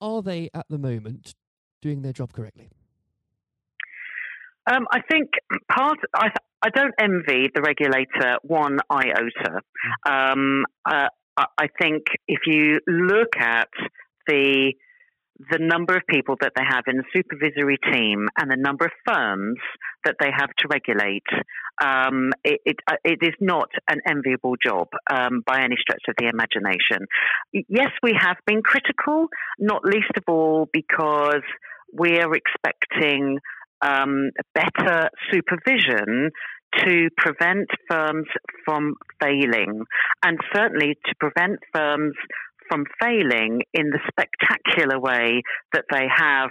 are 0.02 0.22
they 0.22 0.50
at 0.54 0.66
the 0.70 0.78
moment 0.78 1.36
doing 1.82 2.02
their 2.02 2.14
job 2.14 2.32
correctly? 2.32 2.70
Um, 4.72 4.88
I 4.92 5.02
think 5.02 5.30
part. 5.70 5.98
I 6.16 6.30
I 6.62 6.70
don't 6.70 6.94
envy 7.00 7.50
the 7.54 7.62
regulator 7.62 8.38
one 8.44 8.80
iota. 8.92 9.62
Um, 10.06 10.66
uh, 10.86 11.08
I 11.38 11.68
think 11.82 12.04
if 12.28 12.40
you 12.46 12.80
look 12.86 13.38
at 13.38 13.70
the 14.28 14.74
the 15.52 15.58
number 15.60 15.96
of 15.96 16.04
people 16.08 16.36
that 16.42 16.52
they 16.56 16.64
have 16.68 16.84
in 16.88 16.98
the 16.98 17.04
supervisory 17.14 17.78
team 17.92 18.28
and 18.38 18.52
the 18.52 18.58
number 18.58 18.86
of 18.86 18.92
firms 19.08 19.58
that 20.04 20.16
they 20.20 20.30
have 20.36 20.50
to 20.58 20.68
regulate, 20.70 21.24
um, 21.82 22.32
it, 22.44 22.60
it, 22.66 22.76
uh, 22.88 22.96
it 23.06 23.20
is 23.22 23.34
not 23.40 23.70
an 23.90 24.02
enviable 24.08 24.56
job 24.62 24.88
um, 25.10 25.42
by 25.46 25.62
any 25.62 25.78
stretch 25.80 26.04
of 26.10 26.16
the 26.18 26.28
imagination. 26.28 27.08
Yes, 27.54 27.92
we 28.04 28.14
have 28.20 28.36
been 28.46 28.62
critical, 28.62 29.28
not 29.58 29.86
least 29.86 30.12
of 30.18 30.24
all 30.28 30.68
because 30.74 31.44
we're 31.94 32.34
expecting 32.34 33.40
um, 33.82 34.32
better 34.54 35.10
supervision 35.32 36.32
to 36.86 37.10
prevent 37.18 37.68
firms 37.90 38.28
from 38.66 38.94
failing, 39.22 39.86
and 40.24 40.38
certainly 40.54 40.96
to 41.06 41.16
prevent 41.20 41.60
firms 41.74 42.14
from 42.70 42.86
failing 43.02 43.62
in 43.74 43.90
the 43.90 44.00
spectacular 44.10 45.00
way 45.00 45.42
that 45.74 45.86
they 45.92 46.06
have 46.16 46.50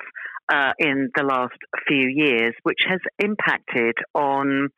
uh, 0.53 0.73
in 0.79 1.11
the 1.15 1.23
last 1.23 1.59
few 1.87 2.09
years, 2.09 2.55
which 2.63 2.81
has 2.89 3.01
impacted 3.19 3.95
on 4.15 4.69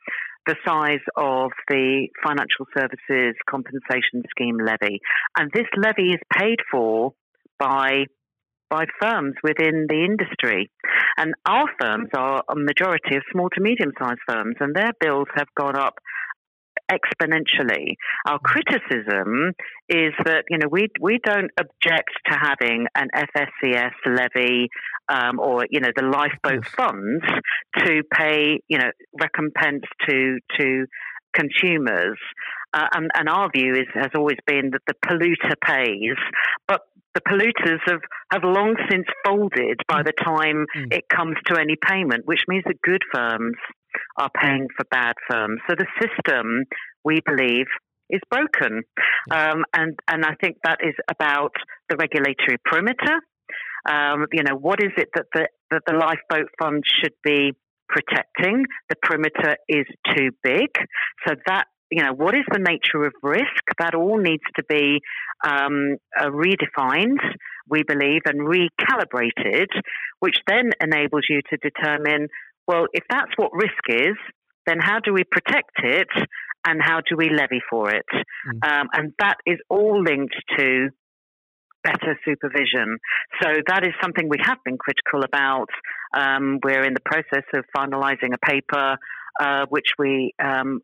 the 0.47 0.57
size 0.67 1.05
of 1.17 1.51
the 1.69 2.09
Financial 2.25 2.67
Services 2.77 3.37
Compensation 3.49 4.23
Scheme 4.31 4.59
levy. 4.59 5.01
And 5.39 5.51
this 5.55 5.67
levy 5.77 6.13
is 6.13 6.21
paid 6.37 6.59
for 6.71 7.13
by 7.59 8.05
by 8.69 8.85
firms 9.03 9.35
within 9.43 9.87
the 9.89 10.05
industry. 10.05 10.71
And 11.17 11.35
our 11.45 11.67
firms 11.81 12.09
are 12.17 12.45
a 12.49 12.55
majority 12.55 13.17
of 13.17 13.23
small 13.33 13.49
to 13.51 13.61
medium 13.61 13.93
sized 13.99 14.21
firms, 14.29 14.57
and 14.61 14.75
their 14.75 14.93
bills 15.01 15.27
have 15.35 15.49
gone 15.59 15.77
up 15.77 15.95
exponentially. 16.91 17.95
Our 18.27 18.39
criticism 18.39 19.53
is 19.89 20.13
that 20.25 20.45
you 20.51 20.59
know 20.59 20.69
we 20.71 20.89
we 21.01 21.19
don't 21.23 21.51
object 21.59 22.11
to 22.27 22.37
having 22.37 22.87
an 22.95 23.09
FSCS 23.15 23.93
levy 24.07 24.69
um, 25.09 25.39
or 25.39 25.67
you 25.71 25.81
know 25.81 25.91
the 25.95 26.05
lifeboat 26.05 26.67
funds 26.67 27.25
to 27.79 28.03
pay 28.13 28.61
you 28.69 28.79
know 28.79 28.91
recompense 29.21 29.85
to 30.09 30.39
to 30.59 30.87
consumers. 31.35 32.19
Uh, 32.73 32.87
and, 32.95 33.11
and, 33.15 33.29
our 33.29 33.51
view 33.51 33.75
is, 33.75 33.87
has 33.95 34.11
always 34.15 34.37
been 34.47 34.71
that 34.71 34.81
the 34.87 34.95
polluter 35.05 35.55
pays, 35.61 36.17
but 36.69 36.83
the 37.15 37.21
polluters 37.21 37.81
have, 37.87 38.01
have 38.33 38.45
long 38.45 38.77
since 38.89 39.07
folded 39.25 39.81
by 39.89 40.03
the 40.03 40.13
time 40.13 40.67
mm. 40.77 40.93
it 40.93 41.09
comes 41.09 41.37
to 41.47 41.59
any 41.59 41.77
payment, 41.77 42.27
which 42.27 42.43
means 42.47 42.63
that 42.67 42.81
good 42.83 43.03
firms 43.13 43.57
are 44.17 44.31
paying 44.41 44.69
for 44.77 44.85
bad 44.91 45.15
firms. 45.31 45.61
So 45.69 45.75
the 45.77 45.87
system, 46.01 46.65
we 47.05 47.21
believe, 47.25 47.67
is 48.11 48.21
broken. 48.31 48.83
Um, 49.31 49.65
and, 49.75 49.99
and 50.09 50.25
I 50.25 50.35
think 50.41 50.57
that 50.65 50.79
is 50.83 50.95
about 51.11 51.53
the 51.89 51.97
regulatory 51.97 52.59
perimeter. 52.65 53.21
Um, 53.89 54.27
you 54.33 54.43
know, 54.43 54.57
what 54.57 54.83
is 54.83 54.91
it 54.97 55.09
that 55.15 55.27
the, 55.33 55.49
that 55.71 55.83
the 55.87 55.95
lifeboat 55.95 56.51
fund 56.61 56.83
should 56.87 57.15
be 57.25 57.53
protecting? 57.89 58.65
The 58.89 58.97
perimeter 59.03 59.57
is 59.69 59.87
too 60.15 60.31
big. 60.43 60.69
So 61.27 61.35
that 61.47 61.65
you 61.91 62.05
know, 62.05 62.13
what 62.15 62.35
is 62.35 62.45
the 62.51 62.61
nature 62.61 63.05
of 63.05 63.13
risk? 63.23 63.65
That 63.79 63.95
all 63.95 64.19
needs 64.19 64.45
to 64.57 64.63
be 64.69 65.01
um, 65.45 65.97
uh, 66.19 66.27
redefined, 66.27 67.19
we 67.69 67.83
believe, 67.83 68.23
and 68.27 68.41
recalibrated, 68.41 69.67
which 70.21 70.37
then 70.47 70.71
enables 70.81 71.25
you 71.29 71.41
to 71.51 71.57
determine 71.57 72.29
well, 72.71 72.87
if 72.93 73.03
that's 73.11 73.33
what 73.37 73.51
risk 73.53 73.83
is, 73.89 74.17
then 74.65 74.77
how 74.81 75.01
do 75.01 75.13
we 75.13 75.25
protect 75.25 75.79
it 75.83 76.07
and 76.65 76.81
how 76.81 77.01
do 77.01 77.17
we 77.17 77.29
levy 77.29 77.61
for 77.69 77.91
it? 77.91 78.07
Mm. 78.47 78.71
Um, 78.71 78.89
and 78.93 79.13
that 79.19 79.39
is 79.45 79.59
all 79.69 80.01
linked 80.01 80.37
to 80.57 80.91
better 81.83 82.17
supervision. 82.25 82.99
So 83.43 83.49
that 83.67 83.85
is 83.85 83.93
something 84.01 84.29
we 84.29 84.39
have 84.45 84.59
been 84.65 84.79
critical 84.79 85.25
about. 85.25 85.71
Um, 86.15 86.61
we're 86.63 86.85
in 86.85 86.95
the 86.95 87.01
process 87.05 87.45
of 87.55 87.65
finalising 87.77 88.35
a 88.35 88.39
paper 88.39 88.97
uh, 89.41 89.67
which 89.69 89.89
we 89.99 90.33
um, 90.43 90.81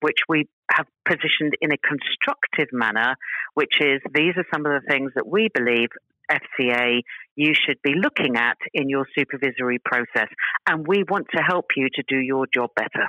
which 0.00 0.20
we 0.28 0.48
have 0.70 0.86
positioned 1.06 1.54
in 1.60 1.72
a 1.72 1.78
constructive 1.78 2.68
manner, 2.72 3.16
which 3.54 3.80
is 3.80 4.00
these 4.14 4.34
are 4.36 4.46
some 4.52 4.64
of 4.64 4.72
the 4.72 4.86
things 4.88 5.12
that 5.16 5.26
we 5.26 5.48
believe 5.52 5.88
FCA 6.30 7.00
you 7.36 7.52
should 7.54 7.80
be 7.82 7.92
looking 7.94 8.36
at 8.36 8.56
in 8.72 8.88
your 8.88 9.06
supervisory 9.16 9.78
process. 9.84 10.28
And 10.66 10.86
we 10.86 11.04
want 11.08 11.26
to 11.36 11.42
help 11.42 11.66
you 11.76 11.88
to 11.94 12.02
do 12.08 12.18
your 12.18 12.46
job 12.52 12.70
better. 12.74 13.08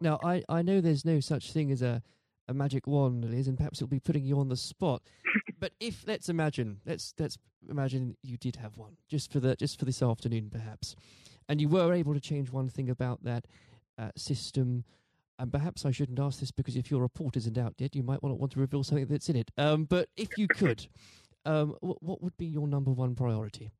Now, 0.00 0.18
I, 0.24 0.42
I 0.48 0.62
know 0.62 0.80
there's 0.80 1.04
no 1.04 1.20
such 1.20 1.52
thing 1.52 1.70
as 1.70 1.82
a, 1.82 2.02
a 2.48 2.54
magic 2.54 2.86
wand, 2.86 3.24
Liz, 3.24 3.48
and 3.48 3.56
perhaps 3.56 3.78
it'll 3.78 3.88
be 3.88 4.00
putting 4.00 4.24
you 4.24 4.38
on 4.38 4.48
the 4.48 4.56
spot. 4.56 5.02
but 5.60 5.72
if 5.80 6.04
let's 6.06 6.28
imagine, 6.28 6.80
let's 6.86 7.14
let's 7.18 7.38
imagine 7.68 8.16
you 8.22 8.36
did 8.36 8.56
have 8.56 8.76
one 8.76 8.96
just 9.08 9.32
for 9.32 9.40
the 9.40 9.56
just 9.56 9.78
for 9.78 9.84
this 9.84 10.02
afternoon, 10.02 10.50
perhaps, 10.50 10.94
and 11.48 11.60
you 11.60 11.68
were 11.68 11.92
able 11.92 12.14
to 12.14 12.20
change 12.20 12.50
one 12.50 12.68
thing 12.68 12.90
about 12.90 13.22
that 13.24 13.46
uh, 13.98 14.10
system. 14.16 14.84
And 15.36 15.50
perhaps 15.50 15.84
I 15.84 15.90
shouldn't 15.90 16.20
ask 16.20 16.38
this 16.38 16.52
because 16.52 16.76
if 16.76 16.92
your 16.92 17.00
report 17.00 17.36
isn't 17.36 17.58
out 17.58 17.74
yet, 17.78 17.96
you 17.96 18.04
might 18.04 18.22
want 18.22 18.32
to 18.32 18.36
want 18.36 18.52
to 18.52 18.60
reveal 18.60 18.84
something 18.84 19.06
that's 19.06 19.28
in 19.28 19.34
it. 19.34 19.50
Um, 19.58 19.84
but 19.84 20.08
if 20.16 20.38
you 20.38 20.46
could, 20.46 20.86
um, 21.44 21.76
what, 21.80 22.02
what 22.02 22.22
would 22.22 22.36
be 22.36 22.46
your 22.46 22.66
number 22.66 22.90
one 22.90 23.14
priority? 23.14 23.70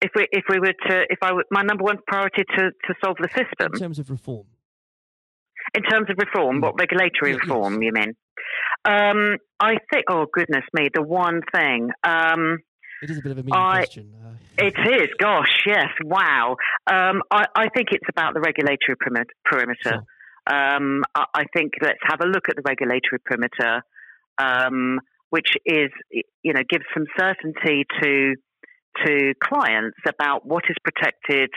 If 0.00 0.10
we 0.16 0.26
if 0.32 0.44
we 0.48 0.58
were 0.58 0.74
to 0.88 1.02
if 1.08 1.18
I 1.22 1.32
were, 1.32 1.44
my 1.50 1.62
number 1.62 1.84
one 1.84 1.98
priority 2.06 2.42
to, 2.56 2.70
to 2.70 2.94
solve 3.04 3.16
the 3.20 3.28
system 3.28 3.72
in 3.72 3.78
terms 3.78 3.98
of 3.98 4.10
reform. 4.10 4.46
In 5.74 5.82
terms 5.84 6.08
of 6.10 6.16
reform, 6.18 6.60
what 6.60 6.74
regulatory 6.78 7.34
reform 7.34 7.80
yes. 7.80 7.82
you 7.82 7.92
mean? 7.92 8.14
Um, 8.84 9.38
I 9.60 9.76
think. 9.92 10.06
Oh 10.10 10.26
goodness 10.32 10.64
me, 10.74 10.88
the 10.92 11.02
one 11.02 11.40
thing. 11.54 11.90
Um, 12.02 12.58
it 13.02 13.10
is 13.10 13.18
a 13.18 13.22
bit 13.22 13.32
of 13.32 13.38
a 13.38 13.42
mean 13.42 13.54
I, 13.54 13.78
question. 13.78 14.12
Uh, 14.24 14.34
it 14.58 14.74
is. 14.78 15.08
Gosh, 15.20 15.62
yes. 15.66 15.88
Wow. 16.04 16.56
Um, 16.86 17.22
I, 17.30 17.46
I, 17.54 17.68
think 17.74 17.88
it's 17.90 18.08
about 18.08 18.34
the 18.34 18.40
regulatory 18.40 18.96
perimeter. 19.44 19.74
Sure. 19.82 20.04
Um, 20.46 21.02
I, 21.14 21.24
I, 21.34 21.44
think 21.52 21.72
let's 21.80 21.98
have 22.04 22.20
a 22.20 22.26
look 22.26 22.48
at 22.48 22.54
the 22.54 22.62
regulatory 22.64 23.18
perimeter. 23.24 23.82
Which 25.32 25.56
is 25.64 25.88
you 26.10 26.52
know 26.52 26.60
gives 26.68 26.84
some 26.92 27.06
certainty 27.18 27.86
to 28.02 28.34
to 29.06 29.32
clients 29.42 29.96
about 30.06 30.44
what 30.44 30.64
is 30.68 30.76
protected 30.84 31.48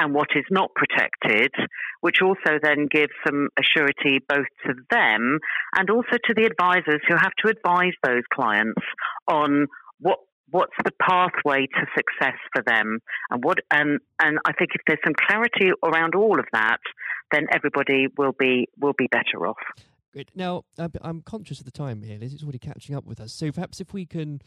and 0.00 0.14
what 0.14 0.28
is 0.34 0.44
not 0.50 0.70
protected, 0.74 1.52
which 2.00 2.22
also 2.22 2.58
then 2.62 2.88
gives 2.90 3.12
some 3.26 3.48
assurity 3.60 4.18
both 4.26 4.46
to 4.66 4.72
them 4.90 5.38
and 5.76 5.90
also 5.90 6.16
to 6.24 6.34
the 6.34 6.44
advisors 6.44 7.00
who 7.06 7.16
have 7.16 7.32
to 7.44 7.50
advise 7.50 7.92
those 8.02 8.22
clients 8.32 8.80
on 9.28 9.66
what 10.00 10.18
what's 10.50 10.76
the 10.84 10.92
pathway 11.00 11.66
to 11.66 11.86
success 11.96 12.38
for 12.54 12.62
them 12.66 12.98
and 13.30 13.44
what 13.44 13.58
and 13.70 14.00
and 14.20 14.38
I 14.44 14.52
think 14.52 14.70
if 14.74 14.82
there's 14.86 14.98
some 15.04 15.14
clarity 15.14 15.70
around 15.82 16.14
all 16.14 16.38
of 16.38 16.46
that 16.52 16.80
then 17.32 17.46
everybody 17.52 18.08
will 18.16 18.34
be 18.38 18.68
will 18.78 18.94
be 18.96 19.08
better 19.10 19.46
off. 19.46 19.62
Great. 20.12 20.30
Now, 20.34 20.64
I'm 21.00 21.22
conscious 21.22 21.58
of 21.58 21.64
the 21.64 21.70
time 21.70 22.02
here, 22.02 22.18
Liz. 22.18 22.34
It's 22.34 22.42
already 22.42 22.58
catching 22.58 22.94
up 22.94 23.06
with 23.06 23.18
us. 23.18 23.32
So 23.32 23.50
perhaps 23.50 23.80
if 23.80 23.94
we 23.94 24.04
can 24.04 24.42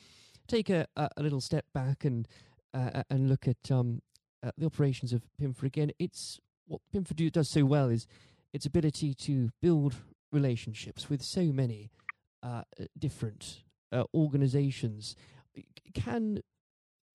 take 0.48 0.70
a, 0.70 0.88
a, 0.96 1.10
a 1.18 1.24
little 1.24 1.42
step 1.42 1.66
back 1.74 2.06
and 2.06 2.28
uh, 2.76 3.04
and 3.10 3.30
look 3.30 3.48
at 3.48 3.72
um, 3.72 4.02
uh, 4.44 4.52
the 4.58 4.66
operations 4.66 5.14
of 5.14 5.24
PIMFA 5.42 5.64
again. 5.64 5.92
It's 5.98 6.40
what 6.68 6.82
PIMFA 6.94 7.16
do, 7.16 7.30
does 7.30 7.50
so 7.50 7.64
well 7.64 7.90
is 7.90 8.06
its 8.54 8.66
ability 8.66 9.14
to 9.14 9.50
build 9.62 9.96
relationships 10.32 11.10
with 11.10 11.22
so 11.22 11.44
many 11.44 11.90
uh, 12.44 12.64
different 12.98 13.64
uh, 13.92 14.04
organizations. 14.14 15.16
Can 15.94 16.42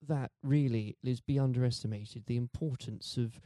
that 0.07 0.31
really, 0.41 0.97
Liz, 1.03 1.21
be 1.21 1.37
underestimated? 1.37 2.25
The 2.25 2.37
importance 2.37 3.17
of 3.17 3.39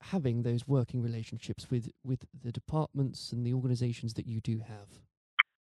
having 0.00 0.42
those 0.42 0.66
working 0.66 1.02
relationships 1.02 1.70
with 1.70 1.90
with 2.04 2.24
the 2.42 2.52
departments 2.52 3.32
and 3.32 3.46
the 3.46 3.54
organisations 3.54 4.14
that 4.14 4.26
you 4.26 4.40
do 4.40 4.60
have? 4.60 5.00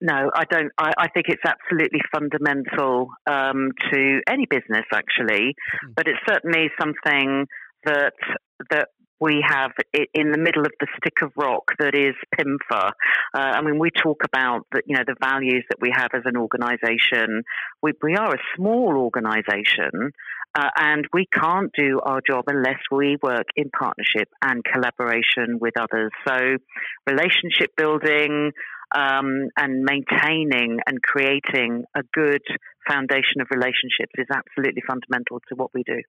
No, 0.00 0.30
I 0.34 0.44
don't. 0.50 0.72
I, 0.78 0.92
I 0.98 1.08
think 1.08 1.26
it's 1.28 1.44
absolutely 1.46 2.00
fundamental 2.12 3.10
um, 3.30 3.70
to 3.92 4.20
any 4.28 4.46
business, 4.50 4.84
actually, 4.92 5.54
mm. 5.54 5.94
but 5.94 6.08
it's 6.08 6.18
certainly 6.28 6.70
something 6.78 7.46
that 7.84 8.14
that 8.70 8.88
we 9.22 9.44
have 9.46 9.70
in 9.94 10.32
the 10.32 10.38
middle 10.38 10.62
of 10.62 10.72
the 10.80 10.88
stick 10.98 11.22
of 11.22 11.30
rock 11.36 11.62
that 11.78 11.94
is 11.94 12.14
PIMFA. 12.36 12.90
Uh, 13.32 13.38
I 13.38 13.62
mean, 13.62 13.78
we 13.78 13.90
talk 13.90 14.24
about 14.24 14.66
the, 14.72 14.82
you 14.84 14.96
know 14.96 15.04
the 15.06 15.14
values 15.22 15.64
that 15.70 15.78
we 15.80 15.92
have 15.94 16.10
as 16.14 16.22
an 16.24 16.36
organisation. 16.36 17.44
We, 17.80 17.92
we 18.02 18.16
are 18.16 18.34
a 18.34 18.42
small 18.56 18.96
organisation, 18.96 20.10
uh, 20.54 20.68
and 20.76 21.06
we 21.12 21.26
can't 21.26 21.70
do 21.76 21.98
our 22.02 22.20
job 22.26 22.44
unless 22.46 22.78
we 22.90 23.16
work 23.22 23.46
in 23.56 23.70
partnership 23.70 24.28
and 24.42 24.62
collaboration 24.64 25.58
with 25.60 25.74
others. 25.78 26.10
So, 26.26 26.56
relationship 27.06 27.70
building 27.76 28.52
um, 28.94 29.48
and 29.56 29.82
maintaining 29.82 30.78
and 30.86 31.02
creating 31.02 31.84
a 31.96 32.02
good 32.12 32.42
foundation 32.86 33.40
of 33.40 33.46
relationships 33.50 34.12
is 34.18 34.26
absolutely 34.32 34.82
fundamental 34.86 35.40
to 35.48 35.54
what 35.54 35.70
we 35.72 35.82
do. 35.84 36.02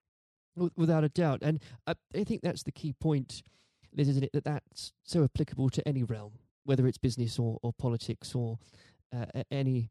Without 0.76 1.04
a 1.04 1.10
doubt. 1.10 1.40
And 1.42 1.62
I, 1.88 1.96
I 2.14 2.24
think 2.24 2.42
that's 2.42 2.64
the 2.64 2.72
key 2.72 2.94
point, 2.94 3.42
Liz, 3.96 4.10
isn't 4.10 4.24
it? 4.24 4.34
That 4.34 4.44
that's 4.44 4.92
so 5.04 5.24
applicable 5.24 5.70
to 5.70 5.88
any 5.88 6.04
realm, 6.04 6.34
whether 6.66 6.86
it's 6.86 6.98
business 6.98 7.40
or, 7.40 7.60
or 7.64 7.74
politics 7.74 8.36
or 8.36 8.60
uh, 9.16 9.44
any 9.50 9.90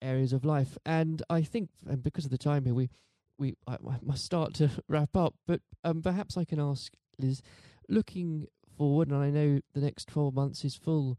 areas 0.00 0.32
of 0.32 0.44
life. 0.44 0.78
And 0.86 1.22
I 1.28 1.42
think, 1.42 1.70
and 1.86 2.02
because 2.02 2.24
of 2.24 2.30
the 2.30 2.38
time 2.38 2.64
here, 2.64 2.74
we 2.74 2.90
we 3.38 3.54
I, 3.66 3.74
I 3.74 3.98
must 4.02 4.24
start 4.24 4.54
to 4.54 4.70
wrap 4.88 5.16
up, 5.16 5.34
but 5.46 5.60
um, 5.84 6.02
perhaps 6.02 6.36
I 6.36 6.44
can 6.44 6.60
ask 6.60 6.92
Liz, 7.18 7.42
looking 7.88 8.46
forward, 8.76 9.08
and 9.08 9.16
I 9.16 9.30
know 9.30 9.60
the 9.74 9.80
next 9.80 10.08
twelve 10.08 10.34
months 10.34 10.64
is 10.64 10.74
full 10.74 11.18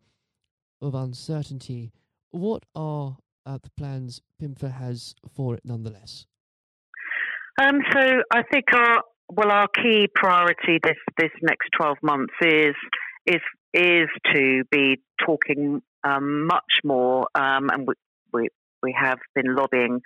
of 0.82 0.96
uncertainty. 0.96 1.92
What 2.32 2.64
are 2.76 3.18
uh, 3.46 3.58
the 3.62 3.72
plans 3.72 4.22
PIMFA 4.42 4.72
has 4.74 5.16
for 5.34 5.56
it, 5.56 5.62
nonetheless? 5.64 6.26
Um, 7.62 7.80
so 7.92 8.22
I 8.32 8.44
think 8.44 8.66
our 8.74 9.04
well, 9.32 9.52
our 9.52 9.68
key 9.68 10.08
priority 10.14 10.80
this 10.84 10.98
this 11.18 11.32
next 11.42 11.70
twelve 11.76 11.98
months 12.02 12.34
is 12.42 12.76
is 13.26 13.42
is 13.74 14.08
to 14.34 14.64
be 14.72 15.00
talking 15.24 15.82
um, 16.04 16.48
much 16.48 16.80
more, 16.84 17.28
um, 17.36 17.70
and 17.70 17.88
we, 17.88 17.94
we, 18.34 18.48
we 18.82 18.96
have 19.00 19.20
been 19.36 19.56
lobbying 19.56 20.02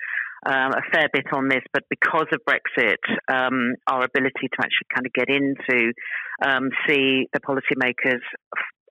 um, 0.45 0.71
a 0.73 0.81
fair 0.91 1.07
bit 1.11 1.25
on 1.33 1.47
this, 1.47 1.63
but 1.73 1.83
because 1.89 2.27
of 2.33 2.39
Brexit, 2.47 2.97
um, 3.31 3.75
our 3.87 4.03
ability 4.03 4.47
to 4.51 4.59
actually 4.59 4.87
kind 4.93 5.05
of 5.05 5.13
get 5.13 5.29
into 5.29 5.93
um, 6.45 6.69
see 6.87 7.27
the 7.33 7.39
policymakers 7.39 8.21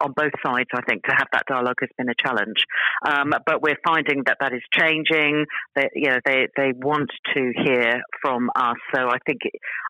on 0.02 0.12
both 0.16 0.32
sides, 0.44 0.68
I 0.74 0.82
think, 0.88 1.04
to 1.04 1.14
have 1.16 1.28
that 1.32 1.44
dialogue 1.48 1.76
has 1.80 1.90
been 1.96 2.08
a 2.08 2.14
challenge. 2.18 2.64
Um, 3.06 3.32
but 3.46 3.62
we're 3.62 3.78
finding 3.84 4.22
that 4.26 4.38
that 4.40 4.52
is 4.52 4.62
changing. 4.72 5.46
That 5.76 5.90
you 5.94 6.08
know 6.10 6.18
they 6.24 6.48
they 6.56 6.72
want 6.74 7.10
to 7.34 7.52
hear 7.64 8.02
from 8.20 8.50
us. 8.54 8.76
So 8.94 9.08
I 9.08 9.18
think 9.26 9.40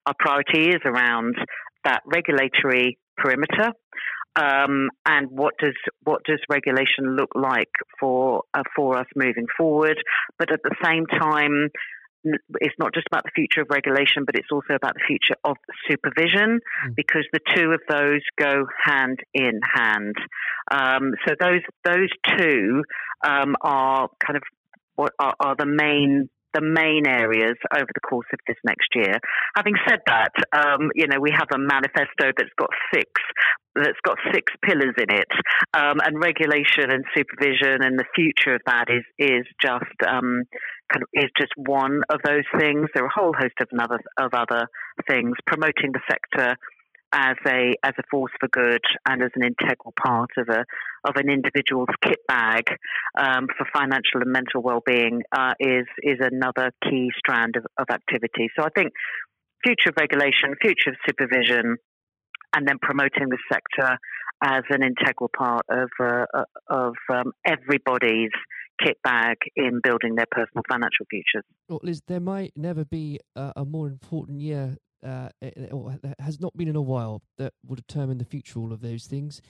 our 0.07 0.15
priority 0.19 0.71
is 0.71 0.81
around 0.85 1.35
that 1.85 2.03
regulatory 2.07 2.99
perimeter. 3.17 3.73
Um, 4.35 4.89
and 5.05 5.31
what 5.31 5.55
does 5.59 5.75
what 6.05 6.25
does 6.25 6.41
regulation 6.49 7.17
look 7.17 7.31
like 7.35 7.71
for 8.01 8.45
uh, 8.55 8.63
for 8.75 8.99
us 8.99 9.07
moving 9.15 9.47
forward? 9.57 9.99
But 10.39 10.51
at 10.51 10.61
the 10.63 10.75
same 10.83 11.07
time, 11.07 11.69
it's 12.61 12.75
not 12.79 12.95
just 12.95 13.07
about 13.11 13.25
the 13.25 13.31
future 13.35 13.63
of 13.63 13.69
regulation, 13.71 14.25
but 14.25 14.37
it's 14.37 14.49
also 14.51 14.75
about 14.75 14.95
the 14.95 15.05
future 15.07 15.39
of 15.45 15.57
supervision, 15.89 16.61
mm. 16.61 16.95
because 16.95 17.27
the 17.33 17.41
two 17.55 17.73
of 17.73 17.81
those 17.89 18.21
go 18.39 18.67
hand 18.85 19.19
in 19.35 19.61
hand. 19.63 20.15
Um, 20.71 21.13
so 21.27 21.35
those 21.39 21.63
those 21.85 22.09
two 22.39 22.85
um, 23.27 23.57
are 23.61 24.09
kind 24.25 24.37
of 24.37 24.43
what 24.95 25.13
are, 25.19 25.35
are 25.41 25.57
the 25.57 25.67
main 25.67 26.29
the 26.55 26.61
main 26.61 27.07
areas 27.07 27.57
over 27.75 27.89
the 27.95 28.01
course 28.09 28.27
of 28.33 28.39
this 28.47 28.57
next 28.65 28.89
year. 28.95 29.15
Having 29.57 29.75
said 29.89 30.01
that, 30.07 30.33
um, 30.53 30.91
you 30.95 31.07
know, 31.07 31.21
we 31.21 31.31
have 31.31 31.49
a 31.55 31.59
manifesto 31.59 32.33
that's 32.37 32.55
got 32.59 32.71
six 32.95 33.11
that's 33.75 34.01
got 34.05 34.19
six 34.35 34.53
pillars 34.63 34.95
in 34.99 35.09
it, 35.09 35.33
um, 35.73 35.97
and 36.05 36.21
regulation 36.21 36.91
and 36.93 37.05
supervision 37.17 37.83
and 37.83 37.99
the 37.99 38.05
future 38.15 38.55
of 38.55 38.61
that 38.67 38.87
is 38.89 39.05
is 39.19 39.47
just 39.63 39.97
um, 40.07 40.45
kind 40.93 41.03
of 41.03 41.09
is 41.15 41.31
just 41.39 41.53
one 41.57 42.03
of 42.11 42.21
those 42.25 42.45
things. 42.59 42.89
There 42.95 43.05
are 43.05 43.07
a 43.07 43.21
whole 43.21 43.33
host 43.33 43.55
of 43.61 43.69
another 43.73 44.01
of 44.19 44.35
other 44.35 44.69
things 45.09 45.37
promoting 45.47 45.93
the 45.93 46.05
sector 46.11 46.57
as 47.13 47.37
a 47.47 47.75
as 47.83 47.93
a 47.99 48.03
force 48.11 48.33
for 48.41 48.49
good 48.49 48.81
and 49.07 49.23
as 49.23 49.31
an 49.37 49.45
integral 49.45 49.93
part 50.03 50.31
of 50.39 50.49
a 50.49 50.65
of 51.05 51.17
an 51.17 51.29
individual's 51.29 51.89
kit 52.03 52.21
bag 52.27 52.65
um, 53.19 53.47
for 53.57 53.67
financial 53.73 54.21
and 54.23 54.33
mental 54.33 54.63
well-being 54.63 55.23
uh, 55.33 55.53
is 55.61 55.87
is 56.03 56.19
another 56.21 56.71
key 56.89 57.11
strand 57.19 57.57
of, 57.57 57.67
of 57.79 57.87
activity. 57.93 58.49
So 58.59 58.65
I 58.65 58.71
think 58.75 58.93
future 59.65 59.91
of 59.91 59.97
regulation, 59.99 60.55
future 60.61 60.91
of 60.91 60.97
supervision, 61.07 61.77
and 62.55 62.67
then 62.67 62.79
promoting 62.81 63.29
the 63.29 63.39
sector 63.53 63.99
as 64.43 64.63
an 64.71 64.83
integral 64.83 65.31
part 65.37 65.67
of 65.69 65.91
uh, 66.01 66.25
uh 66.35 66.45
of 66.69 66.95
um, 67.11 67.33
everybody's 67.47 68.31
kit 68.83 68.97
bag 69.05 69.37
in 69.55 69.81
building 69.83 70.15
their 70.15 70.27
personal 70.31 70.63
financial 70.69 71.07
futures. 71.11 71.45
Well, 71.69 71.81
Liz, 71.83 72.01
there 72.09 72.21
might 72.21 72.53
never 72.57 72.85
be 72.85 73.21
a, 73.37 73.53
a 73.57 73.65
more 73.65 73.87
important 73.87 74.41
year 74.41 74.77
uh, 75.05 75.29
or 75.71 75.99
has 76.19 76.41
not 76.41 76.57
been 76.57 76.69
in 76.69 76.77
a 76.77 76.83
while 76.83 77.23
that 77.39 77.53
will 77.67 77.77
determine 77.77 78.19
the 78.19 78.25
future 78.25 78.59
of 78.59 78.65
all 78.65 78.73
of 78.73 78.81
those 78.81 79.07
things, 79.07 79.41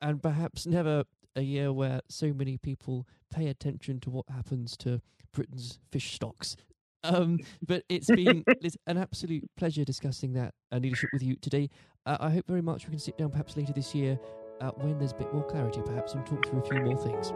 and 0.00 0.22
perhaps 0.22 0.66
never 0.66 1.04
a 1.36 1.42
year 1.42 1.72
where 1.72 2.00
so 2.08 2.32
many 2.32 2.56
people 2.56 3.06
pay 3.32 3.48
attention 3.48 4.00
to 4.00 4.10
what 4.10 4.24
happens 4.30 4.76
to 4.78 5.00
Britain's 5.32 5.78
fish 5.90 6.14
stocks. 6.14 6.56
Um, 7.02 7.38
but 7.66 7.84
it's 7.88 8.06
been 8.06 8.44
it's 8.46 8.76
an 8.86 8.98
absolute 8.98 9.44
pleasure 9.56 9.84
discussing 9.84 10.32
that 10.34 10.54
uh, 10.72 10.78
leadership 10.78 11.10
with 11.12 11.22
you 11.22 11.36
today. 11.36 11.70
Uh, 12.06 12.16
I 12.20 12.30
hope 12.30 12.46
very 12.46 12.62
much 12.62 12.86
we 12.86 12.90
can 12.90 12.98
sit 12.98 13.16
down 13.18 13.30
perhaps 13.30 13.56
later 13.56 13.72
this 13.72 13.94
year 13.94 14.18
uh, 14.60 14.70
when 14.76 14.98
there's 14.98 15.12
a 15.12 15.16
bit 15.16 15.32
more 15.32 15.44
clarity, 15.44 15.80
perhaps, 15.84 16.14
and 16.14 16.24
talk 16.26 16.46
through 16.46 16.60
a 16.60 16.64
few 16.64 16.80
more 16.82 16.96
things. 16.96 17.32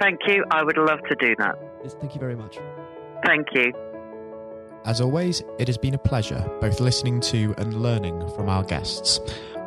Thank 0.00 0.20
you. 0.26 0.44
I 0.50 0.62
would 0.62 0.78
love 0.78 1.00
to 1.08 1.14
do 1.16 1.34
that. 1.38 1.56
Yes, 1.82 1.94
thank 2.00 2.14
you 2.14 2.20
very 2.20 2.36
much. 2.36 2.58
Thank 3.24 3.48
you. 3.54 3.89
As 4.84 5.00
always, 5.00 5.42
it 5.58 5.68
has 5.68 5.76
been 5.76 5.94
a 5.94 5.98
pleasure 5.98 6.48
both 6.60 6.80
listening 6.80 7.20
to 7.20 7.54
and 7.58 7.82
learning 7.82 8.28
from 8.34 8.48
our 8.48 8.64
guests. 8.64 9.20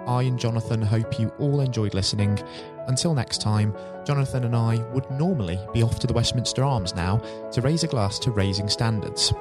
I 0.08 0.24
and 0.24 0.40
Jonathan 0.40 0.82
hope 0.82 1.20
you 1.20 1.30
all 1.40 1.62
enjoyed 1.62 1.94
listening. 1.94 2.40
Until 2.88 3.14
next 3.14 3.40
time, 3.40 3.76
Jonathan 4.06 4.44
and 4.44 4.56
I 4.56 4.78
would 4.92 5.10
normally 5.12 5.60
be 5.72 5.84
off 5.84 6.00
to 6.00 6.08
the 6.08 6.14
Westminster 6.14 6.64
Arms 6.64 6.96
now 6.96 7.18
to 7.52 7.62
raise 7.62 7.84
a 7.84 7.88
glass 7.88 8.20
to 8.20 8.32
raising 8.32 8.68
standards. 8.68 9.34